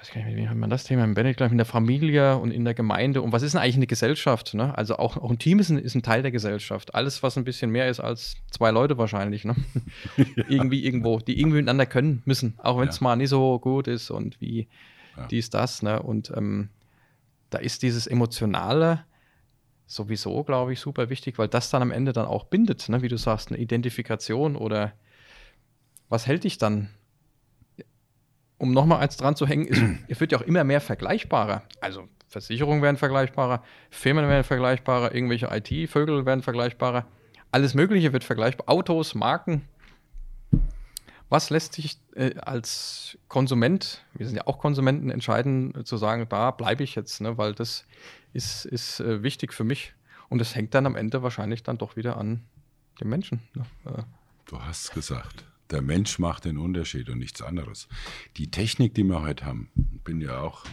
weiß 0.02 0.10
gar 0.10 0.24
nicht, 0.24 0.36
wie 0.36 0.48
hat 0.48 0.56
man 0.56 0.68
das 0.68 0.82
Thema 0.82 1.04
im 1.04 1.14
Bennett, 1.14 1.40
in 1.40 1.56
der 1.56 1.66
Familie 1.66 2.36
und 2.36 2.50
in 2.50 2.64
der 2.64 2.74
Gemeinde. 2.74 3.22
Und 3.22 3.30
was 3.30 3.42
ist 3.42 3.52
denn 3.52 3.60
eigentlich 3.60 3.76
eine 3.76 3.86
Gesellschaft? 3.86 4.52
Ne? 4.52 4.76
Also 4.76 4.96
auch, 4.96 5.16
auch 5.16 5.30
ein 5.30 5.38
Team 5.38 5.60
ist 5.60 5.68
ein, 5.70 5.78
ist 5.78 5.94
ein 5.94 6.02
Teil 6.02 6.22
der 6.22 6.32
Gesellschaft. 6.32 6.96
Alles, 6.96 7.22
was 7.22 7.38
ein 7.38 7.44
bisschen 7.44 7.70
mehr 7.70 7.88
ist 7.88 8.00
als 8.00 8.36
zwei 8.50 8.72
Leute 8.72 8.98
wahrscheinlich. 8.98 9.44
Ne? 9.44 9.54
ja. 10.16 10.44
Irgendwie 10.48 10.84
irgendwo, 10.84 11.20
die 11.20 11.38
irgendwie 11.38 11.58
miteinander 11.58 11.86
können 11.86 12.20
müssen, 12.24 12.54
auch 12.58 12.80
wenn 12.80 12.88
es 12.88 12.98
ja. 12.98 13.04
mal 13.04 13.16
nicht 13.16 13.28
so 13.28 13.60
gut 13.60 13.86
ist 13.86 14.10
und 14.10 14.40
wie 14.40 14.66
ja. 15.16 15.26
dies, 15.28 15.50
das. 15.50 15.82
Ne? 15.82 16.02
Und 16.02 16.32
ähm, 16.36 16.70
da 17.50 17.58
ist 17.58 17.84
dieses 17.84 18.08
Emotionale 18.08 19.04
sowieso, 19.86 20.42
glaube 20.42 20.72
ich, 20.72 20.80
super 20.80 21.10
wichtig, 21.10 21.38
weil 21.38 21.48
das 21.48 21.70
dann 21.70 21.80
am 21.82 21.92
Ende 21.92 22.12
dann 22.12 22.26
auch 22.26 22.44
bindet, 22.46 22.88
ne? 22.88 23.02
wie 23.02 23.08
du 23.08 23.18
sagst, 23.18 23.52
eine 23.52 23.60
Identifikation 23.60 24.56
oder 24.56 24.94
was 26.08 26.26
hält 26.26 26.42
dich 26.42 26.58
dann 26.58 26.88
um 28.62 28.72
nochmal 28.72 29.01
eins 29.01 29.16
dran 29.16 29.35
zu 29.35 29.44
hängen, 29.44 29.66
ist, 29.66 29.83
es 30.09 30.20
wird 30.20 30.31
ja 30.31 30.38
auch 30.38 30.42
immer 30.42 30.62
mehr 30.62 30.81
vergleichbarer. 30.81 31.62
Also 31.81 32.09
Versicherungen 32.29 32.81
werden 32.81 32.96
vergleichbarer, 32.96 33.64
Firmen 33.90 34.29
werden 34.29 34.44
vergleichbarer, 34.44 35.12
irgendwelche 35.12 35.48
IT-Vögel 35.51 36.25
werden 36.27 36.42
vergleichbarer. 36.42 37.05
Alles 37.51 37.75
Mögliche 37.75 38.12
wird 38.12 38.22
vergleichbar. 38.22 38.68
Autos, 38.68 39.16
Marken. 39.16 39.62
Was 41.29 41.51
lässt 41.51 41.75
sich 41.75 41.98
äh, 42.14 42.37
als 42.37 43.18
Konsument, 43.27 44.05
wir 44.14 44.27
sind 44.27 44.37
ja 44.37 44.46
auch 44.46 44.59
Konsumenten, 44.61 45.11
entscheiden, 45.11 45.75
äh, 45.75 45.85
zu 45.85 45.96
sagen, 45.96 46.27
da 46.29 46.53
bleibe 46.53 46.85
ich 46.85 46.94
jetzt, 46.94 47.20
ne, 47.20 47.37
weil 47.38 47.55
das 47.55 47.85
ist, 48.33 48.64
ist 48.64 49.01
äh, 49.01 49.25
wichtig 49.25 49.53
für 49.53 49.64
mich. 49.64 49.92
Und 50.29 50.38
das 50.38 50.55
hängt 50.55 50.72
dann 50.75 50.87
am 50.87 50.94
Ende 50.94 51.25
wahrscheinlich 51.25 51.64
dann 51.64 51.79
doch 51.79 51.96
wieder 51.96 52.16
an 52.16 52.44
den 53.01 53.09
Menschen. 53.09 53.40
Ne? 53.55 53.64
Äh. 53.87 54.03
Du 54.46 54.62
hast 54.62 54.94
gesagt. 54.94 55.44
Der 55.72 55.80
Mensch 55.80 56.18
macht 56.18 56.44
den 56.44 56.58
Unterschied 56.58 57.08
und 57.08 57.18
nichts 57.18 57.40
anderes. 57.40 57.88
Die 58.37 58.50
Technik, 58.50 58.94
die 58.94 59.04
wir 59.04 59.22
heute 59.22 59.46
haben, 59.46 59.70
bin 60.04 60.20
ja 60.20 60.38
auch, 60.38 60.66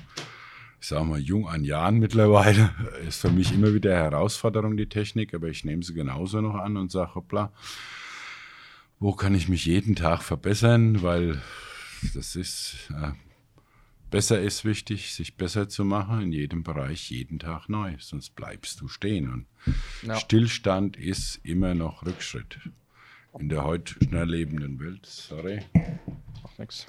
ich 0.81 0.87
sage 0.87 1.05
mal, 1.05 1.19
jung 1.19 1.47
an 1.47 1.63
Jahren 1.63 1.99
mittlerweile, 1.99 2.71
ist 3.07 3.21
für 3.21 3.31
mich 3.31 3.53
immer 3.53 3.73
wieder 3.73 3.95
Herausforderung, 3.95 4.75
die 4.75 4.89
Technik, 4.89 5.33
aber 5.33 5.47
ich 5.47 5.63
nehme 5.63 5.83
sie 5.83 5.93
genauso 5.93 6.41
noch 6.41 6.55
an 6.55 6.75
und 6.75 6.91
sage, 6.91 7.15
hoppla, 7.15 7.53
wo 8.99 9.13
kann 9.13 9.33
ich 9.33 9.47
mich 9.47 9.65
jeden 9.65 9.95
Tag 9.95 10.21
verbessern, 10.21 11.01
weil 11.01 11.41
das 12.13 12.35
ist, 12.35 12.91
äh, 13.01 13.13
besser 14.11 14.41
ist 14.41 14.65
wichtig, 14.65 15.13
sich 15.13 15.37
besser 15.37 15.69
zu 15.69 15.85
machen 15.85 16.21
in 16.21 16.33
jedem 16.33 16.63
Bereich, 16.63 17.09
jeden 17.09 17.39
Tag 17.39 17.69
neu, 17.69 17.95
sonst 17.99 18.35
bleibst 18.35 18.81
du 18.81 18.89
stehen. 18.89 19.31
Und 19.31 19.45
ja. 20.01 20.17
Stillstand 20.17 20.97
ist 20.97 21.39
immer 21.43 21.73
noch 21.73 22.05
Rückschritt 22.05 22.59
in 23.37 23.49
der 23.49 23.63
heute 23.63 23.93
schnell 24.03 24.29
lebenden 24.29 24.79
Welt. 24.79 25.05
Sorry. 25.05 25.61
Macht 26.43 26.59
nichts. 26.59 26.87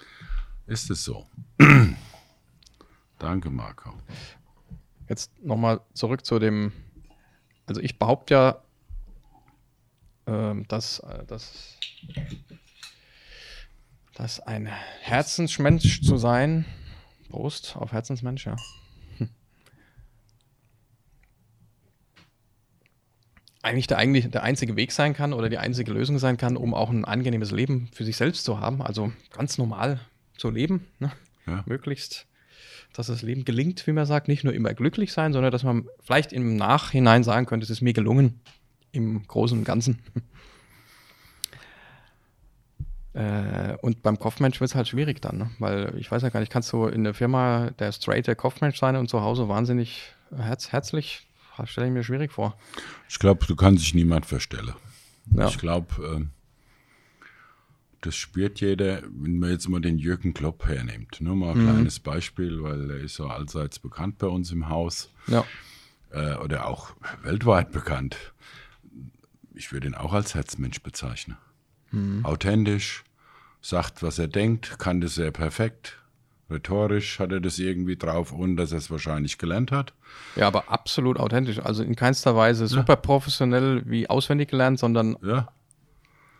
Ist 0.67 0.91
es 0.91 1.05
so. 1.05 1.27
Danke, 3.19 3.51
Marco. 3.51 3.93
Jetzt 5.09 5.33
nochmal 5.43 5.81
zurück 5.93 6.25
zu 6.25 6.39
dem. 6.39 6.73
Also, 7.67 7.81
ich 7.81 7.99
behaupte 7.99 8.35
ja, 8.35 8.63
ähm, 10.27 10.67
dass, 10.69 11.01
äh, 11.01 11.27
dass, 11.27 11.79
dass 14.15 14.41
ein 14.41 14.67
Herzensmensch 14.67 16.03
zu 16.03 16.17
sein, 16.17 16.65
Prost 17.29 17.77
auf 17.77 17.93
Herzensmensch, 17.93 18.47
ja. 18.47 18.57
Eigentlich 23.63 23.87
der, 23.87 23.99
eigentlich 23.99 24.31
der 24.31 24.43
einzige 24.43 24.77
Weg 24.77 24.93
sein 24.93 25.15
kann 25.15 25.33
oder 25.33 25.49
die 25.49 25.59
einzige 25.59 25.93
Lösung 25.93 26.19
sein 26.19 26.37
kann, 26.37 26.57
um 26.57 26.75
auch 26.75 26.91
ein 26.91 27.05
angenehmes 27.05 27.51
Leben 27.51 27.89
für 27.93 28.05
sich 28.05 28.17
selbst 28.17 28.45
zu 28.45 28.59
haben. 28.59 28.81
Also 28.81 29.13
ganz 29.33 29.59
normal 29.59 30.01
zu 30.37 30.51
leben, 30.51 30.87
ne? 30.99 31.13
ja. 31.47 31.63
möglichst, 31.67 32.27
dass 32.95 33.09
das 33.09 33.23
Leben 33.23 33.45
gelingt, 33.45 33.87
wie 33.87 33.93
man 33.93 34.07
sagt, 34.07 34.29
nicht 34.29 34.45
nur 34.45 34.55
immer 34.55 34.73
glücklich 34.73 35.13
sein, 35.13 35.33
sondern 35.33 35.53
dass 35.53 35.63
man 35.63 35.87
vielleicht 36.01 36.33
im 36.33 36.57
Nachhinein 36.57 37.23
sagen 37.23 37.47
könnte, 37.47 37.65
es 37.65 37.71
ist 37.71 37.83
mir 37.83 37.93
gelungen 37.93 38.41
im 38.93 39.27
Großen 39.27 39.59
und 39.59 39.65
Ganzen. 39.65 40.01
Äh, 43.13 43.77
und 43.83 44.05
beim 44.05 44.21
Kopfmensch 44.21 44.61
wird 44.61 44.71
es 44.71 44.77
halt 44.77 44.87
schwierig 44.87 45.21
dann, 45.21 45.39
ne? 45.39 45.51
weil 45.59 45.97
ich 45.99 46.09
weiß 46.09 46.23
ja 46.23 46.29
gar 46.29 46.39
nicht, 46.39 46.53
kannst 46.53 46.73
du 46.73 46.87
in 46.87 47.03
der 47.03 47.13
Firma 47.13 47.71
der 47.81 47.91
straighte 47.91 48.37
Kopfmensch 48.37 48.79
sein 48.79 48.95
und 48.95 49.11
zu 49.11 49.21
Hause 49.21 49.49
wahnsinnig 49.49 50.13
herz 50.31 50.71
herzlich 50.71 51.27
stelle 51.67 51.89
ich 51.89 51.93
mir 51.93 52.05
schwierig 52.05 52.33
vor. 52.33 52.57
Ich 53.09 53.19
glaube, 53.19 53.47
du 53.47 53.57
kannst 53.57 53.83
sich 53.83 53.95
niemand 53.95 54.27
verstellen. 54.27 54.75
Ja. 55.35 55.49
Ich 55.49 55.59
glaube, 55.59 56.21
äh, 56.21 57.27
das 58.01 58.17
spürt 58.17 58.61
jeder, 58.61 59.03
wenn 59.03 59.39
man 59.39 59.51
jetzt 59.51 59.69
mal 59.69 59.81
den 59.81 59.99
Jürgen 59.99 60.33
Klopp 60.33 60.67
hernimmt. 60.67 61.21
Nur 61.21 61.37
mal 61.37 61.53
ein 61.53 61.59
mhm. 61.59 61.71
kleines 61.71 62.01
Beispiel, 62.01 62.63
weil 62.63 62.91
er 62.91 62.99
ist 62.99 63.15
so 63.15 63.27
allseits 63.27 63.79
bekannt 63.79 64.19
bei 64.19 64.27
uns 64.27 64.51
im 64.53 64.69
Haus. 64.69 65.11
Ja. 65.27 65.45
äh, 66.11 66.35
oder 66.37 66.67
auch 66.67 66.93
weltweit 67.23 67.73
bekannt. 67.73 68.17
Ich 69.55 69.73
würde 69.73 69.89
ihn 69.89 69.95
auch 69.95 70.13
als 70.13 70.35
Herzmensch 70.35 70.83
bezeichnen. 70.83 71.37
Mhm. 71.91 72.25
Authentisch, 72.25 73.05
sagt, 73.61 74.03
was 74.03 74.19
er 74.19 74.29
denkt, 74.29 74.79
kann 74.79 75.01
das 75.01 75.15
sehr 75.15 75.31
perfekt. 75.31 75.99
Rhetorisch 76.51 77.19
hat 77.19 77.33
er 77.33 77.41
das 77.41 77.59
irgendwie 77.59 77.97
drauf, 77.97 78.33
ohne 78.33 78.57
dass 78.57 78.73
er 78.73 78.79
es 78.79 78.91
wahrscheinlich 78.91 79.39
gelernt 79.39 79.71
hat. 79.71 79.95
Ja, 80.37 80.47
aber 80.47 80.71
absolut 80.71 81.19
authentisch. 81.19 81.61
Also 81.61 81.83
in 81.83 81.95
keinster 81.97 82.35
Weise 82.37 82.67
super 82.67 82.97
professionell 82.97 83.83
wie 83.87 84.09
auswendig 84.11 84.49
gelernt, 84.49 84.79
sondern 84.79 85.17
Ja, 85.23 85.53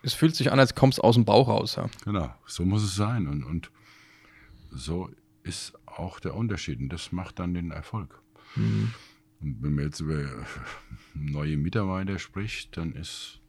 es 0.03 0.13
fühlt 0.13 0.35
sich 0.35 0.51
an, 0.51 0.59
als 0.59 0.75
kommst 0.75 0.97
du 0.97 1.03
aus 1.03 1.15
dem 1.15 1.25
Bauch 1.25 1.47
raus. 1.47 1.75
Ja. 1.75 1.89
genau. 2.03 2.33
So 2.45 2.65
muss 2.65 2.83
es 2.83 2.95
sein. 2.95 3.27
Und, 3.27 3.43
und 3.43 3.71
so 4.71 5.09
ist 5.43 5.73
auch 5.85 6.19
der 6.19 6.35
Unterschied. 6.35 6.79
Und 6.79 6.89
das 6.89 7.11
macht 7.11 7.39
dann 7.39 7.53
den 7.53 7.71
Erfolg. 7.71 8.21
Und 8.55 8.93
wenn 9.39 9.75
man 9.75 9.85
jetzt 9.85 9.99
über 9.99 10.23
neue 11.13 11.57
Mitarbeiter 11.57 12.19
spricht, 12.19 12.77
dann 12.77 12.93
ist 12.93 13.39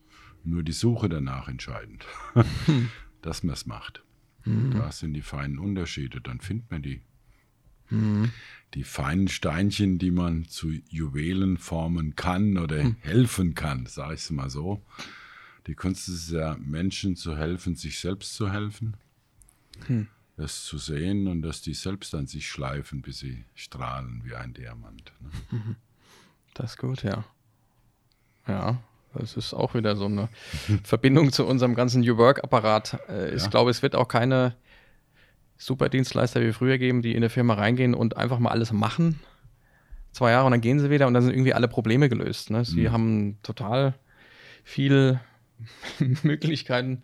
nur 0.44 0.62
die 0.62 0.72
Suche 0.72 1.08
danach 1.08 1.48
entscheidend, 1.48 2.04
dass 3.22 3.42
man 3.42 3.54
es 3.54 3.66
macht. 3.66 4.01
Da 4.44 4.92
sind 4.92 5.14
die 5.14 5.22
feinen 5.22 5.58
Unterschiede. 5.58 6.20
Dann 6.20 6.40
findet 6.40 6.70
man 6.70 6.82
die. 6.82 7.00
Die 8.74 8.84
feinen 8.84 9.28
Steinchen, 9.28 9.98
die 9.98 10.10
man 10.10 10.46
zu 10.46 10.70
Juwelen 10.88 11.58
formen 11.58 12.16
kann 12.16 12.56
oder 12.56 12.82
helfen 13.00 13.54
kann, 13.54 13.84
sage 13.86 14.14
ich 14.14 14.20
es 14.20 14.30
mal 14.30 14.48
so. 14.48 14.82
Die 15.66 15.74
Kunst 15.74 16.08
ist 16.08 16.30
ja, 16.30 16.56
Menschen 16.58 17.14
zu 17.16 17.36
helfen, 17.36 17.76
sich 17.76 17.98
selbst 17.98 18.34
zu 18.34 18.50
helfen. 18.50 18.96
Das 20.36 20.64
zu 20.64 20.78
sehen 20.78 21.28
und 21.28 21.42
dass 21.42 21.60
die 21.60 21.74
selbst 21.74 22.14
an 22.14 22.26
sich 22.26 22.48
schleifen, 22.48 23.02
bis 23.02 23.18
sie 23.18 23.44
strahlen 23.54 24.22
wie 24.24 24.34
ein 24.34 24.54
Diamant. 24.54 25.12
Ne? 25.20 25.76
Das 26.54 26.72
ist 26.72 26.78
gut, 26.78 27.02
ja. 27.02 27.24
Ja, 28.46 28.82
das 29.14 29.36
ist 29.36 29.54
auch 29.54 29.74
wieder 29.74 29.96
so 29.96 30.06
eine 30.06 30.28
Verbindung 30.84 31.32
zu 31.32 31.46
unserem 31.46 31.74
ganzen 31.74 32.00
New 32.02 32.16
Work-Apparat. 32.16 32.98
Äh, 33.08 33.34
Ich 33.36 33.42
Ja. 33.44 33.48
glaube, 33.48 33.70
es 33.70 33.82
wird 33.82 33.94
auch 33.94 34.08
keine 34.08 34.54
Superdienstleister 35.58 36.40
wie 36.40 36.52
früher 36.52 36.78
geben, 36.78 37.02
die 37.02 37.12
in 37.12 37.18
eine 37.18 37.30
Firma 37.30 37.54
reingehen 37.54 37.94
und 37.94 38.16
einfach 38.16 38.38
mal 38.38 38.50
alles 38.50 38.72
machen. 38.72 39.20
Zwei 40.12 40.32
Jahre 40.32 40.46
und 40.46 40.52
dann 40.52 40.60
gehen 40.60 40.78
sie 40.80 40.90
wieder 40.90 41.06
und 41.06 41.14
dann 41.14 41.22
sind 41.22 41.32
irgendwie 41.32 41.54
alle 41.54 41.68
Probleme 41.68 42.08
gelöst. 42.08 42.50
Ne? 42.50 42.64
Sie 42.64 42.90
haben 42.90 43.38
total 43.42 43.94
viel 44.64 45.20
Möglichkeiten, 46.22 47.02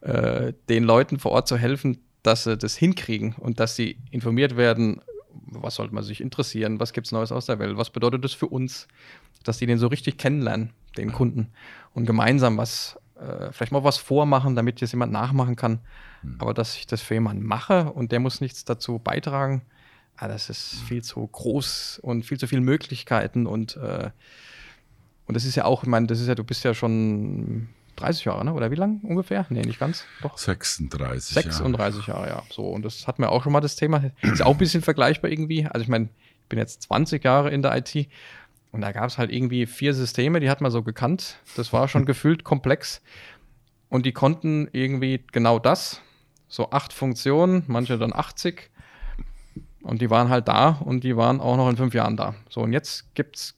äh, 0.00 0.52
den 0.68 0.84
Leuten 0.84 1.18
vor 1.18 1.32
Ort 1.32 1.48
zu 1.48 1.56
helfen, 1.56 1.98
dass 2.22 2.44
sie 2.44 2.56
das 2.56 2.76
hinkriegen 2.76 3.34
und 3.38 3.60
dass 3.60 3.76
sie 3.76 3.98
informiert 4.10 4.56
werden, 4.56 5.00
was 5.32 5.74
sollte 5.76 5.94
man 5.94 6.04
sich 6.04 6.20
interessieren, 6.20 6.80
was 6.80 6.92
gibt 6.92 7.06
es 7.06 7.12
Neues 7.12 7.32
aus 7.32 7.46
der 7.46 7.58
Welt, 7.58 7.76
was 7.76 7.90
bedeutet 7.90 8.24
das 8.24 8.32
für 8.32 8.46
uns, 8.46 8.88
dass 9.44 9.58
die 9.58 9.66
den 9.66 9.78
so 9.78 9.86
richtig 9.86 10.18
kennenlernen, 10.18 10.70
den 10.96 11.12
Kunden, 11.12 11.48
und 11.94 12.06
gemeinsam 12.06 12.56
was, 12.56 12.98
äh, 13.18 13.52
vielleicht 13.52 13.72
mal 13.72 13.84
was 13.84 13.98
vormachen, 13.98 14.56
damit 14.56 14.80
jetzt 14.80 14.92
jemand 14.92 15.12
nachmachen 15.12 15.56
kann. 15.56 15.80
Aber 16.38 16.54
dass 16.54 16.76
ich 16.76 16.86
das 16.86 17.00
für 17.00 17.14
jemanden 17.14 17.44
mache 17.44 17.92
und 17.92 18.12
der 18.12 18.20
muss 18.20 18.40
nichts 18.40 18.64
dazu 18.64 18.98
beitragen, 18.98 19.62
ah, 20.16 20.28
das 20.28 20.50
ist 20.50 20.82
viel 20.82 21.02
zu 21.02 21.26
groß 21.26 22.00
und 22.02 22.24
viel 22.24 22.38
zu 22.38 22.46
viele 22.46 22.60
Möglichkeiten 22.60 23.46
und 23.46 23.76
äh, 23.76 24.10
und 25.26 25.34
das 25.34 25.44
ist 25.44 25.54
ja 25.54 25.64
auch, 25.64 25.84
ich 25.84 25.88
meine, 25.88 26.08
das 26.08 26.18
ist 26.18 26.26
ja, 26.26 26.34
du 26.34 26.42
bist 26.42 26.64
ja 26.64 26.74
schon 26.74 27.68
30 27.96 28.24
Jahre, 28.24 28.44
ne? 28.44 28.52
Oder 28.52 28.70
wie 28.70 28.76
lang 28.76 29.00
ungefähr? 29.02 29.46
Nee, 29.50 29.62
nicht 29.62 29.78
ganz. 29.78 30.04
Doch. 30.22 30.38
36 30.38 31.34
36 31.34 32.06
Jahre, 32.06 32.28
ja. 32.28 32.42
So, 32.50 32.64
und 32.64 32.84
das 32.84 33.06
hatten 33.06 33.22
wir 33.22 33.30
auch 33.30 33.42
schon 33.42 33.52
mal 33.52 33.60
das 33.60 33.76
Thema. 33.76 34.10
Ist 34.22 34.42
auch 34.42 34.52
ein 34.52 34.58
bisschen 34.58 34.82
vergleichbar 34.82 35.30
irgendwie. 35.30 35.66
Also 35.66 35.82
ich 35.82 35.88
meine, 35.88 36.06
ich 36.42 36.48
bin 36.48 36.58
jetzt 36.58 36.82
20 36.82 37.22
Jahre 37.22 37.50
in 37.50 37.62
der 37.62 37.76
IT 37.76 38.08
und 38.72 38.80
da 38.80 38.92
gab 38.92 39.06
es 39.06 39.18
halt 39.18 39.32
irgendwie 39.32 39.66
vier 39.66 39.94
Systeme, 39.94 40.40
die 40.40 40.50
hat 40.50 40.60
man 40.60 40.70
so 40.70 40.82
gekannt. 40.82 41.36
Das 41.56 41.72
war 41.72 41.88
schon 41.88 42.06
gefühlt 42.06 42.44
komplex. 42.44 43.02
Und 43.88 44.06
die 44.06 44.12
konnten 44.12 44.68
irgendwie 44.72 45.24
genau 45.32 45.58
das. 45.58 46.00
So 46.48 46.70
acht 46.70 46.92
Funktionen, 46.92 47.64
manche 47.66 47.98
dann 47.98 48.12
80. 48.12 48.70
Und 49.82 50.00
die 50.00 50.10
waren 50.10 50.28
halt 50.28 50.46
da 50.48 50.80
und 50.84 51.04
die 51.04 51.16
waren 51.16 51.40
auch 51.40 51.56
noch 51.56 51.68
in 51.68 51.76
fünf 51.76 51.94
Jahren 51.94 52.16
da. 52.16 52.34
So, 52.48 52.60
und 52.60 52.72
jetzt 52.72 53.14
gibt 53.14 53.36
es 53.36 53.54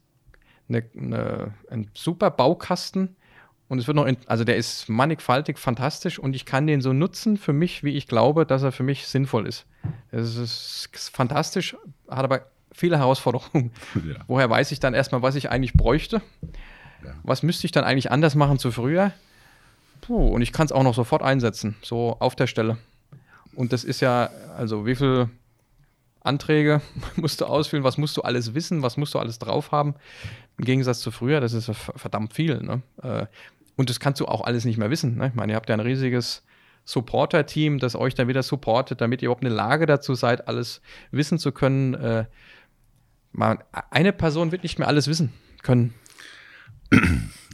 eine, 0.68 0.84
eine, 0.96 1.54
einen 1.70 1.90
super 1.94 2.30
Baukasten 2.30 3.16
und 3.72 3.78
es 3.78 3.86
wird 3.86 3.96
noch, 3.96 4.04
in, 4.04 4.18
also 4.26 4.44
der 4.44 4.58
ist 4.58 4.90
mannigfaltig, 4.90 5.58
fantastisch 5.58 6.18
und 6.18 6.36
ich 6.36 6.44
kann 6.44 6.66
den 6.66 6.82
so 6.82 6.92
nutzen 6.92 7.38
für 7.38 7.54
mich, 7.54 7.82
wie 7.82 7.96
ich 7.96 8.06
glaube, 8.06 8.44
dass 8.44 8.62
er 8.62 8.70
für 8.70 8.82
mich 8.82 9.06
sinnvoll 9.06 9.46
ist. 9.46 9.64
Es 10.10 10.36
ist, 10.36 10.90
fantastisch, 11.14 11.74
hat 12.06 12.22
aber 12.22 12.42
viele 12.70 12.98
Herausforderungen. 12.98 13.70
Ja. 13.94 14.16
Woher 14.26 14.50
weiß 14.50 14.72
ich 14.72 14.80
dann 14.80 14.92
erstmal, 14.92 15.22
was 15.22 15.36
ich 15.36 15.50
eigentlich 15.50 15.72
bräuchte? 15.72 16.20
Ja. 17.02 17.14
Was 17.22 17.42
müsste 17.42 17.66
ich 17.66 17.72
dann 17.72 17.84
eigentlich 17.84 18.10
anders 18.10 18.34
machen 18.34 18.58
zu 18.58 18.72
früher? 18.72 19.12
Puh, 20.02 20.28
und 20.28 20.42
ich 20.42 20.52
kann 20.52 20.66
es 20.66 20.72
auch 20.72 20.82
noch 20.82 20.94
sofort 20.94 21.22
einsetzen, 21.22 21.74
so 21.80 22.18
auf 22.20 22.36
der 22.36 22.48
Stelle. 22.48 22.76
Und 23.54 23.72
das 23.72 23.84
ist 23.84 24.00
ja, 24.00 24.28
also 24.54 24.84
wie 24.84 24.96
viel 24.96 25.30
Anträge 26.20 26.82
musst 27.16 27.40
du 27.40 27.46
ausfüllen, 27.46 27.84
was 27.84 27.96
musst 27.96 28.18
du 28.18 28.20
alles 28.20 28.52
wissen, 28.52 28.82
was 28.82 28.98
musst 28.98 29.14
du 29.14 29.18
alles 29.18 29.38
drauf 29.38 29.72
haben. 29.72 29.94
Im 30.58 30.66
Gegensatz 30.66 31.00
zu 31.00 31.10
früher, 31.10 31.40
das 31.40 31.54
ist 31.54 31.70
verdammt 31.96 32.34
viel. 32.34 32.62
Ne? 32.62 32.82
Und 33.76 33.90
das 33.90 34.00
kannst 34.00 34.20
du 34.20 34.26
auch 34.26 34.42
alles 34.42 34.64
nicht 34.64 34.78
mehr 34.78 34.90
wissen. 34.90 35.16
Ne? 35.16 35.28
Ich 35.28 35.34
meine, 35.34 35.52
ihr 35.52 35.56
habt 35.56 35.68
ja 35.68 35.74
ein 35.74 35.80
riesiges 35.80 36.42
Supporter-Team, 36.84 37.78
das 37.78 37.94
euch 37.94 38.14
dann 38.14 38.28
wieder 38.28 38.42
supportet, 38.42 39.00
damit 39.00 39.22
ihr 39.22 39.26
überhaupt 39.26 39.42
in 39.42 39.48
der 39.48 39.56
Lage 39.56 39.86
dazu 39.86 40.14
seid, 40.14 40.48
alles 40.48 40.82
wissen 41.10 41.38
zu 41.38 41.52
können. 41.52 41.94
Äh, 41.94 42.26
man, 43.32 43.58
eine 43.90 44.12
Person 44.12 44.52
wird 44.52 44.62
nicht 44.62 44.78
mehr 44.78 44.88
alles 44.88 45.06
wissen 45.06 45.32
können. 45.62 45.94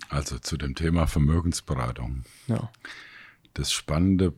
Also 0.08 0.38
zu 0.38 0.56
dem 0.56 0.74
Thema 0.74 1.06
Vermögensberatung. 1.06 2.24
Ja. 2.46 2.70
Das 3.54 3.72
Spannende 3.72 4.32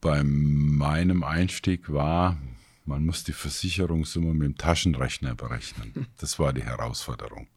bei 0.00 0.22
meinem 0.22 1.22
Einstieg 1.22 1.90
war, 1.90 2.36
man 2.84 3.06
muss 3.06 3.24
die 3.24 3.32
Versicherungssumme 3.32 4.34
mit 4.34 4.42
dem 4.42 4.58
Taschenrechner 4.58 5.34
berechnen. 5.34 6.06
Das 6.18 6.38
war 6.38 6.52
die 6.52 6.62
Herausforderung. 6.62 7.48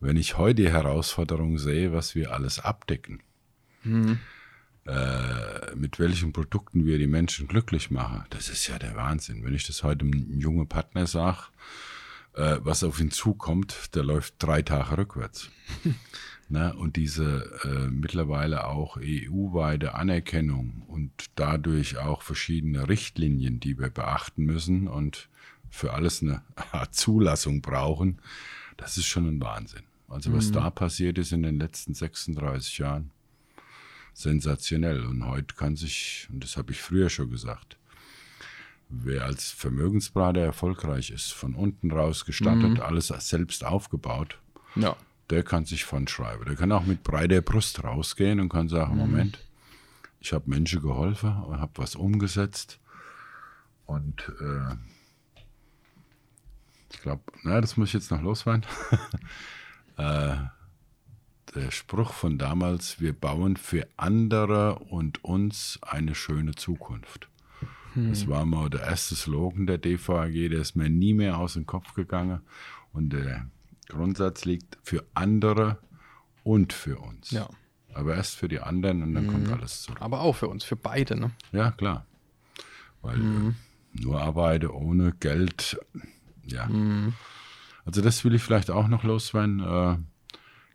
Wenn 0.00 0.16
ich 0.16 0.38
heute 0.38 0.62
die 0.62 0.70
Herausforderung 0.70 1.58
sehe, 1.58 1.92
was 1.92 2.14
wir 2.14 2.32
alles 2.32 2.58
abdecken, 2.58 3.22
äh, 3.84 5.74
mit 5.76 5.98
welchen 5.98 6.32
Produkten 6.32 6.86
wir 6.86 6.98
die 6.98 7.06
Menschen 7.06 7.48
glücklich 7.48 7.90
machen, 7.90 8.24
das 8.30 8.48
ist 8.48 8.66
ja 8.66 8.78
der 8.78 8.96
Wahnsinn. 8.96 9.44
Wenn 9.44 9.54
ich 9.54 9.66
das 9.66 9.82
heute 9.82 10.04
einem 10.04 10.40
jungen 10.40 10.68
Partner 10.68 11.06
sage, 11.06 11.44
äh, 12.34 12.58
was 12.60 12.82
auf 12.84 13.00
ihn 13.00 13.10
zukommt, 13.10 13.94
der 13.94 14.04
läuft 14.04 14.34
drei 14.38 14.62
Tage 14.62 14.98
rückwärts. 14.98 15.50
Ne? 16.48 16.74
Und 16.74 16.96
diese 16.96 17.50
äh, 17.64 17.88
mittlerweile 17.88 18.66
auch 18.66 18.98
EU-weite 18.98 19.94
Anerkennung 19.94 20.82
und 20.86 21.10
dadurch 21.34 21.96
auch 21.96 22.20
verschiedene 22.20 22.90
Richtlinien, 22.90 23.58
die 23.58 23.78
wir 23.78 23.88
beachten 23.88 24.44
müssen 24.44 24.86
und 24.86 25.30
für 25.70 25.94
alles 25.94 26.20
eine 26.20 26.42
Art 26.72 26.94
Zulassung 26.94 27.62
brauchen, 27.62 28.20
das 28.76 28.96
ist 28.96 29.06
schon 29.06 29.26
ein 29.28 29.40
Wahnsinn. 29.40 29.82
Also 30.08 30.32
was 30.32 30.52
da 30.52 30.68
passiert 30.70 31.16
ist 31.18 31.32
in 31.32 31.42
den 31.42 31.58
letzten 31.58 31.94
36 31.94 32.78
Jahren, 32.78 33.10
sensationell. 34.12 35.06
Und 35.06 35.26
heute 35.26 35.54
kann 35.54 35.76
sich, 35.76 36.28
und 36.30 36.44
das 36.44 36.56
habe 36.56 36.72
ich 36.72 36.80
früher 36.82 37.08
schon 37.08 37.30
gesagt, 37.30 37.78
wer 38.88 39.24
als 39.24 39.50
Vermögensberater 39.50 40.40
erfolgreich 40.40 41.10
ist, 41.10 41.32
von 41.32 41.54
unten 41.54 41.90
raus 41.90 42.24
gestartet, 42.26 42.80
alles 42.80 43.10
selbst 43.30 43.64
aufgebaut, 43.64 44.38
Ja. 44.74 44.96
der 45.30 45.42
kann 45.44 45.64
sich 45.64 45.84
von 45.84 46.06
schreiben. 46.08 46.44
Der 46.44 46.56
kann 46.56 46.72
auch 46.72 46.84
mit 46.84 47.02
breiter 47.02 47.40
Brust 47.40 47.82
rausgehen 47.82 48.38
und 48.38 48.50
kann 48.50 48.68
sagen, 48.68 48.96
Moment, 48.96 49.38
ich 50.20 50.34
habe 50.34 50.50
Menschen 50.50 50.82
geholfen 50.82 51.30
habe 51.60 51.72
was 51.76 51.96
umgesetzt. 51.96 52.78
Und 53.86 54.30
äh, 54.40 54.76
ich 56.92 57.00
glaube, 57.00 57.22
na, 57.42 57.60
das 57.60 57.76
muss 57.76 57.88
ich 57.88 57.94
jetzt 57.94 58.10
noch 58.10 58.22
loswerden. 58.22 58.64
äh, 59.96 60.36
der 61.54 61.70
Spruch 61.70 62.12
von 62.12 62.38
damals, 62.38 63.00
wir 63.00 63.12
bauen 63.12 63.56
für 63.56 63.86
andere 63.96 64.78
und 64.78 65.24
uns 65.24 65.78
eine 65.82 66.14
schöne 66.14 66.54
Zukunft. 66.54 67.28
Das 67.94 68.26
war 68.26 68.46
mal 68.46 68.70
der 68.70 68.80
erste 68.80 69.14
Slogan 69.14 69.66
der 69.66 69.76
DVAG, 69.76 70.32
der 70.32 70.60
ist 70.60 70.76
mir 70.76 70.88
nie 70.88 71.12
mehr 71.12 71.36
aus 71.36 71.54
dem 71.54 71.66
Kopf 71.66 71.92
gegangen. 71.92 72.40
Und 72.92 73.10
der 73.12 73.46
Grundsatz 73.88 74.44
liegt 74.46 74.78
für 74.82 75.04
andere 75.12 75.78
und 76.42 76.72
für 76.72 76.98
uns. 76.98 77.30
Ja. 77.30 77.48
Aber 77.92 78.14
erst 78.14 78.36
für 78.36 78.48
die 78.48 78.60
anderen 78.60 79.02
und 79.02 79.14
dann 79.14 79.26
kommt 79.26 79.52
alles 79.52 79.82
zurück. 79.82 80.00
Aber 80.00 80.20
auch 80.20 80.34
für 80.34 80.48
uns, 80.48 80.64
für 80.64 80.76
beide. 80.76 81.20
Ne? 81.20 81.32
Ja, 81.52 81.70
klar. 81.72 82.06
Weil 83.02 83.20
äh, 83.20 83.52
nur 84.02 84.22
arbeite 84.22 84.74
ohne 84.74 85.12
Geld, 85.12 85.78
ja. 86.44 86.68
Also 87.84 88.00
das 88.00 88.24
will 88.24 88.34
ich 88.34 88.42
vielleicht 88.42 88.70
auch 88.70 88.88
noch 88.88 89.04
loswerden. 89.04 89.60
Äh, 89.60 89.96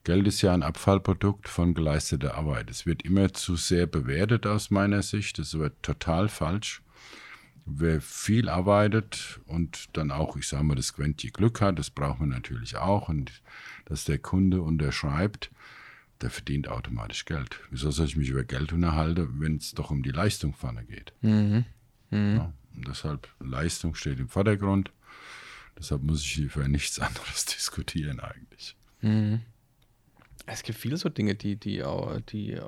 Geld 0.04 0.28
ist 0.28 0.42
ja 0.42 0.54
ein 0.54 0.64
Abfallprodukt 0.64 1.50
von 1.50 1.74
geleisteter 1.74 2.36
Arbeit. 2.36 2.70
Es 2.70 2.86
wird 2.86 3.04
immer 3.04 3.34
zu 3.34 3.56
sehr 3.56 3.88
bewertet 3.88 4.46
aus 4.48 4.72
meiner 4.72 5.02
Sicht. 5.02 5.38
Das 5.40 5.58
wird 5.58 5.84
total 5.84 6.30
falsch. 6.30 6.82
wer 7.68 8.02
viel 8.02 8.50
arbeitet 8.50 9.40
und 9.46 9.90
dann 9.98 10.12
auch, 10.12 10.38
ich 10.38 10.48
sage 10.48 10.64
mal, 10.64 10.76
das 10.76 10.94
Quäntchen 10.94 11.32
Glück 11.32 11.62
hat, 11.62 11.78
das 11.78 11.90
braucht 11.90 12.20
man 12.20 12.30
natürlich 12.30 12.78
auch 12.78 13.10
und 13.10 13.42
dass 13.86 14.06
der 14.06 14.18
Kunde 14.18 14.62
unterschreibt, 14.62 15.52
der 16.22 16.30
verdient 16.30 16.68
automatisch 16.70 17.26
Geld. 17.26 17.60
Wieso 17.70 17.92
soll 17.92 18.08
ich 18.08 18.16
mich 18.16 18.30
über 18.30 18.44
Geld 18.44 18.74
unterhalten, 18.74 19.36
wenn 19.40 19.58
es 19.58 19.74
doch 19.74 19.92
um 19.92 20.02
die 20.02 20.12
Leistung 20.12 20.54
vorne 20.54 20.84
geht? 20.86 21.14
Mhm. 21.22 21.66
Ja, 22.10 22.54
und 22.76 22.88
deshalb, 22.88 23.28
Leistung 23.40 23.96
steht 23.96 24.20
im 24.20 24.30
Vordergrund. 24.30 24.92
Deshalb 25.78 26.02
muss 26.04 26.22
ich 26.24 26.32
hier 26.32 26.50
für 26.50 26.68
nichts 26.68 27.00
anderes 27.00 27.46
diskutieren 27.58 28.20
eigentlich. 28.20 28.76
Es 30.46 30.64
gibt 30.64 30.80
viele 30.80 30.98
so 30.98 31.10
Dinge, 31.10 31.36
die, 31.36 31.56
die, 31.56 31.84
auch- 31.84 32.20
die, 32.30 32.54
äh, 32.54 32.62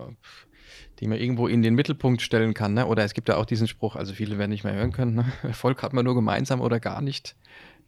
die 1.00 1.08
man 1.08 1.18
irgendwo 1.18 1.48
in 1.48 1.62
den 1.62 1.74
Mittelpunkt 1.76 2.22
stellen 2.22 2.54
kann. 2.54 2.74
Ne? 2.74 2.86
Oder 2.86 3.04
es 3.04 3.14
gibt 3.14 3.30
ja 3.30 3.38
auch 3.38 3.46
diesen 3.46 3.68
Spruch, 3.68 3.96
also 3.96 4.14
viele 4.14 4.38
werden 4.38 4.52
nicht 4.52 4.64
mehr 4.64 4.74
hören 4.76 4.92
können, 4.92 5.16
ne? 5.16 5.32
Erfolg 5.44 5.82
hat 5.82 5.94
man 5.94 6.06
nur 6.06 6.16
gemeinsam 6.16 6.62
oder 6.62 6.80
gar 6.80 7.02
nicht. 7.02 7.36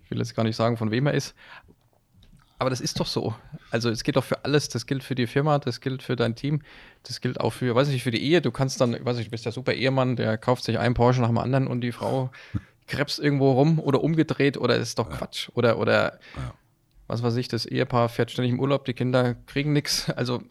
Ich 0.03 0.11
will 0.11 0.17
jetzt 0.17 0.36
gar 0.36 0.43
nicht 0.43 0.55
sagen, 0.55 0.78
von 0.78 0.91
wem 0.91 1.07
er 1.07 1.13
ist. 1.13 1.36
Aber 2.57 2.69
das 2.69 2.80
ist 2.82 2.99
doch 2.99 3.07
so. 3.07 3.34
Also 3.72 3.89
es 3.89 4.03
gilt 4.03 4.17
doch 4.17 4.24
für 4.24 4.45
alles. 4.45 4.69
Das 4.69 4.86
gilt 4.86 5.03
für 5.03 5.15
die 5.15 5.26
Firma, 5.26 5.57
das 5.57 5.82
gilt 5.82 6.03
für 6.03 6.15
dein 6.15 6.36
Team, 6.36 6.61
das 7.03 7.19
gilt 7.19 7.39
auch 7.39 7.51
für, 7.53 7.74
weiß 7.74 7.88
ich 7.88 7.93
nicht, 7.95 8.03
für 8.03 8.11
die 8.11 8.22
Ehe. 8.22 8.39
Du 8.41 8.51
kannst 8.51 8.80
dann, 8.82 9.03
weiß 9.03 9.17
ich, 9.17 9.26
du 9.26 9.32
bist 9.32 9.45
der 9.45 9.51
super 9.51 9.74
Ehemann, 9.74 10.15
der 10.15 10.38
kauft 10.38 10.63
sich 10.63 10.78
einen 10.78 10.93
Porsche 10.93 11.22
nach 11.22 11.30
dem 11.30 11.39
anderen 11.39 11.65
und 11.67 11.82
die 11.82 11.91
Frau 11.91 12.32
krebst 12.88 13.19
irgendwo 13.19 13.51
rum 13.53 13.79
oder 13.79 14.03
umgedreht 14.03 14.57
oder 14.57 14.75
ist 14.77 14.99
doch 14.99 15.09
Quatsch. 15.09 15.49
Oder, 15.53 15.77
oder 15.77 16.19
Ja. 16.36 16.53
was 17.07 17.23
weiß 17.23 17.36
ich, 17.38 17.47
das 17.47 17.65
Ehepaar 17.65 18.09
fährt 18.09 18.32
ständig 18.32 18.51
im 18.53 18.59
Urlaub, 18.59 18.86
die 18.86 18.93
Kinder 18.93 19.36
kriegen 19.47 19.73
nichts. 19.73 20.09
Also 20.09 20.41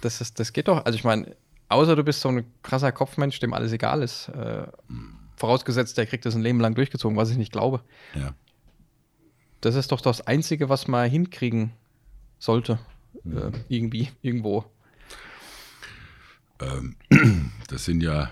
das, 0.00 0.20
ist, 0.20 0.38
das 0.40 0.52
geht 0.52 0.68
doch. 0.68 0.84
Also 0.84 0.96
ich 0.96 1.04
meine, 1.04 1.36
außer 1.68 1.96
du 1.96 2.02
bist 2.04 2.20
so 2.20 2.28
ein 2.28 2.44
krasser 2.62 2.92
Kopfmensch, 2.92 3.38
dem 3.40 3.52
alles 3.54 3.72
egal 3.72 4.02
ist. 4.02 4.28
Äh, 4.28 4.66
vorausgesetzt, 5.36 5.96
der 5.98 6.06
kriegt 6.06 6.24
das 6.26 6.34
ein 6.34 6.42
Leben 6.42 6.60
lang 6.60 6.74
durchgezogen, 6.74 7.16
was 7.16 7.30
ich 7.30 7.36
nicht 7.36 7.52
glaube. 7.52 7.82
Ja. 8.14 8.34
Das 9.60 9.74
ist 9.74 9.92
doch 9.92 10.00
das 10.00 10.26
Einzige, 10.26 10.68
was 10.68 10.88
man 10.88 11.08
hinkriegen 11.08 11.72
sollte. 12.38 12.78
Äh, 13.24 13.52
irgendwie, 13.68 14.08
irgendwo. 14.22 14.64
Das 17.68 17.84
sind 17.86 18.02
ja 18.02 18.30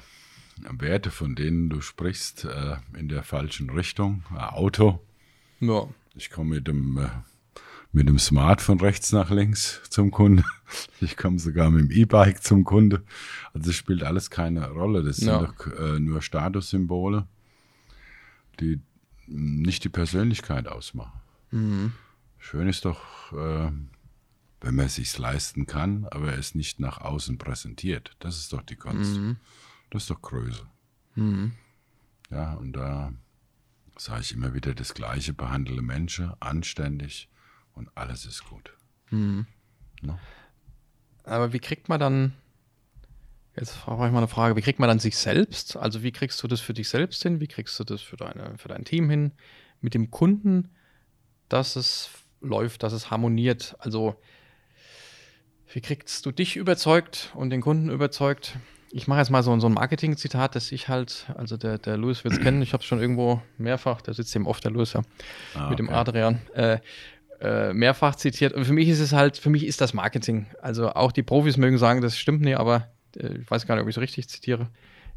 Werte, 0.71 1.11
von 1.11 1.35
denen 1.35 1.69
du 1.71 1.81
sprichst, 1.81 2.45
äh, 2.45 2.77
in 2.97 3.09
der 3.09 3.23
falschen 3.23 3.71
Richtung. 3.71 4.25
Ein 4.31 4.37
Auto. 4.39 5.01
Ja. 5.61 5.87
Ich 6.15 6.31
komme 6.31 6.57
mit 6.57 6.67
dem, 6.69 6.99
äh, 6.99 7.09
mit 7.93 8.09
dem 8.09 8.19
Smart 8.19 8.61
von 8.61 8.81
rechts 8.81 9.13
nach 9.13 9.31
links 9.31 9.81
zum 9.91 10.11
Kunde. 10.11 10.45
Ich 11.01 11.17
komme 11.17 11.41
sogar 11.41 11.69
mit 11.71 11.81
dem 11.83 11.91
E-Bike 11.91 12.45
zum 12.45 12.63
Kunde. 12.63 13.03
Also 13.53 13.71
es 13.71 13.77
spielt 13.77 14.05
alles 14.05 14.31
keine 14.31 14.71
Rolle. 14.71 15.03
Das 15.03 15.17
sind 15.17 15.27
Ja. 15.29 15.39
doch 15.47 15.67
äh, 15.67 15.99
nur 15.99 16.23
Statussymbole, 16.23 17.27
die 18.61 18.81
nicht 19.27 19.83
die 19.83 19.89
Persönlichkeit 19.89 20.69
ausmachen. 20.69 21.93
Schön 22.39 22.69
ist 22.69 22.85
doch, 22.85 23.33
äh, 23.33 23.73
wenn 24.61 24.75
man 24.77 24.87
es 24.87 24.95
sich 24.95 25.17
leisten 25.19 25.67
kann, 25.67 26.07
aber 26.11 26.35
es 26.39 26.55
nicht 26.55 26.79
nach 26.79 26.99
außen 27.01 27.39
präsentiert. 27.39 28.15
Das 28.21 28.37
ist 28.39 28.53
doch 28.53 28.63
die 28.63 28.77
Kunst. 28.77 29.19
Das 29.91 30.03
ist 30.03 30.11
doch 30.11 30.23
Größe. 30.23 30.67
Ja, 32.31 32.55
und 32.55 32.73
da 32.73 33.13
sage 33.97 34.23
ich 34.23 34.33
immer 34.33 34.55
wieder 34.55 34.75
das 34.75 34.95
Gleiche, 34.95 35.33
behandle 35.33 35.83
Menschen 35.83 36.33
anständig 36.41 37.29
und 37.75 37.91
alles 37.97 38.25
ist 38.25 38.45
gut. 38.45 38.73
Ne? 40.01 40.19
Aber 41.25 41.53
wie 41.53 41.59
kriegt 41.59 41.89
man 41.89 42.01
dann, 42.01 42.33
jetzt 43.57 43.73
frage 43.73 44.07
ich 44.07 44.13
mal 44.13 44.19
eine 44.19 44.29
Frage, 44.29 44.57
wie 44.57 44.63
kriegt 44.63 44.79
man 44.79 44.89
dann 44.89 45.01
sich 45.01 45.17
selbst? 45.17 45.77
Also 45.77 46.03
wie 46.03 46.13
kriegst 46.13 46.43
du 46.43 46.49
das 46.49 46.61
für 46.61 46.73
dich 46.73 46.89
selbst 46.89 47.23
hin? 47.23 47.41
Wie 47.41 47.49
kriegst 47.49 47.79
du 47.79 47.85
das 47.85 48.01
für, 48.01 48.17
deine, 48.17 48.57
für 48.59 48.69
dein 48.69 48.85
Team 48.85 49.11
hin? 49.11 49.33
Mit 49.81 49.95
dem 49.95 50.11
Kunden, 50.11 50.71
dass 51.49 51.77
es 51.77 52.11
läuft, 52.41 52.83
dass 52.83 52.93
es 52.93 53.11
harmoniert? 53.11 53.77
Also 53.81 54.17
wie 55.73 55.81
kriegst 55.81 56.25
du 56.25 56.33
dich 56.33 56.57
überzeugt 56.57 57.33
und 57.35 57.51
den 57.51 57.61
Kunden 57.61 57.91
überzeugt? 57.91 58.57
Ich 58.93 59.07
mache 59.07 59.21
jetzt 59.21 59.31
mal 59.31 59.43
so, 59.43 59.59
so 59.61 59.69
ein 59.69 59.75
Marketing-Zitat, 59.75 60.57
das 60.57 60.73
ich 60.73 60.89
halt, 60.89 61.27
also 61.37 61.57
der, 61.57 61.79
der 61.79 61.97
Louis 61.97 62.25
wird 62.25 62.35
es 62.35 62.41
kennen, 62.41 62.61
ich 62.61 62.73
habe 62.73 62.81
es 62.81 62.87
schon 62.87 63.01
irgendwo 63.01 63.41
mehrfach, 63.57 64.01
der 64.01 64.15
sitzt 64.15 64.35
eben 64.35 64.47
oft, 64.47 64.65
der 64.65 64.73
Louis, 64.73 64.93
ja, 64.93 65.03
Ah, 65.55 65.71
mit 65.71 65.79
dem 65.79 65.89
okay. 65.89 65.97
Adrian, 65.97 66.41
äh, 66.55 66.79
äh, 67.41 67.73
mehrfach 67.73 68.17
zitiert. 68.17 68.53
Und 68.53 68.65
für 68.65 68.73
mich 68.73 68.89
ist 68.89 69.01
es 69.01 69.13
halt, 69.13 69.37
für 69.37 69.49
mich 69.51 69.65
ist 69.65 69.81
das 69.81 69.95
Marketing. 69.95 70.47
Also 70.61 70.91
auch 70.91 71.13
die 71.13 71.23
Profis 71.23 71.57
mögen 71.57 71.79
sagen, 71.79 72.01
das 72.01 72.19
stimmt 72.19 72.43
nicht, 72.43 72.59
aber 72.59 72.89
äh, 73.17 73.39
ich 73.39 73.51
weiß 73.51 73.67
gar 73.67 73.77
nicht, 73.77 73.83
ob 73.83 73.89
ich 73.89 73.97
es 73.97 74.03
richtig 74.03 74.29
zitiere. 74.29 74.69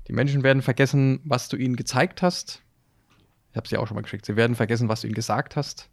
Die 0.07 0.13
Menschen 0.13 0.43
werden 0.43 0.61
vergessen, 0.61 1.19
was 1.24 1.49
du 1.49 1.57
ihnen 1.57 1.76
gezeigt 1.76 2.21
hast. 2.21 2.61
Ich 3.51 3.55
habe 3.55 3.65
es 3.65 3.69
dir 3.69 3.80
auch 3.82 3.88
schon 3.88 3.95
mal 3.95 4.01
geschickt. 4.01 4.26
Sie 4.26 4.36
werden 4.36 4.55
vergessen, 4.55 4.88
was 4.89 5.01
du 5.01 5.07
ihnen 5.07 5.15
gesagt 5.15 5.55
hast. 5.55 5.89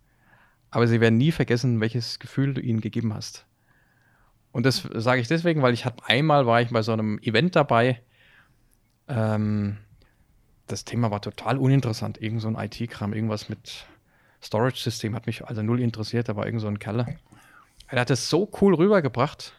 Aber 0.71 0.87
sie 0.87 1.01
werden 1.01 1.17
nie 1.17 1.33
vergessen, 1.33 1.81
welches 1.81 2.19
Gefühl 2.19 2.55
du 2.55 2.61
ihnen 2.61 2.81
gegeben 2.81 3.13
hast. 3.15 3.47
Und 4.53 4.67
das 4.67 4.89
sage 4.95 5.21
ich 5.21 5.29
deswegen, 5.29 5.63
weil 5.63 5.75
ich 5.75 5.85
hatte 5.85 6.05
einmal 6.07 6.47
war 6.47 6.61
ich 6.61 6.71
bei 6.71 6.83
so 6.83 6.93
einem 6.93 7.19
Event 7.21 7.55
dabei. 7.57 8.01
Ähm, 9.09 9.79
das 10.67 10.85
Thema 10.85 11.11
war 11.11 11.21
total 11.21 11.59
uninteressant. 11.59 12.21
Irgend 12.21 12.43
so 12.43 12.49
ein 12.49 12.57
IT-Kram, 12.57 13.13
irgendwas 13.13 13.49
mit 13.49 13.87
Storage-System 14.43 15.15
hat 15.15 15.27
mich 15.27 15.45
also 15.45 15.63
null 15.63 15.81
interessiert. 15.81 16.29
Da 16.29 16.37
war 16.37 16.47
irgend 16.47 16.63
so 16.63 16.69
ein 16.69 16.79
Kerl. 16.79 17.07
Er 17.89 18.01
hat 18.01 18.11
es 18.11 18.31
so 18.31 18.51
cool 18.61 18.75
rübergebracht. 18.75 19.53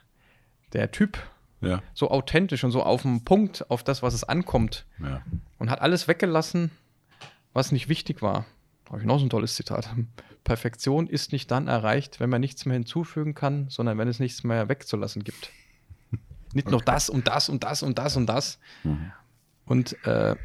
Der 0.74 0.92
Typ, 0.92 1.18
Ja, 1.60 1.82
so 1.94 2.10
authentisch 2.10 2.64
und 2.64 2.72
so 2.72 2.82
auf 2.82 3.02
den 3.04 3.24
Punkt, 3.26 3.70
auf 3.70 3.84
das, 3.84 4.02
was 4.02 4.14
es 4.14 4.24
ankommt. 4.24 4.86
ja. 5.00 5.22
Und 5.60 5.70
hat 5.70 5.82
alles 5.82 6.08
weggelassen, 6.08 6.72
was 7.54 7.72
nicht 7.72 7.88
wichtig 7.90 8.22
war. 8.22 8.46
Da 8.86 8.92
habe 8.94 9.02
ich 9.02 9.06
noch 9.06 9.20
so 9.20 9.26
ein 9.26 9.30
tolles 9.30 9.56
Zitat. 9.56 9.90
Perfektion 10.44 11.08
ist 11.08 11.32
nicht 11.32 11.52
dann 11.52 11.68
erreicht, 11.68 12.20
wenn 12.20 12.30
man 12.30 12.42
nichts 12.42 12.66
mehr 12.66 12.74
hinzufügen 12.74 13.36
kann, 13.36 13.70
sondern 13.70 13.98
wenn 13.98 14.08
es 14.08 14.20
nichts 14.20 14.44
mehr 14.44 14.70
wegzulassen 14.70 15.24
gibt. 15.24 15.52
Nicht 16.54 16.70
noch 16.70 16.82
das 16.82 17.10
und 17.10 17.28
das 17.28 17.48
und 17.48 17.64
das 17.64 17.82
und 17.82 17.98
das 17.98 18.18
und 18.18 18.26
das. 18.26 18.60
Und 19.66 20.06
äh, 20.06 20.36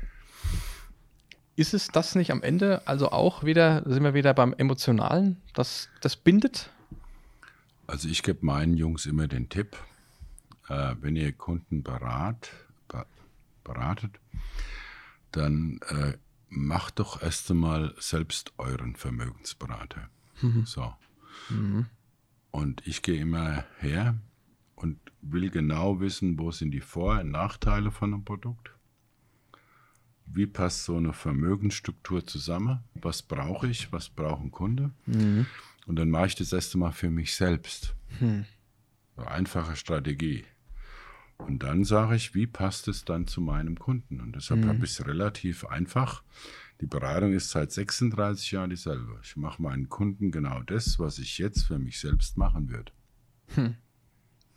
ist 1.57 1.75
es 1.75 1.89
das 1.89 2.15
nicht 2.15 2.31
am 2.31 2.43
Ende 2.43 2.87
also 2.87 3.11
auch 3.11 3.43
wieder, 3.43 3.83
sind 3.87 4.05
wir 4.05 4.15
wieder 4.15 4.35
beim 4.35 4.53
Emotionalen, 4.53 5.43
das, 5.55 5.89
das 6.01 6.15
bindet? 6.15 6.71
Also 7.87 8.09
ich 8.09 8.23
gebe 8.23 8.45
meinen 8.45 8.77
Jungs 8.77 9.07
immer 9.07 9.27
den 9.27 9.49
Tipp, 9.49 9.77
äh, 10.69 10.95
wenn 11.01 11.17
ihr 11.17 11.33
Kunden 11.33 11.83
berat, 11.83 12.51
be 12.89 13.07
beratet, 13.65 14.13
dann 15.33 15.81
äh, 15.89 16.13
macht 16.49 16.99
doch 16.99 17.23
erst 17.23 17.51
einmal 17.51 17.95
selbst 17.99 18.53
euren 18.59 18.97
Vermögensberater. 18.97 20.09
So. 20.65 20.95
Und 22.51 22.87
ich 22.87 23.03
gehe 23.03 23.21
immer 23.21 23.65
her 23.79 24.17
und 24.75 24.99
will 25.21 25.51
genau 25.51 26.01
wissen, 26.01 26.39
wo 26.39 26.51
sind 26.51 26.71
die 26.71 26.81
Vor- 26.81 27.21
und 27.21 27.31
Nachteile 27.31 27.91
von 27.91 28.15
einem 28.15 28.25
Produkt. 28.25 28.71
Wie 30.27 30.47
passt 30.47 30.85
so 30.85 30.97
eine 30.97 31.13
Vermögensstruktur 31.13 32.27
zusammen? 32.27 32.81
Was 32.95 33.23
brauche 33.23 33.69
ich? 33.69 33.93
Was 33.93 34.09
braucht 34.09 34.43
ein 34.43 34.51
Kunde? 34.51 34.91
Und 35.87 35.97
dann 35.97 36.11
mache 36.11 36.27
ich 36.27 36.35
das 36.35 36.53
erste 36.53 36.79
Mal 36.79 36.93
für 36.93 37.11
mich 37.11 37.35
selbst. 37.35 37.95
So 39.17 39.23
einfache 39.23 39.77
Strategie. 39.77 40.45
Und 41.39 41.63
dann 41.63 41.85
sage 41.85 42.17
ich, 42.17 42.35
wie 42.35 42.47
passt 42.47 42.89
es 42.89 43.05
dann 43.05 43.27
zu 43.27 43.41
meinem 43.41 43.79
Kunden? 43.79 44.21
Und 44.21 44.35
deshalb 44.37 44.65
habe 44.67 44.85
ich 44.85 44.91
es 44.93 45.07
relativ 45.07 45.65
einfach. 45.67 46.23
Die 46.81 46.87
Beratung 46.87 47.33
ist 47.33 47.51
seit 47.51 47.73
36 47.73 48.51
Jahren 48.53 48.71
dieselbe. 48.71 49.19
Ich 49.23 49.37
mache 49.37 49.63
meinen 49.63 49.89
Kunden 49.89 50.31
genau 50.31 50.63
das, 50.63 50.99
was 50.99 51.19
ich 51.19 51.39
jetzt 51.39 51.63
für 51.65 51.79
mich 51.79 52.01
selbst 52.01 52.37
machen 52.37 52.71
würde. 52.71 52.93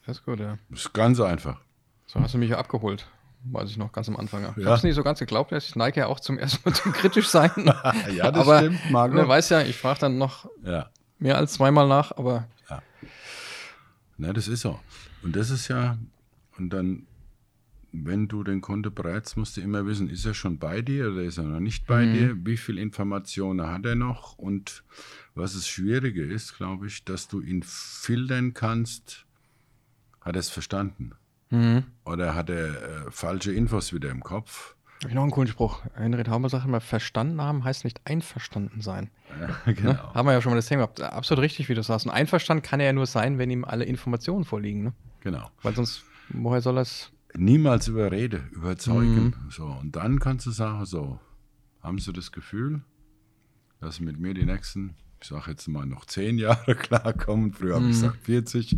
Das 0.06 0.18
ist 0.18 0.26
gut, 0.26 0.40
ja. 0.40 0.58
Das 0.70 0.80
ist 0.82 0.94
ganz 0.94 1.20
einfach. 1.20 1.62
So 2.08 2.20
hast 2.20 2.34
du 2.34 2.38
mich 2.40 2.50
ja 2.50 2.58
abgeholt, 2.58 3.08
weiß 3.44 3.70
ich 3.70 3.78
noch 3.78 3.92
ganz 3.92 4.10
am 4.10 4.18
Anfang. 4.18 4.42
Ich 4.58 4.64
Ja. 4.64 4.66
habe 4.70 4.78
es 4.78 4.84
nicht 4.84 4.96
so 4.96 5.04
ganz 5.04 5.20
geglaubt, 5.20 5.52
ich 5.52 5.76
neige 5.76 6.00
ja 6.02 6.08
auch 6.08 6.20
zum 6.20 6.40
ersten 6.40 6.68
Mal 6.68 6.74
zum 6.76 6.92
kritisch 6.92 7.28
sein. 7.28 7.52
Ja, 8.12 8.32
das 8.32 8.42
aber 8.48 8.60
stimmt, 8.60 8.90
Marco. 8.90 9.16
Wer 9.16 9.28
weiß 9.28 9.50
ja, 9.50 9.62
ich 9.62 9.78
frage 9.78 10.00
dann 10.00 10.18
noch 10.18 10.50
Ja. 10.64 10.90
mehr 11.20 11.38
als 11.38 11.54
zweimal 11.54 11.88
nach, 11.88 12.12
aber 12.18 12.48
Na, 14.18 14.34
das 14.34 14.48
ist 14.50 14.62
so. 14.62 14.80
Und 15.24 15.36
das 15.36 15.50
ist 15.50 15.68
ja, 15.70 15.98
und 16.60 16.70
dann, 16.70 17.08
wenn 17.92 18.28
du 18.28 18.44
den 18.44 18.62
Kunde 18.62 18.92
berätst, 18.92 19.38
musst 19.38 19.58
du 19.58 19.62
immer 19.62 19.86
wissen, 19.86 20.10
ist 20.10 20.26
er 20.26 20.34
schon 20.34 20.60
bei 20.60 20.82
dir 20.82 21.12
oder 21.12 21.24
ist 21.24 21.38
er 21.38 21.46
noch 21.46 21.60
nicht 21.60 21.88
bei 21.88 22.06
dir? 22.06 22.36
Wie 22.46 22.58
viel 22.58 22.78
Informationen 22.78 23.66
hat 23.68 23.86
er 23.86 23.96
noch? 23.96 24.38
Und 24.38 24.84
was 25.34 25.54
das 25.54 25.68
Schwierige 25.68 26.24
ist, 26.24 26.58
glaube 26.58 26.88
ich, 26.88 27.04
dass 27.04 27.28
du 27.28 27.42
ihn 27.42 27.64
filtern 27.64 28.54
kannst, 28.54 29.26
hat 30.22 30.36
er 30.36 30.40
es 30.40 30.50
verstanden? 30.50 31.14
Oder 32.06 32.36
hat 32.36 32.50
er 32.52 33.08
äh, 33.08 33.12
falsche 33.12 33.52
Infos 33.52 33.92
wieder 33.92 34.12
im 34.12 34.22
Kopf? 34.22 34.76
habe 35.02 35.12
ich 35.12 35.16
noch 35.16 35.24
einen 35.24 35.32
coolen 35.32 35.48
Spruch. 35.48 35.82
Henry 35.96 36.24
Tauber 36.24 36.50
sagt 36.50 36.66
immer, 36.66 36.82
verstanden 36.82 37.42
haben 37.42 37.64
heißt 37.64 37.86
nicht 37.86 38.02
einverstanden 38.04 38.82
sein. 38.82 39.10
Ja, 39.40 39.56
genau. 39.72 39.94
Ne? 39.94 40.14
Haben 40.14 40.28
wir 40.28 40.34
ja 40.34 40.42
schon 40.42 40.52
mal 40.52 40.58
das 40.58 40.66
Thema 40.66 40.88
gehabt. 40.88 41.02
Absolut 41.02 41.42
richtig, 41.42 41.70
wie 41.70 41.74
du 41.74 41.82
sagst. 41.84 42.06
Und 42.06 42.12
einverstanden 42.12 42.64
kann 42.64 42.82
er 42.82 42.88
ja 42.88 42.94
nur 42.94 43.06
sein, 43.06 43.38
wenn 43.38 43.50
ihm 43.50 43.64
alle 43.64 43.86
Informationen 43.86 44.44
vorliegen. 44.44 44.84
Ne? 44.84 44.94
genau. 45.22 45.50
Weil 45.62 45.74
sonst, 45.74 46.04
woher 46.30 46.62
soll 46.62 46.78
es 46.78 47.12
niemals 47.36 47.88
überrede, 47.88 48.44
überzeugen. 48.52 49.26
Mhm. 49.26 49.52
So, 49.52 49.66
und 49.66 49.96
dann 49.96 50.20
kannst 50.20 50.46
du 50.46 50.52
sagen, 50.52 50.86
so, 50.86 51.20
haben 51.82 52.00
sie 52.00 52.14
das 52.14 52.32
Gefühl, 52.32 52.82
dass 53.80 53.96
sie 53.96 54.04
mit 54.04 54.20
mir 54.20 54.34
die 54.34 54.46
nächsten, 54.46 54.96
ich 55.22 55.28
sage 55.28 55.52
jetzt 55.52 55.68
mal 55.68 55.86
noch 55.86 56.06
zehn 56.06 56.38
Jahre 56.38 56.76
klarkommen, 56.76 57.54
früher 57.54 57.76
habe 57.76 57.86
ich 57.90 57.98
mhm. 57.98 58.02
gesagt 58.02 58.24
40, 58.24 58.78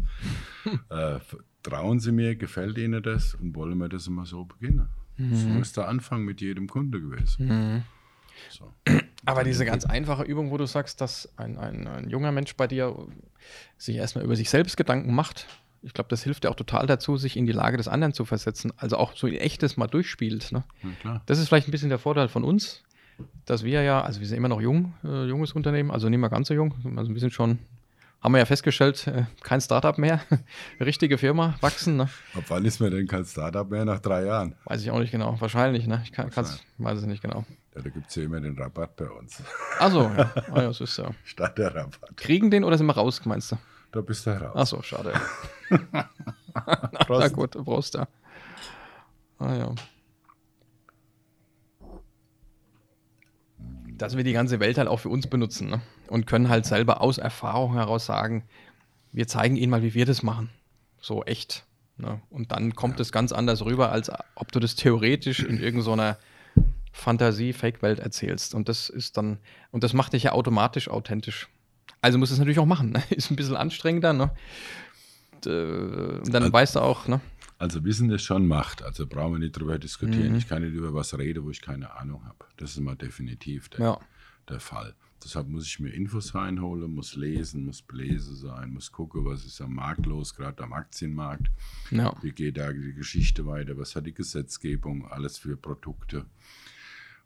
äh, 0.89 1.19
trauen 1.63 1.99
sie 1.99 2.11
mir, 2.11 2.35
gefällt 2.35 2.77
ihnen 2.77 3.01
das 3.03 3.35
und 3.35 3.55
wollen 3.55 3.77
wir 3.77 3.89
das 3.89 4.07
immer 4.07 4.25
so 4.25 4.45
beginnen. 4.45 4.89
Mhm. 5.17 5.35
So 5.35 5.49
ist 5.59 5.77
der 5.77 5.87
Anfang 5.87 6.23
mit 6.23 6.41
jedem 6.41 6.67
Kunde 6.67 7.01
gewesen. 7.01 7.47
Mhm. 7.47 7.83
So. 8.49 8.73
Aber 9.25 9.43
diese 9.43 9.65
ganz 9.65 9.85
einfache 9.85 10.23
Übung, 10.23 10.49
wo 10.49 10.57
du 10.57 10.65
sagst, 10.65 10.99
dass 10.99 11.37
ein, 11.37 11.57
ein, 11.57 11.87
ein 11.87 12.09
junger 12.09 12.31
Mensch 12.31 12.55
bei 12.55 12.65
dir 12.65 13.07
sich 13.77 13.95
erstmal 13.97 14.23
über 14.23 14.35
sich 14.35 14.49
selbst 14.49 14.77
Gedanken 14.77 15.13
macht, 15.13 15.47
ich 15.83 15.93
glaube, 15.93 16.09
das 16.09 16.23
hilft 16.23 16.43
ja 16.43 16.49
auch 16.51 16.55
total 16.55 16.85
dazu, 16.85 17.17
sich 17.17 17.35
in 17.37 17.45
die 17.45 17.51
Lage 17.51 17.77
des 17.77 17.87
anderen 17.87 18.13
zu 18.13 18.25
versetzen. 18.25 18.71
Also 18.77 18.97
auch 18.97 19.15
so 19.15 19.27
ein 19.27 19.33
echtes 19.33 19.77
mal 19.77 19.87
durchspielt. 19.87 20.51
Ne? 20.51 20.63
Das 21.25 21.39
ist 21.39 21.47
vielleicht 21.47 21.67
ein 21.67 21.71
bisschen 21.71 21.89
der 21.89 21.99
Vorteil 21.99 22.27
von 22.27 22.43
uns, 22.43 22.83
dass 23.45 23.63
wir 23.63 23.81
ja, 23.81 24.01
also 24.01 24.19
wir 24.19 24.27
sind 24.27 24.37
immer 24.37 24.49
noch 24.49 24.61
jung, 24.61 24.93
äh, 25.03 25.25
junges 25.25 25.53
Unternehmen, 25.53 25.91
also 25.91 26.09
nicht 26.09 26.19
mehr 26.19 26.29
ganz 26.29 26.47
so 26.47 26.53
jung, 26.53 26.73
also 26.97 27.13
wir 27.13 27.19
sind 27.19 27.33
schon, 27.33 27.59
haben 28.21 28.33
wir 28.33 28.39
ja 28.39 28.45
festgestellt, 28.45 29.07
äh, 29.07 29.25
kein 29.41 29.61
Startup 29.61 29.97
mehr, 29.97 30.21
richtige 30.79 31.17
Firma, 31.17 31.55
wachsen. 31.61 31.97
Ne? 31.97 32.09
Ab 32.35 32.43
wann 32.47 32.65
ist 32.65 32.79
man 32.79 32.91
denn 32.91 33.07
kein 33.07 33.25
Startup 33.25 33.69
mehr? 33.69 33.85
Nach 33.85 33.99
drei 33.99 34.25
Jahren? 34.25 34.55
Weiß 34.65 34.81
ich 34.81 34.91
auch 34.91 34.99
nicht 34.99 35.11
genau, 35.11 35.39
wahrscheinlich, 35.39 35.87
ne? 35.87 36.01
Ich 36.03 36.11
kann, 36.11 36.31
weiß 36.31 36.97
es 36.97 37.05
nicht 37.05 37.21
genau. 37.21 37.45
Ja, 37.75 37.81
da 37.81 37.89
gibt 37.89 38.09
es 38.09 38.15
ja 38.15 38.23
immer 38.23 38.41
den 38.41 38.57
Rabatt 38.57 38.95
bei 38.97 39.09
uns. 39.09 39.41
Achso, 39.79 40.03
ja. 40.03 40.31
Ah, 40.51 40.57
ja, 40.57 40.61
das 40.63 40.81
ist 40.81 40.97
ja. 40.97 41.11
Statt 41.23 41.57
der 41.57 41.73
Rabatt. 41.73 42.17
Kriegen 42.17 42.51
den 42.51 42.63
oder 42.63 42.77
sind 42.77 42.85
wir 42.87 42.93
raus, 42.93 43.21
meinst 43.25 43.53
du? 43.53 43.57
Da 43.91 44.01
bist 44.01 44.25
du 44.25 44.31
raus. 44.31 44.55
Achso, 44.55 44.81
schade. 44.81 45.13
Na 47.09 47.27
gut, 47.27 47.51
Prost, 47.51 47.95
ja. 47.95 48.07
Ah 49.39 49.55
ja. 49.55 49.75
dass 54.01 54.17
wir 54.17 54.23
die 54.23 54.33
ganze 54.33 54.59
Welt 54.59 54.77
halt 54.79 54.87
auch 54.87 54.99
für 54.99 55.09
uns 55.09 55.27
benutzen 55.27 55.69
ne? 55.69 55.81
und 56.07 56.25
können 56.25 56.49
halt 56.49 56.65
selber 56.65 57.01
aus 57.01 57.19
Erfahrung 57.19 57.73
heraus 57.73 58.07
sagen, 58.07 58.43
wir 59.11 59.27
zeigen 59.27 59.55
ihnen 59.55 59.69
mal, 59.69 59.83
wie 59.83 59.93
wir 59.93 60.05
das 60.05 60.23
machen. 60.23 60.49
So 60.99 61.23
echt. 61.23 61.65
Ne? 61.97 62.19
Und 62.31 62.51
dann 62.51 62.73
kommt 62.73 62.99
es 62.99 63.09
ja. 63.09 63.13
ganz 63.13 63.31
anders 63.31 63.63
rüber, 63.63 63.91
als 63.91 64.11
ob 64.35 64.51
du 64.51 64.59
das 64.59 64.75
theoretisch 64.75 65.43
in 65.43 65.59
irgendeiner 65.59 66.17
Fantasie-Fake-Welt 66.93 67.99
erzählst. 67.99 68.55
Und 68.55 68.69
das 68.69 68.89
ist 68.89 69.17
dann, 69.17 69.37
und 69.69 69.83
das 69.83 69.93
macht 69.93 70.13
dich 70.13 70.23
ja 70.23 70.31
automatisch 70.31 70.89
authentisch. 70.89 71.49
Also 72.01 72.17
musst 72.17 72.31
du 72.31 72.33
es 72.33 72.39
natürlich 72.39 72.59
auch 72.59 72.65
machen. 72.65 72.91
Ne? 72.91 73.03
Ist 73.11 73.31
ein 73.31 73.35
bisschen 73.35 73.55
anstrengender. 73.55 74.13
Ne? 74.13 74.31
Und 75.45 76.33
dann 76.33 76.43
also, 76.43 76.53
weißt 76.53 76.75
du 76.75 76.79
auch, 76.81 77.07
ne? 77.07 77.21
Also 77.57 77.83
Wissen 77.83 78.09
ist 78.11 78.23
schon 78.23 78.47
Macht. 78.47 78.83
Also 78.83 79.07
brauchen 79.07 79.33
wir 79.33 79.39
nicht 79.39 79.55
darüber 79.55 79.77
diskutieren. 79.79 80.31
Mhm. 80.31 80.37
Ich 80.37 80.47
kann 80.47 80.63
nicht 80.63 80.73
über 80.73 80.93
was 80.93 81.17
reden, 81.17 81.43
wo 81.43 81.51
ich 81.51 81.61
keine 81.61 81.95
Ahnung 81.95 82.25
habe. 82.25 82.45
Das 82.57 82.71
ist 82.71 82.79
mal 82.79 82.95
definitiv 82.95 83.69
der, 83.69 83.79
ja. 83.79 83.99
der 84.49 84.59
Fall. 84.59 84.95
Deshalb 85.23 85.47
muss 85.47 85.67
ich 85.67 85.79
mir 85.79 85.89
Infos 85.89 86.33
reinholen, 86.33 86.91
muss 86.91 87.15
lesen, 87.15 87.65
muss 87.65 87.83
belesen 87.83 88.35
sein, 88.35 88.71
muss 88.71 88.91
gucken, 88.91 89.23
was 89.25 89.45
ist 89.45 89.61
am 89.61 89.75
Markt 89.75 90.07
los, 90.07 90.33
gerade 90.33 90.63
am 90.63 90.73
Aktienmarkt. 90.73 91.51
Ja. 91.91 92.15
Wie 92.23 92.31
geht 92.31 92.57
da 92.57 92.73
die 92.73 92.93
Geschichte 92.93 93.45
weiter? 93.45 93.77
Was 93.77 93.95
hat 93.95 94.07
die 94.07 94.13
Gesetzgebung? 94.13 95.07
Alles 95.07 95.37
für 95.37 95.55
Produkte. 95.55 96.25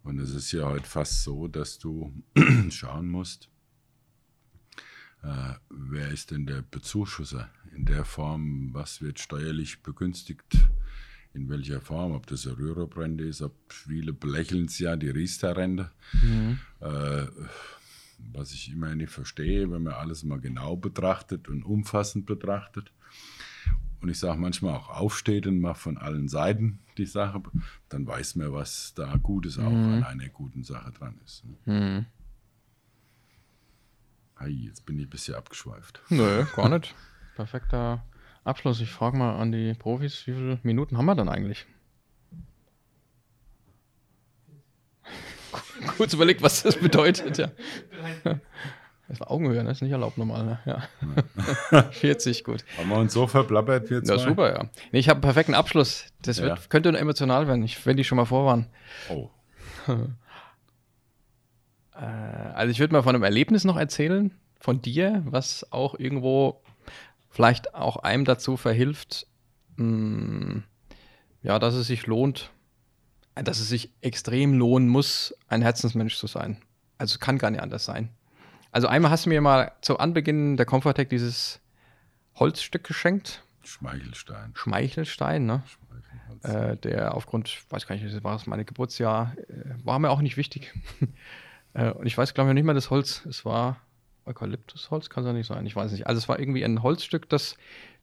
Und 0.04 0.20
es 0.20 0.32
ist 0.36 0.52
ja 0.52 0.66
heute 0.66 0.88
fast 0.88 1.24
so, 1.24 1.48
dass 1.48 1.80
du 1.80 2.14
schauen 2.70 3.08
musst, 3.08 3.50
äh, 5.26 5.54
wer 5.70 6.10
ist 6.10 6.32
denn 6.32 6.46
der 6.46 6.62
Bezuschusser? 6.62 7.50
In 7.76 7.86
der 7.86 8.06
Form, 8.06 8.70
was 8.74 9.02
wird 9.02 9.20
steuerlich 9.20 9.82
begünstigt? 9.82 10.70
In 11.34 11.50
welcher 11.50 11.82
Form? 11.82 12.14
Ob 12.14 12.28
das 12.28 12.46
eine 12.48 12.58
Rürup-Rente 12.58 13.24
ist, 13.24 13.42
ob 13.42 13.54
viele 13.70 14.14
belächeln 14.14 14.66
es 14.66 14.80
ja, 14.80 14.96
die 14.96 15.10
Riester-Rente. 15.10 15.92
Mhm. 16.14 16.60
Äh, 16.80 17.26
was 18.34 18.54
ich 18.54 18.72
immer 18.72 18.96
nicht 18.96 19.12
verstehe, 19.12 19.70
wenn 19.72 19.84
man 19.84 19.94
alles 19.94 20.24
mal 20.24 20.40
genau 20.40 20.76
betrachtet 20.76 21.50
und 21.50 21.64
umfassend 21.64 22.26
betrachtet. 22.26 22.92
Und 24.02 24.10
ich 24.10 24.20
sage 24.20 24.40
manchmal 24.40 24.76
auch 24.76 24.90
aufsteht 24.90 25.48
und 25.48 25.60
macht 25.60 25.82
von 25.82 25.98
allen 25.98 26.28
Seiten 26.28 26.80
die 26.98 27.06
Sache, 27.06 27.42
dann 27.90 28.06
weiß 28.06 28.36
man, 28.36 28.54
was 28.54 28.94
da 28.96 29.18
Gutes 29.18 29.58
auch 29.58 29.72
mhm. 29.72 29.94
an 29.94 30.04
einer 30.04 30.30
guten 30.30 30.64
Sache 30.64 30.92
dran 30.92 31.16
ist. 31.26 31.44
Ne? 31.46 31.56
Mhm. 31.66 32.06
Hey, 34.38 34.50
jetzt 34.50 34.86
bin 34.86 35.00
ich 35.00 35.08
ein 35.08 35.10
bisschen 35.10 35.36
abgeschweift. 35.36 36.02
Nö, 36.10 36.46
gar 36.56 36.70
nicht. 36.70 36.94
Perfekter 37.36 38.04
Abschluss. 38.44 38.82
Ich 38.82 38.92
frage 38.92 39.18
mal 39.18 39.38
an 39.38 39.52
die 39.52 39.74
Profis, 39.74 40.28
wie 40.28 40.34
viele 40.34 40.60
Minuten 40.64 40.98
haben 40.98 41.06
wir 41.06 41.16
dann 41.16 41.30
eigentlich? 41.30 41.66
Kurz 45.98 46.14
überlegt, 46.14 46.42
was 46.42 46.64
das 46.64 46.76
bedeutet, 46.78 47.38
ja. 47.38 47.50
Das 49.08 49.20
war 49.20 49.32
Augenhöhe, 49.32 49.56
das 49.56 49.64
ne? 49.64 49.72
ist 49.72 49.82
nicht 49.84 49.92
erlaubt 49.92 50.18
normal, 50.18 50.44
ne? 50.44 50.60
Ja. 51.72 51.92
40, 51.92 52.44
gut. 52.44 52.66
Haben 52.78 52.90
wir 52.90 52.98
uns 52.98 53.14
so 53.14 53.28
verplappert 53.28 53.90
jetzt? 53.90 54.10
Ja, 54.10 54.18
super, 54.18 54.54
ja. 54.54 54.64
Nee, 54.92 55.00
ich 55.00 55.08
habe 55.08 55.18
einen 55.18 55.22
perfekten 55.22 55.54
Abschluss. 55.54 56.08
Das 56.24 56.42
wird, 56.42 56.58
ja. 56.58 56.66
könnte 56.70 56.92
nur 56.92 57.00
emotional 57.00 57.48
werden, 57.48 57.70
wenn 57.84 57.98
die 57.98 58.04
schon 58.04 58.18
mal 58.18 58.26
vor 58.26 58.46
waren. 58.46 58.68
Oh. 59.10 59.30
Äh, 61.96 62.04
also 62.04 62.72
ich 62.72 62.80
würde 62.80 62.94
mal 62.94 63.04
von 63.04 63.16
einem 63.16 63.24
Erlebnis 63.24 63.64
noch 63.64 63.78
erzählen, 63.78 64.32
von 64.60 64.82
dir, 64.82 65.22
was 65.26 65.72
auch 65.72 65.98
irgendwo 65.98 66.62
vielleicht 67.30 67.76
auch 67.76 67.98
einem 67.98 68.26
dazu 68.26 68.58
verhilft, 68.58 69.28
mh, 69.78 69.86
hm, 69.86 70.64
ja, 71.44 71.60
dass 71.60 71.76
es 71.76 71.88
sich 71.88 72.08
lohnt, 72.08 72.52
dass 73.36 73.60
es 73.60 73.70
sich 73.70 73.92
extrem 74.02 74.58
lohnen 74.58 74.88
muss, 74.88 75.36
ein 75.48 75.62
Herzensmensch 75.62 76.16
zu 76.16 76.28
sein. 76.28 76.58
Also 76.98 77.16
es 77.16 77.20
kann 77.20 77.38
gar 77.38 77.52
nicht 77.52 77.62
anders 77.62 77.86
sein. 77.86 78.10
Also 78.72 78.88
einmal 78.88 79.12
hast 79.12 79.26
du 79.26 79.30
mir 79.30 79.42
mal 79.42 79.72
zu 79.82 80.00
Anbeginn 80.00 80.58
der 80.58 80.66
Comfortech 80.66 81.10
dieses 81.10 81.60
Holzstück 82.36 82.84
geschenkt. 82.84 83.44
Schmeichelstein. 83.64 84.52
Schmeichelstein, 84.56 85.46
ne? 85.46 85.64
Äh, 86.44 86.78
der 86.78 87.16
aufgrund, 87.16 87.64
weiß 87.70 87.88
gar 87.88 87.96
nicht, 87.96 88.24
war 88.24 88.36
es 88.36 88.48
mein 88.48 88.66
Geburtsjahr, 88.66 89.36
äh, 89.48 89.86
war 89.86 90.00
mir 90.00 90.10
auch 90.10 90.22
nicht 90.22 90.38
wichtig. 90.38 90.74
Äh, 91.76 91.92
und 91.92 92.08
ich 92.08 92.18
weiß, 92.18 92.34
glaube 92.34 92.50
ich, 92.50 92.56
nicht 92.56 92.64
mehr 92.64 92.74
das 92.74 92.90
Holz. 92.90 93.24
Es 93.28 93.46
war 93.46 93.82
Eukalyptusholz, 94.26 95.10
kann 95.10 95.24
es 95.24 95.28
ja 95.28 95.34
nicht 95.34 95.48
sein. 95.48 95.66
Ich 95.68 95.76
weiß 95.76 95.92
nicht. 95.92 96.08
Also 96.08 96.18
es 96.18 96.28
war 96.28 96.40
irgendwie 96.40 96.66
ein 96.66 96.82
Holzstück, 96.82 97.30
das 97.30 97.58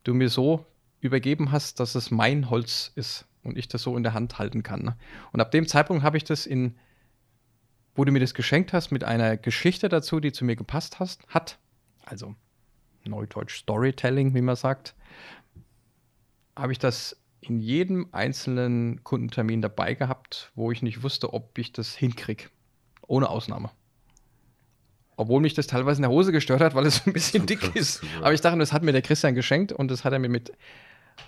du 0.05 0.15
mir 0.15 0.29
so 0.29 0.65
übergeben 1.01 1.51
hast, 1.51 1.81
dass 1.81 1.97
es 1.97 2.13
mein 2.13 2.49
Holz 2.49 2.93
ist 2.95 3.27
und 3.43 3.59
ich 3.59 3.67
das 3.67 3.83
so 3.83 3.97
in 3.97 4.05
der 4.05 4.15
Hand 4.15 4.39
halten 4.39 4.63
kann. 4.63 4.83
Ne? 4.83 4.97
Und 5.33 5.41
ab 5.41 5.51
dem 5.51 5.67
Zeitpunkt 5.67 6.05
habe 6.05 6.17
ich 6.17 6.23
das 6.23 6.47
in, 6.47 6.77
wo 7.97 8.05
du 8.05 8.13
mir 8.13 8.21
das 8.21 8.35
geschenkt 8.35 8.73
hast, 8.73 8.93
mit 8.93 9.03
einer 9.03 9.37
Geschichte 9.37 9.89
dazu, 9.89 10.21
die 10.21 10.31
zu 10.31 10.45
mir 10.45 10.55
gepasst 10.55 11.01
hast, 11.01 11.27
hat, 11.27 11.59
also 12.05 12.37
Neudeutsch 13.05 13.59
Storytelling, 13.59 14.33
wie 14.35 14.43
man 14.43 14.55
sagt, 14.55 14.95
habe 16.55 16.71
ich 16.71 16.79
das 16.79 17.21
in 17.41 17.59
jedem 17.59 18.09
einzelnen 18.13 19.03
Kundentermin 19.03 19.61
dabei 19.61 19.95
gehabt, 19.95 20.53
wo 20.55 20.71
ich 20.71 20.83
nicht 20.83 21.03
wusste, 21.03 21.33
ob 21.33 21.59
ich 21.59 21.73
das 21.73 21.97
hinkriege. 21.97 22.45
Ohne 23.13 23.29
Ausnahme. 23.29 23.69
Obwohl 25.17 25.43
mich 25.43 25.53
das 25.53 25.67
teilweise 25.67 25.99
in 25.99 26.03
der 26.05 26.11
Hose 26.11 26.33
gestört 26.33 26.63
hat, 26.63 26.75
weil 26.75 26.87
es 26.87 27.07
ein 27.07 27.13
bisschen 27.13 27.45
dick 27.47 27.77
ist. 27.77 28.03
Aber 28.23 28.33
ich 28.33 28.41
dachte, 28.41 28.59
das 28.59 28.73
hat 28.73 28.83
mir 28.83 28.93
der 28.93 29.03
Christian 29.03 29.35
geschenkt 29.35 29.71
und 29.71 29.91
das 29.91 30.07
hat 30.07 30.15
er 30.15 30.19
mir 30.19 30.31
mit 30.31 30.51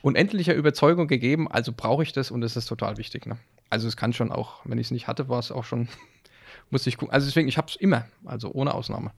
unendlicher 0.01 0.55
Überzeugung 0.55 1.09
gegeben. 1.09 1.47
Also 1.47 1.74
brauche 1.76 2.03
ich 2.03 2.12
das 2.12 2.30
und 2.30 2.41
das 2.41 2.57
ist 2.57 2.64
total 2.64 2.97
wichtig. 2.97 3.26
Ne? 3.26 3.37
Also 3.68 3.87
es 3.87 3.99
kann 3.99 4.14
schon 4.14 4.32
auch, 4.32 4.62
wenn 4.64 4.78
ich 4.78 4.87
es 4.87 4.91
nicht 4.93 5.09
hatte, 5.09 5.28
war 5.28 5.39
es 5.39 5.53
auch 5.53 5.64
schon, 5.64 5.89
musste 6.70 6.89
ich 6.89 6.97
gucken. 6.97 7.12
Also 7.12 7.26
deswegen, 7.26 7.49
ich 7.49 7.59
habe 7.59 7.66
es 7.68 7.76
immer, 7.76 8.07
also 8.24 8.51
ohne 8.51 8.72
Ausnahme. 8.72 9.11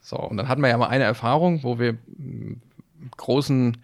So, 0.00 0.16
und 0.16 0.36
dann 0.36 0.48
hatten 0.48 0.62
wir 0.62 0.70
ja 0.70 0.76
mal 0.76 0.88
eine 0.88 1.04
Erfahrung, 1.04 1.62
wo 1.62 1.78
wir 1.78 1.96
im 2.18 2.60
großen 3.16 3.76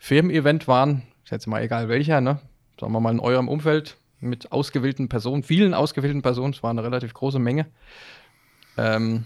Firmen-Event 0.00 0.66
waren, 0.66 1.02
ist 1.22 1.30
jetzt 1.30 1.46
mal 1.46 1.62
egal 1.62 1.88
welcher, 1.88 2.20
ne? 2.20 2.40
sagen 2.80 2.92
wir 2.92 2.98
mal 2.98 3.12
in 3.12 3.20
eurem 3.20 3.46
Umfeld, 3.46 3.96
mit 4.24 4.52
ausgewählten 4.52 5.08
Personen, 5.08 5.42
vielen 5.42 5.74
ausgewählten 5.74 6.22
Personen, 6.22 6.52
es 6.52 6.62
war 6.62 6.70
eine 6.70 6.82
relativ 6.82 7.14
große 7.14 7.38
Menge. 7.38 7.66
Ähm, 8.76 9.24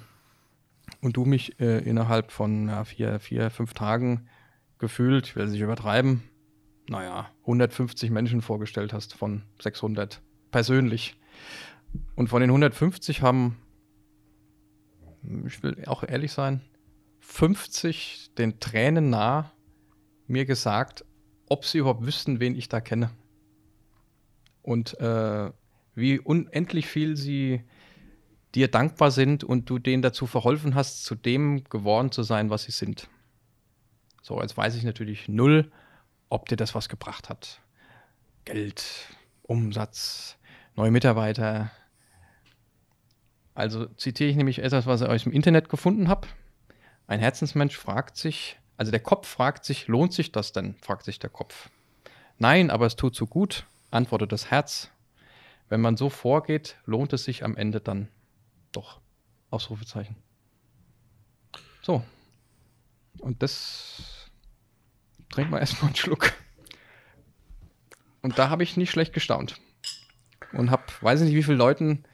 und 1.00 1.16
du 1.16 1.24
mich 1.24 1.60
äh, 1.60 1.78
innerhalb 1.78 2.32
von 2.32 2.68
ja, 2.68 2.84
vier, 2.84 3.20
vier, 3.20 3.50
fünf 3.50 3.74
Tagen 3.74 4.28
gefühlt, 4.78 5.26
ich 5.26 5.36
will 5.36 5.44
es 5.44 5.52
nicht 5.52 5.60
übertreiben, 5.60 6.22
naja, 6.88 7.30
150 7.42 8.10
Menschen 8.10 8.42
vorgestellt 8.42 8.92
hast 8.92 9.14
von 9.14 9.42
600 9.60 10.22
persönlich. 10.50 11.16
Und 12.16 12.28
von 12.28 12.40
den 12.40 12.50
150 12.50 13.22
haben, 13.22 13.56
ich 15.46 15.62
will 15.62 15.84
auch 15.86 16.02
ehrlich 16.02 16.32
sein, 16.32 16.62
50 17.20 18.34
den 18.36 18.58
Tränen 18.60 19.10
nah 19.10 19.52
mir 20.26 20.46
gesagt, 20.46 21.04
ob 21.48 21.64
sie 21.64 21.78
überhaupt 21.78 22.06
wüssten, 22.06 22.40
wen 22.40 22.54
ich 22.54 22.68
da 22.68 22.80
kenne 22.80 23.10
und 24.68 25.00
äh, 25.00 25.50
wie 25.94 26.18
unendlich 26.18 26.86
viel 26.86 27.16
sie 27.16 27.64
dir 28.54 28.68
dankbar 28.68 29.10
sind 29.10 29.42
und 29.42 29.70
du 29.70 29.78
denen 29.78 30.02
dazu 30.02 30.26
verholfen 30.26 30.74
hast, 30.74 31.04
zu 31.04 31.14
dem 31.14 31.64
geworden 31.64 32.12
zu 32.12 32.22
sein, 32.22 32.50
was 32.50 32.64
sie 32.64 32.72
sind. 32.72 33.08
So, 34.20 34.42
jetzt 34.42 34.58
weiß 34.58 34.74
ich 34.74 34.84
natürlich 34.84 35.26
null, 35.26 35.72
ob 36.28 36.50
dir 36.50 36.56
das 36.56 36.74
was 36.74 36.90
gebracht 36.90 37.30
hat. 37.30 37.62
Geld, 38.44 38.84
Umsatz, 39.42 40.36
neue 40.76 40.90
Mitarbeiter. 40.90 41.70
Also 43.54 43.86
zitiere 43.86 44.28
ich 44.28 44.36
nämlich 44.36 44.58
etwas, 44.58 44.84
was 44.84 45.00
ich 45.00 45.08
aus 45.08 45.22
dem 45.22 45.32
Internet 45.32 45.70
gefunden 45.70 46.08
habe. 46.08 46.28
Ein 47.06 47.20
Herzensmensch 47.20 47.76
fragt 47.76 48.18
sich, 48.18 48.58
also 48.76 48.90
der 48.90 49.00
Kopf 49.00 49.26
fragt 49.26 49.64
sich, 49.64 49.88
lohnt 49.88 50.12
sich 50.12 50.30
das 50.30 50.52
denn? 50.52 50.74
fragt 50.82 51.06
sich 51.06 51.18
der 51.18 51.30
Kopf. 51.30 51.70
Nein, 52.36 52.70
aber 52.70 52.84
es 52.84 52.96
tut 52.96 53.16
so 53.16 53.26
gut, 53.26 53.64
antwortet 53.90 54.32
das 54.32 54.50
Herz. 54.50 54.90
Wenn 55.68 55.80
man 55.80 55.96
so 55.96 56.08
vorgeht, 56.08 56.76
lohnt 56.86 57.12
es 57.12 57.24
sich 57.24 57.44
am 57.44 57.56
Ende 57.56 57.80
dann 57.80 58.08
doch. 58.72 59.00
Ausrufezeichen. 59.50 60.16
So. 61.82 62.02
Und 63.18 63.42
das 63.42 64.30
trinkt 65.30 65.50
man 65.50 65.60
erstmal 65.60 65.88
einen 65.88 65.96
Schluck. 65.96 66.32
Und 68.22 68.38
da 68.38 68.50
habe 68.50 68.62
ich 68.62 68.76
nicht 68.76 68.90
schlecht 68.90 69.12
gestaunt. 69.12 69.60
Und 70.52 70.70
habe, 70.70 70.82
weiß 71.00 71.20
nicht, 71.20 71.34
wie 71.34 71.42
viele 71.42 71.56
Leuten 71.56 72.04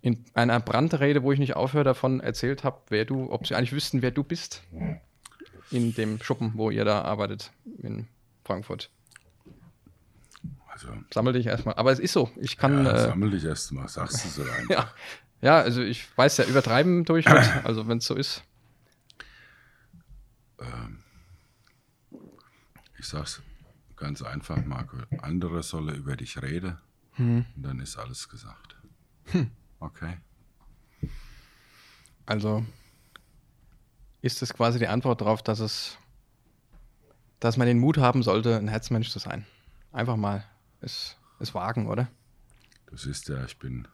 in 0.00 0.24
einer 0.34 0.58
Brandrede, 0.60 1.22
wo 1.22 1.32
ich 1.32 1.38
nicht 1.38 1.54
aufhöre, 1.54 1.84
davon 1.84 2.20
erzählt 2.20 2.64
habe, 2.64 2.80
wer 2.88 3.04
du, 3.04 3.30
ob 3.30 3.46
sie 3.46 3.54
eigentlich 3.54 3.72
wüssten, 3.72 4.02
wer 4.02 4.10
du 4.10 4.24
bist. 4.24 4.62
In 5.70 5.94
dem 5.94 6.20
Schuppen, 6.20 6.52
wo 6.56 6.70
ihr 6.70 6.84
da 6.84 7.02
arbeitet 7.02 7.52
in 7.78 8.08
Frankfurt. 8.44 8.90
Also, 10.72 10.88
sammel 11.12 11.34
dich 11.34 11.46
erstmal. 11.46 11.74
Aber 11.74 11.92
es 11.92 11.98
ist 11.98 12.14
so. 12.14 12.30
Ich 12.36 12.56
kann. 12.56 12.86
Ja, 12.86 12.92
äh, 12.92 13.00
sammel 13.08 13.30
dich 13.30 13.44
erstmal, 13.44 13.88
sagst 13.88 14.24
du 14.24 14.28
so 14.28 14.42
einfach. 14.42 14.70
ja. 14.70 14.90
ja, 15.42 15.60
also 15.60 15.82
ich 15.82 16.16
weiß 16.16 16.38
ja, 16.38 16.44
übertreiben 16.46 17.04
durch. 17.04 17.26
also 17.64 17.88
wenn 17.88 17.98
es 17.98 18.06
so 18.06 18.14
ist. 18.14 18.42
Ähm, 20.58 21.02
ich 22.98 23.06
sag's 23.06 23.42
ganz 23.96 24.22
einfach, 24.22 24.64
Marco. 24.64 24.96
Andere 25.20 25.62
sollen 25.62 25.94
über 25.94 26.16
dich 26.16 26.40
reden. 26.40 26.78
Hm. 27.12 27.44
Und 27.54 27.62
dann 27.62 27.78
ist 27.80 27.98
alles 27.98 28.30
gesagt. 28.30 28.76
Hm. 29.26 29.50
Okay. 29.78 30.16
Also 32.24 32.64
ist 34.22 34.40
es 34.40 34.54
quasi 34.54 34.78
die 34.78 34.88
Antwort 34.88 35.20
darauf, 35.20 35.42
dass 35.42 35.60
es, 35.60 35.98
dass 37.40 37.58
man 37.58 37.66
den 37.66 37.78
Mut 37.78 37.98
haben 37.98 38.22
sollte, 38.22 38.56
ein 38.56 38.68
Herzmensch 38.68 39.10
zu 39.10 39.18
sein. 39.18 39.44
Einfach 39.92 40.16
mal 40.16 40.44
es, 40.82 41.16
es 41.38 41.54
wagen, 41.54 41.86
oder? 41.86 42.08
Du 42.86 42.96
siehst 42.96 43.28
ja, 43.28 43.42
ich 43.44 43.58
bin 43.58 43.88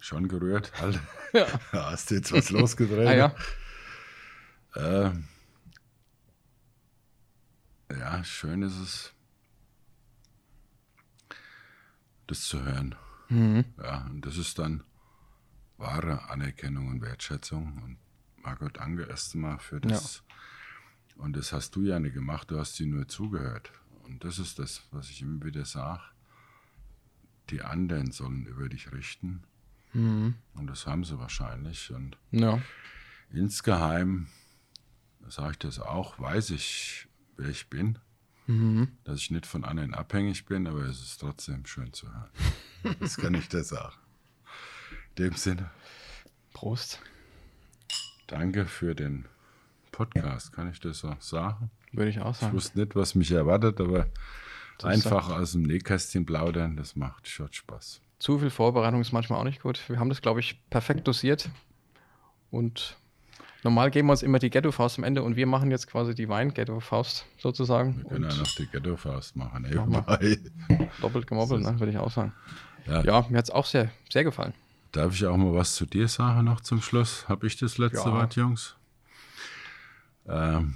schon 0.00 0.28
gerührt. 0.28 0.72
Halt. 0.80 0.98
Ja. 1.32 1.46
Hast 1.72 2.10
du 2.10 2.14
jetzt 2.14 2.32
was 2.32 2.50
losgedreht? 2.50 3.08
ah, 3.08 3.14
ja. 3.14 3.34
Äh, 4.74 5.12
ja, 7.90 8.24
schön 8.24 8.62
ist 8.62 8.78
es, 8.78 9.12
das 12.26 12.42
zu 12.42 12.64
hören. 12.64 12.94
Mhm. 13.28 13.64
Ja, 13.82 14.06
und 14.10 14.24
das 14.24 14.38
ist 14.38 14.58
dann 14.58 14.82
wahre 15.76 16.30
Anerkennung 16.30 16.88
und 16.88 17.02
Wertschätzung. 17.02 17.82
Und 17.82 17.98
Margot, 18.42 18.78
danke 18.78 19.04
erst 19.04 19.34
einmal 19.34 19.58
für 19.58 19.80
das. 19.80 20.22
Ja. 20.28 21.22
Und 21.22 21.36
das 21.36 21.52
hast 21.52 21.76
du 21.76 21.82
ja 21.82 21.98
nicht 22.00 22.14
gemacht, 22.14 22.50
du 22.50 22.58
hast 22.58 22.76
sie 22.76 22.86
nur 22.86 23.06
zugehört. 23.08 23.72
Und 24.04 24.24
das 24.24 24.38
ist 24.38 24.58
das, 24.58 24.82
was 24.90 25.10
ich 25.10 25.22
immer 25.22 25.44
wieder 25.44 25.64
sage. 25.64 26.02
Die 27.50 27.62
anderen 27.62 28.12
sollen 28.12 28.46
über 28.46 28.68
dich 28.68 28.92
richten. 28.92 29.42
Mhm. 29.92 30.34
Und 30.54 30.66
das 30.66 30.86
haben 30.86 31.04
sie 31.04 31.18
wahrscheinlich. 31.18 31.90
Und 31.90 32.16
ja. 32.30 32.60
insgeheim, 33.30 34.28
sage 35.28 35.52
ich 35.52 35.58
das 35.58 35.78
auch, 35.78 36.18
weiß 36.18 36.50
ich, 36.50 37.08
wer 37.36 37.48
ich 37.48 37.68
bin. 37.68 37.98
Mhm. 38.46 38.88
Dass 39.04 39.20
ich 39.20 39.30
nicht 39.30 39.46
von 39.46 39.64
anderen 39.64 39.94
abhängig 39.94 40.46
bin, 40.46 40.66
aber 40.66 40.82
es 40.82 41.00
ist 41.00 41.18
trotzdem 41.18 41.64
schön 41.66 41.92
zu 41.92 42.12
hören. 42.12 42.30
das 43.00 43.16
kann 43.16 43.34
ich 43.34 43.48
dir 43.48 43.64
sagen. 43.64 43.96
In 45.16 45.24
dem 45.24 45.34
Sinne. 45.34 45.70
Prost. 46.52 47.00
Danke 48.26 48.66
für 48.66 48.94
den 48.94 49.26
Podcast, 49.90 50.52
kann 50.52 50.70
ich 50.70 50.80
das 50.80 51.00
so 51.00 51.14
sagen? 51.20 51.70
Würde 51.92 52.10
ich 52.10 52.20
auch 52.20 52.34
sagen. 52.34 52.52
Ich 52.52 52.62
wusste 52.62 52.80
nicht, 52.80 52.96
was 52.96 53.14
mich 53.14 53.30
erwartet, 53.30 53.80
aber 53.80 54.06
das 54.78 54.90
einfach 54.90 55.30
aus 55.30 55.52
dem 55.52 55.62
Nähkästchen 55.62 56.26
plaudern, 56.26 56.76
das 56.76 56.96
macht 56.96 57.28
schon 57.28 57.52
Spaß. 57.52 58.00
Zu 58.18 58.38
viel 58.38 58.50
Vorbereitung 58.50 59.00
ist 59.00 59.12
manchmal 59.12 59.40
auch 59.40 59.44
nicht 59.44 59.62
gut. 59.62 59.82
Wir 59.88 59.98
haben 59.98 60.08
das, 60.08 60.22
glaube 60.22 60.40
ich, 60.40 60.60
perfekt 60.70 61.06
dosiert. 61.08 61.50
Und 62.50 62.96
normal 63.64 63.90
geben 63.90 64.08
wir 64.08 64.12
uns 64.12 64.22
immer 64.22 64.38
die 64.38 64.50
Ghetto-Faust 64.50 64.98
am 64.98 65.04
Ende 65.04 65.22
und 65.22 65.36
wir 65.36 65.46
machen 65.46 65.70
jetzt 65.70 65.86
quasi 65.88 66.14
die 66.14 66.28
Wein-Ghetto-Faust 66.28 67.26
sozusagen. 67.38 67.96
Wir 67.98 68.04
können 68.04 68.30
ja 68.30 68.36
noch 68.36 68.54
die 68.54 68.66
Ghetto-Faust 68.66 69.36
machen. 69.36 69.66
Doppelt 71.00 71.26
gemobbelt, 71.26 71.62
ne, 71.62 71.78
würde 71.80 71.92
ich 71.92 71.98
auch 71.98 72.10
sagen. 72.10 72.32
Ja, 72.86 73.02
ja 73.02 73.26
mir 73.28 73.38
hat 73.38 73.44
es 73.46 73.50
auch 73.50 73.66
sehr, 73.66 73.90
sehr 74.10 74.24
gefallen. 74.24 74.54
Darf 74.92 75.14
ich 75.14 75.24
auch 75.26 75.36
mal 75.36 75.54
was 75.54 75.74
zu 75.74 75.86
dir 75.86 76.06
sagen 76.06 76.44
noch 76.44 76.60
zum 76.60 76.82
Schluss? 76.82 77.28
Habe 77.28 77.46
ich 77.46 77.56
das 77.56 77.78
letzte 77.78 78.08
ja. 78.08 78.14
Wort, 78.14 78.36
Jungs? 78.36 78.76
Ähm, 80.28 80.74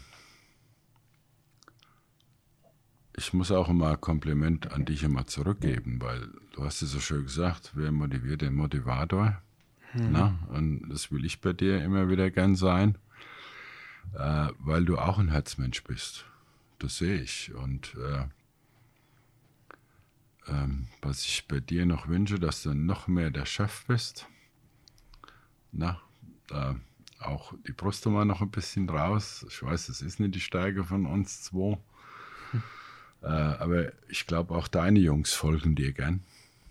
ich 3.16 3.32
muss 3.32 3.50
auch 3.50 3.68
immer 3.68 3.90
ein 3.90 4.00
Kompliment 4.00 4.72
an 4.72 4.84
dich 4.84 5.02
immer 5.02 5.26
zurückgeben, 5.26 6.00
weil 6.00 6.28
du 6.52 6.64
hast 6.64 6.82
es 6.82 6.90
so 6.90 7.00
schön 7.00 7.24
gesagt, 7.24 7.72
wer 7.74 7.90
motiviert 7.90 8.42
den 8.42 8.54
Motivator. 8.54 9.40
Hm. 9.92 10.12
Na? 10.12 10.38
Und 10.48 10.88
das 10.90 11.10
will 11.10 11.24
ich 11.24 11.40
bei 11.40 11.52
dir 11.52 11.82
immer 11.82 12.08
wieder 12.10 12.30
gern 12.30 12.56
sein, 12.56 12.98
äh, 14.14 14.48
weil 14.58 14.84
du 14.84 14.98
auch 14.98 15.18
ein 15.18 15.30
Herzmensch 15.30 15.82
bist. 15.84 16.26
Das 16.78 16.98
sehe 16.98 17.20
ich. 17.20 17.54
Und 17.54 17.94
äh, 17.94 18.24
ähm, 20.48 20.88
was 21.00 21.24
ich 21.24 21.48
bei 21.48 21.60
dir 21.60 21.86
noch 21.86 22.08
wünsche, 22.08 22.38
dass 22.38 22.62
du 22.62 22.74
noch 22.74 23.08
mehr 23.08 23.30
der 23.30 23.46
Chef 23.46 23.86
bist. 23.86 24.26
Na, 25.72 26.00
da 26.48 26.76
auch 27.18 27.54
die 27.66 27.72
Brust 27.72 28.06
mal 28.06 28.24
noch 28.24 28.42
ein 28.42 28.50
bisschen 28.50 28.88
raus. 28.88 29.46
Ich 29.48 29.62
weiß, 29.62 29.88
es 29.88 30.02
ist 30.02 30.20
nicht 30.20 30.34
die 30.34 30.40
Stärke 30.40 30.84
von 30.84 31.06
uns 31.06 31.42
zwei. 31.42 31.78
Äh, 33.22 33.26
aber 33.26 33.92
ich 34.08 34.26
glaube, 34.26 34.54
auch 34.54 34.68
deine 34.68 34.98
Jungs 34.98 35.32
folgen 35.32 35.74
dir 35.74 35.92
gern, 35.92 36.20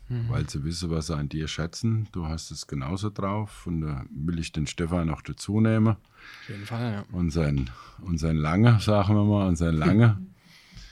mhm. 0.10 0.30
weil 0.30 0.50
sie 0.50 0.64
wissen, 0.64 0.90
was 0.90 1.08
sie 1.08 1.16
an 1.16 1.30
dir 1.30 1.48
schätzen. 1.48 2.08
Du 2.12 2.28
hast 2.28 2.52
es 2.52 2.68
genauso 2.68 3.10
drauf 3.10 3.68
und 3.68 3.82
da 3.82 4.06
will 4.10 4.40
ich 4.40 4.52
den 4.52 4.68
Stefan 4.68 5.08
noch 5.08 5.22
dazu 5.22 5.60
nehmen. 5.60 5.88
Auf 5.96 6.50
jeden 6.50 6.66
Fall, 6.66 6.94
ja. 6.94 7.06
Und 7.12 7.32
sein, 7.32 7.70
und 8.02 8.20
sein 8.20 8.38
Lange, 8.38 8.80
sagen 8.80 9.16
wir 9.16 9.24
mal, 9.24 9.48
und 9.48 9.56
sein 9.58 9.76
Lange. 9.76 10.18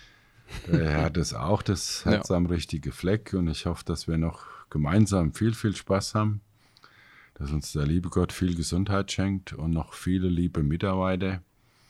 er 0.72 1.04
hat 1.04 1.18
es 1.18 1.34
auch, 1.34 1.62
das 1.62 2.06
Herz 2.06 2.30
ja. 2.30 2.36
am 2.36 2.46
richtigen 2.46 2.92
Fleck 2.92 3.34
und 3.34 3.48
ich 3.48 3.66
hoffe, 3.66 3.84
dass 3.86 4.08
wir 4.08 4.18
noch 4.18 4.46
gemeinsam 4.70 5.34
viel, 5.34 5.54
viel 5.54 5.76
Spaß 5.76 6.16
haben. 6.16 6.42
Dass 7.36 7.52
uns 7.52 7.72
der 7.72 7.86
liebe 7.86 8.10
Gott 8.10 8.32
viel 8.32 8.56
Gesundheit 8.56 9.12
schenkt 9.12 9.54
und 9.54 9.72
noch 9.72 9.94
viele 9.94 10.28
liebe 10.28 10.62
Mitarbeiter. 10.62 11.42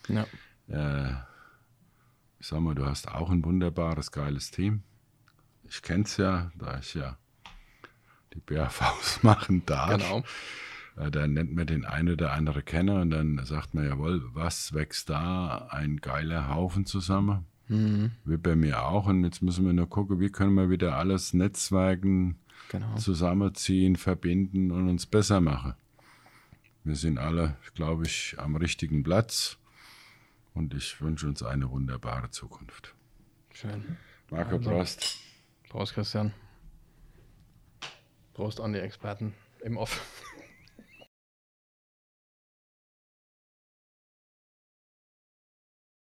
Ja. 0.08 0.26
Äh, 0.68 1.16
ich 2.44 2.50
sag 2.50 2.60
mal, 2.60 2.76
du 2.76 2.86
hast 2.86 3.08
auch 3.08 3.30
ein 3.30 3.46
wunderbares, 3.46 4.12
geiles 4.12 4.52
Team. 4.52 4.84
Ich 5.64 5.82
kenne 5.82 6.04
es 6.04 6.18
ja, 6.18 6.52
da 6.56 6.78
ich 6.78 6.94
ja 6.94 7.18
die 8.34 8.42
BAVs 8.42 9.24
machen 9.24 9.66
darf. 9.66 9.92
Genau. 9.92 10.24
Äh, 10.98 11.10
dann 11.10 11.32
nennt 11.32 11.56
man 11.56 11.68
den 11.68 11.86
einen 11.86 12.10
oder 12.10 12.34
andere 12.34 12.62
Kenner 12.62 13.00
und 13.00 13.12
dann 13.12 13.40
sagt 13.46 13.74
man, 13.74 13.86
jawohl, 13.86 14.22
was 14.34 14.74
wächst 14.74 15.10
da? 15.10 15.70
Ein 15.70 16.02
geiler 16.02 16.54
Haufen 16.54 16.86
zusammen. 16.86 17.46
Mhm. 17.70 18.12
Wie 18.26 18.36
bei 18.36 18.58
mir 18.58 18.84
auch. 18.84 19.08
Und 19.08 19.24
jetzt 19.24 19.42
müssen 19.42 19.66
wir 19.66 19.72
nur 19.72 19.88
gucken, 19.88 20.20
wie 20.20 20.30
können 20.30 20.56
wir 20.56 20.70
wieder 20.70 20.98
alles 20.98 21.34
netzwerken, 21.34 22.36
genau. 22.68 22.98
zusammenziehen, 22.98 23.96
verbinden 23.96 24.70
und 24.72 24.90
uns 24.90 25.06
besser 25.06 25.40
machen. 25.40 25.76
Wir 26.84 26.98
sind 26.98 27.20
alle, 27.20 27.56
glaube 27.74 28.06
ich, 28.06 28.36
am 28.38 28.58
richtigen 28.58 29.02
Platz. 29.02 29.58
Und 30.54 30.74
ich 30.74 31.02
wünsche 31.02 31.28
uns 31.28 31.42
eine 31.44 31.70
wunderbare 31.70 32.30
Zukunft. 32.30 32.94
Schön. 33.52 33.98
Marco, 34.30 34.58
also, 34.58 34.70
Prost. 34.70 35.18
Prost, 35.70 35.94
Christian. 35.94 36.34
Prost 38.34 38.60
an 38.60 38.74
die 38.74 38.80
Experten 38.80 39.34
im 39.62 39.78
Off. 39.78 40.24